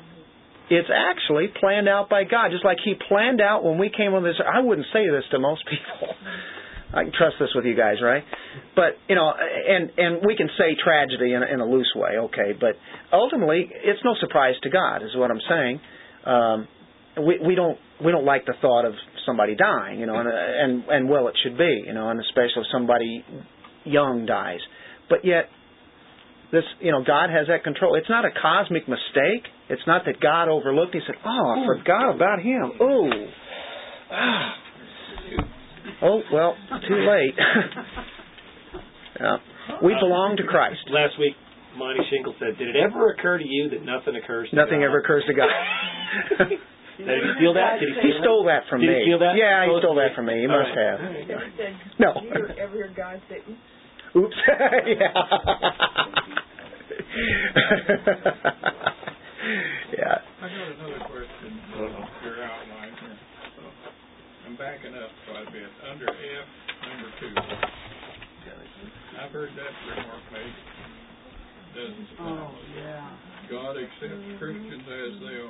It's 0.70 0.88
actually 0.88 1.48
planned 1.58 1.88
out 1.88 2.08
by 2.08 2.24
God, 2.24 2.50
just 2.52 2.64
like 2.64 2.78
He 2.84 2.94
planned 2.94 3.40
out 3.40 3.64
when 3.64 3.78
we 3.78 3.90
came 3.90 4.14
on 4.14 4.22
this. 4.22 4.36
I 4.38 4.60
wouldn't 4.60 4.86
say 4.92 5.10
this 5.10 5.24
to 5.32 5.38
most 5.38 5.64
people. 5.66 6.14
I 6.94 7.04
can 7.04 7.12
trust 7.12 7.36
this 7.38 7.50
with 7.54 7.64
you 7.64 7.76
guys, 7.76 7.96
right? 8.02 8.24
But 8.74 8.98
you 9.08 9.14
know, 9.14 9.30
and 9.30 9.90
and 9.96 10.26
we 10.26 10.36
can 10.36 10.48
say 10.58 10.74
tragedy 10.82 11.34
in 11.34 11.42
a, 11.42 11.46
in 11.46 11.60
a 11.60 11.64
loose 11.64 11.92
way, 11.94 12.18
okay? 12.30 12.54
But 12.58 12.74
ultimately, 13.12 13.70
it's 13.70 14.00
no 14.04 14.14
surprise 14.18 14.54
to 14.62 14.70
God, 14.70 15.02
is 15.02 15.14
what 15.14 15.30
I'm 15.30 15.42
saying. 15.48 15.80
Um, 16.26 16.68
we 17.26 17.38
we 17.46 17.54
don't 17.54 17.78
we 18.04 18.10
don't 18.10 18.24
like 18.24 18.46
the 18.46 18.54
thought 18.60 18.84
of 18.84 18.94
somebody 19.26 19.54
dying, 19.54 20.00
you 20.00 20.06
know, 20.06 20.16
and 20.16 20.28
and 20.28 20.84
and 20.88 21.08
well, 21.08 21.28
it 21.28 21.34
should 21.42 21.56
be, 21.56 21.84
you 21.86 21.94
know, 21.94 22.10
and 22.10 22.20
especially 22.20 22.62
if 22.62 22.66
somebody 22.72 23.24
young 23.84 24.26
dies. 24.26 24.60
But 25.08 25.24
yet, 25.24 25.46
this 26.52 26.64
you 26.80 26.90
know, 26.92 27.02
God 27.06 27.30
has 27.30 27.46
that 27.48 27.62
control. 27.64 27.94
It's 27.96 28.08
not 28.08 28.24
a 28.24 28.30
cosmic 28.30 28.88
mistake. 28.88 29.46
It's 29.68 29.82
not 29.86 30.02
that 30.06 30.20
God 30.20 30.48
overlooked. 30.48 30.94
He 30.94 31.00
said, 31.06 31.16
"Oh, 31.24 31.54
I 31.56 31.66
forgot 31.66 32.14
about 32.14 32.40
him." 32.40 32.72
Oh. 32.80 33.10
Oh, 36.02 36.20
well, 36.32 36.56
too 36.88 36.96
late. 37.08 37.34
yeah. 39.20 39.36
We 39.82 39.92
belong 40.00 40.36
to 40.36 40.44
Christ. 40.44 40.80
Last 40.88 41.18
week, 41.18 41.34
Monty 41.76 42.00
Shingle 42.10 42.34
said, 42.40 42.56
"Did 42.58 42.68
it 42.68 42.76
ever 42.76 43.12
occur 43.12 43.38
to 43.38 43.44
you 43.46 43.68
that 43.70 43.84
nothing 43.84 44.16
occurs 44.16 44.48
to 44.50 44.56
Nothing 44.56 44.80
God? 44.80 44.86
ever 44.86 44.98
occurs 45.00 45.24
to 45.28 45.34
God." 45.34 45.48
Did 47.00 47.06
he 47.08 47.32
steal 47.40 47.54
that? 47.56 47.80
Did 47.80 47.88
he, 47.96 48.12
he 48.12 48.20
stole 48.20 48.44
that 48.44 48.68
from 48.68 48.80
Did 48.84 48.88
me. 48.92 48.96
he 49.00 49.02
steal 49.08 49.18
that? 49.24 49.32
Yeah, 49.36 49.64
he 49.64 49.72
stole 49.80 49.96
that 49.96 50.12
from 50.16 50.26
me. 50.28 50.40
He 50.44 50.48
All 50.48 50.56
must 50.60 50.72
right. 50.76 51.00
have. 51.00 51.00
He 51.16 51.24
said, 51.56 51.72
No. 51.96 52.12
"Do 52.20 52.28
you 52.28 52.44
ever 52.60 52.74
hear 52.76 52.92
God 52.96 53.20
say, 53.28 53.40
oops, 53.40 53.56
Oops. 54.16 54.34
yeah. 54.48 55.12
yeah. 59.94 60.18
I 60.40 60.46
got 60.50 60.66
another 60.74 60.98
question 61.06 61.60
for 61.72 61.86
your 62.26 62.42
outline 62.42 62.94
here. 63.00 63.18
So 63.56 63.62
I'm 64.46 64.56
backing 64.56 64.94
up 64.94 65.10
quite 65.30 65.46
a 65.46 65.50
bit. 65.50 65.70
Under 65.90 66.08
F, 66.10 66.46
number 66.90 67.10
two. 67.20 67.34
I've 69.20 69.30
heard 69.32 69.50
that 69.50 69.72
remark 69.94 70.22
made 70.32 70.54
dozens 71.74 72.08
of 72.18 72.26
Oh, 72.26 72.50
yeah. 72.76 73.06
God 73.50 73.76
accepts 73.76 74.38
Christians 74.38 74.82
as 74.86 75.20
they 75.20 75.38
are. 75.44 75.49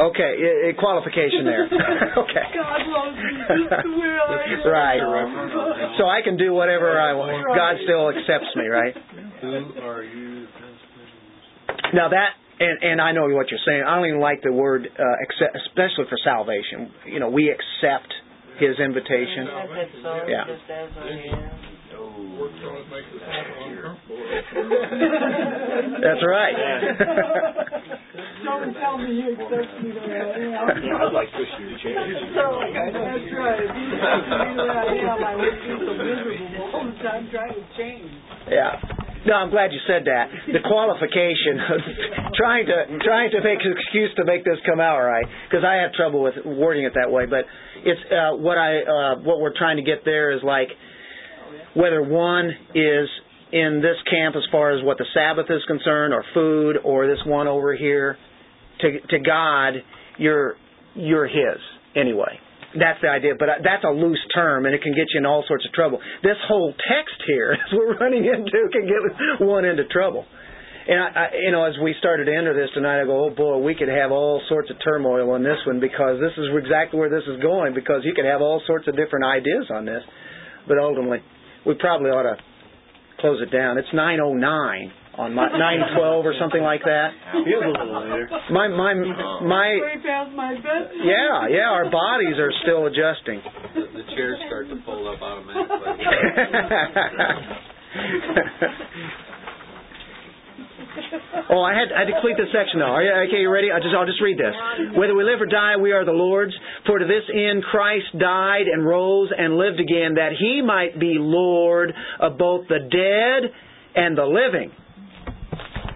Yeah. 0.00 0.06
Okay, 0.08 0.32
i- 0.32 0.68
i- 0.70 0.72
qualification 0.80 1.44
there. 1.44 1.64
okay. 2.24 2.44
God 2.56 2.80
loves 2.88 3.16
me 3.20 3.36
just 3.36 3.68
the 3.84 3.92
way 4.00 4.08
I 4.08 4.96
am. 4.96 5.10
right. 5.12 5.94
So 5.98 6.08
I 6.08 6.22
can 6.24 6.36
do 6.36 6.54
whatever 6.54 6.98
I 6.98 7.12
want. 7.12 7.44
God 7.54 7.76
still 7.84 8.08
accepts 8.08 8.48
me, 8.56 8.66
right? 8.66 8.96
Who 9.42 9.48
are 9.84 10.02
you? 10.02 10.46
Now 11.92 12.08
that, 12.08 12.30
and 12.60 12.82
and 12.82 13.00
I 13.00 13.12
know 13.12 13.28
what 13.28 13.50
you're 13.50 13.60
saying. 13.66 13.82
I 13.86 13.96
don't 13.96 14.06
even 14.08 14.20
like 14.20 14.40
the 14.42 14.52
word, 14.52 14.86
uh, 14.88 15.02
accept, 15.24 15.56
especially 15.68 16.06
for 16.08 16.16
salvation. 16.24 16.90
You 17.06 17.20
know, 17.20 17.28
we 17.28 17.50
accept 17.50 18.12
His 18.58 18.78
invitation. 18.78 19.48
I 19.48 19.66
said 19.68 19.88
so, 20.02 20.24
Yeah. 20.28 20.44
just 20.46 20.70
as 20.70 20.88
I 20.96 21.08
am. 21.34 21.50
Works 22.40 22.54
on 22.64 22.76
it, 22.76 22.88
makes 22.88 23.12
us 23.12 23.20
uncomfortable. 23.68 24.16
That's 26.00 26.24
right. 26.24 26.56
Don't 28.44 28.74
tell 28.80 28.96
me 28.98 29.10
you 29.14 29.32
accept 29.36 29.70
me 29.82 29.92
the 29.92 30.00
way 30.00 30.16
I 30.16 30.36
am. 30.40 30.82
Yeah, 30.82 31.04
I'd 31.04 31.12
like 31.12 31.30
to 31.30 31.38
push 31.38 31.52
you 31.60 31.66
to 31.70 31.76
change. 31.80 32.16
So, 32.34 32.44
that's 32.60 33.28
right. 33.36 33.60
If 33.60 33.72
you 33.76 33.86
accept 33.94 34.26
me 34.28 34.52
the 34.56 34.64
way 34.64 34.76
I 34.76 34.96
am, 35.10 35.18
I 35.20 35.34
wouldn't 35.36 35.60
be 35.60 35.72
so 35.80 35.92
miserable 35.94 36.70
all 36.72 36.84
the 36.88 36.96
time 37.04 37.28
trying 37.30 37.54
to 37.54 37.64
change. 37.76 38.10
Yeah. 38.48 38.80
No, 39.26 39.34
I'm 39.36 39.50
glad 39.50 39.72
you 39.72 39.80
said 39.86 40.08
that. 40.08 40.32
The 40.48 40.64
qualification, 40.64 41.60
trying 42.40 42.64
to 42.64 43.04
trying 43.04 43.30
to 43.32 43.44
make 43.44 43.60
an 43.60 43.76
excuse 43.76 44.08
to 44.16 44.24
make 44.24 44.44
this 44.44 44.56
come 44.64 44.80
out 44.80 44.96
right, 44.96 45.26
because 45.44 45.62
I 45.62 45.84
have 45.84 45.92
trouble 45.92 46.22
with 46.22 46.40
wording 46.46 46.86
it 46.86 46.94
that 46.96 47.12
way. 47.12 47.26
But 47.26 47.44
it's 47.84 48.00
uh, 48.08 48.40
what 48.40 48.56
I 48.56 48.80
uh, 48.80 49.20
what 49.20 49.40
we're 49.40 49.52
trying 49.52 49.76
to 49.76 49.82
get 49.82 50.06
there 50.06 50.32
is 50.32 50.42
like 50.42 50.68
whether 51.76 52.02
one 52.02 52.48
is 52.74 53.08
in 53.52 53.82
this 53.84 54.00
camp 54.08 54.36
as 54.36 54.42
far 54.50 54.72
as 54.72 54.82
what 54.82 54.96
the 54.96 55.04
Sabbath 55.12 55.50
is 55.50 55.62
concerned, 55.66 56.14
or 56.14 56.24
food, 56.32 56.78
or 56.82 57.06
this 57.06 57.20
one 57.26 57.46
over 57.46 57.76
here. 57.76 58.16
To 58.82 59.00
to 59.00 59.18
God, 59.18 59.74
you're 60.18 60.54
you're 60.94 61.26
His 61.26 61.60
anyway. 61.96 62.38
That's 62.78 63.02
the 63.02 63.10
idea, 63.10 63.34
but 63.36 63.48
uh, 63.48 63.52
that's 63.64 63.82
a 63.82 63.90
loose 63.90 64.22
term, 64.32 64.64
and 64.64 64.74
it 64.74 64.82
can 64.82 64.94
get 64.94 65.10
you 65.12 65.18
in 65.18 65.26
all 65.26 65.42
sorts 65.48 65.66
of 65.66 65.72
trouble. 65.72 65.98
This 66.22 66.38
whole 66.46 66.70
text 66.70 67.18
here, 67.26 67.52
as 67.58 67.70
we're 67.72 67.98
running 67.98 68.24
into, 68.24 68.70
can 68.70 68.86
get 68.86 69.42
one 69.44 69.64
into 69.64 69.84
trouble. 69.86 70.24
And 70.86 70.98
I, 71.02 71.06
I, 71.06 71.26
you 71.42 71.50
know, 71.50 71.64
as 71.64 71.74
we 71.82 71.94
started 71.98 72.26
to 72.26 72.34
enter 72.34 72.54
this 72.54 72.70
tonight, 72.72 73.02
I 73.02 73.04
go, 73.04 73.26
oh 73.26 73.30
boy, 73.30 73.58
we 73.58 73.74
could 73.74 73.88
have 73.88 74.12
all 74.12 74.40
sorts 74.48 74.70
of 74.70 74.76
turmoil 74.82 75.30
on 75.32 75.42
this 75.42 75.58
one 75.66 75.80
because 75.80 76.20
this 76.20 76.32
is 76.38 76.46
exactly 76.56 76.98
where 76.98 77.10
this 77.10 77.26
is 77.26 77.42
going. 77.42 77.74
Because 77.74 78.02
you 78.04 78.14
could 78.14 78.24
have 78.24 78.40
all 78.40 78.62
sorts 78.66 78.86
of 78.86 78.94
different 78.96 79.26
ideas 79.26 79.66
on 79.74 79.84
this, 79.84 80.02
but 80.68 80.78
ultimately, 80.78 81.18
we 81.66 81.74
probably 81.74 82.10
ought 82.10 82.22
to 82.22 82.36
close 83.18 83.42
it 83.42 83.50
down. 83.50 83.78
It's 83.78 83.90
9:09 83.92 84.92
on 85.20 85.34
my 85.34 85.48
9:12 85.52 86.24
or 86.24 86.32
something 86.40 86.62
like 86.62 86.82
that. 86.84 87.12
Feels 87.44 87.64
a 87.64 87.68
little 87.68 88.08
later. 88.08 88.30
My 88.50 88.68
my 88.68 88.94
my. 88.94 89.68
Way 89.76 90.00
past 90.00 90.32
my 90.32 90.54
bed. 90.56 90.90
Yeah, 91.04 91.46
yeah, 91.52 91.68
our 91.68 91.90
bodies 91.90 92.38
are 92.40 92.50
still 92.64 92.86
adjusting. 92.86 93.42
The, 93.74 93.80
the 94.00 94.04
chairs 94.16 94.40
start 94.48 94.70
to 94.72 94.80
fold 94.88 95.06
up 95.12 95.20
automatically. 95.20 95.76
oh, 101.50 101.60
I 101.60 101.74
had 101.76 101.92
I 101.92 101.98
had 102.00 102.08
to 102.08 102.12
complete 102.16 102.40
this 102.40 102.48
section 102.48 102.80
now. 102.80 102.96
Are 102.96 103.04
you 103.04 103.12
okay? 103.28 103.44
You 103.44 103.52
ready? 103.52 103.68
I 103.70 103.76
just 103.78 103.92
I'll 103.92 104.06
just 104.06 104.22
read 104.24 104.38
this. 104.38 104.54
Whether 104.96 105.14
we 105.14 105.24
live 105.24 105.40
or 105.40 105.46
die, 105.46 105.76
we 105.76 105.92
are 105.92 106.04
the 106.04 106.16
Lord's. 106.16 106.54
For 106.86 106.98
to 106.98 107.04
this 107.04 107.24
end 107.28 107.62
Christ 107.64 108.06
died 108.18 108.66
and 108.72 108.86
rose 108.86 109.28
and 109.36 109.56
lived 109.56 109.80
again, 109.80 110.14
that 110.16 110.32
He 110.38 110.62
might 110.64 110.98
be 110.98 111.16
Lord 111.18 111.92
of 112.18 112.38
both 112.38 112.68
the 112.68 112.78
dead 112.88 113.52
and 113.94 114.16
the 114.16 114.24
living. 114.24 114.72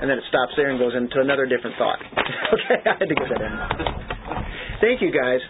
And 0.01 0.11
then 0.11 0.19
it 0.19 0.25
stops 0.29 0.53
there 0.57 0.71
and 0.71 0.79
goes 0.79 0.95
into 0.95 1.21
another 1.21 1.47
different 1.47 1.77
thought. 1.79 1.99
okay, 2.55 2.79
I 2.85 2.95
had 2.99 3.09
to 3.09 3.15
get 3.15 3.29
that 3.31 3.41
in. 3.41 3.55
Thank 4.81 5.01
you, 5.01 5.11
guys. 5.15 5.41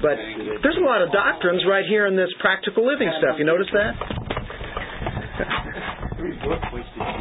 But 0.00 0.16
there's 0.62 0.78
a 0.78 0.86
lot 0.86 1.02
of 1.02 1.10
doctrines 1.12 1.62
right 1.68 1.84
here 1.88 2.06
in 2.06 2.16
this 2.16 2.30
practical 2.40 2.86
living 2.86 3.10
stuff. 3.18 3.36
You 3.38 3.44
notice 3.44 3.68
that? 3.72 3.94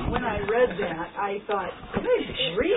When 0.09 0.23
I 0.23 0.39
read 0.47 0.69
that, 0.79 1.09
I 1.17 1.39
thought, 1.47 1.71
good 1.93 2.03
grief. 2.55 2.71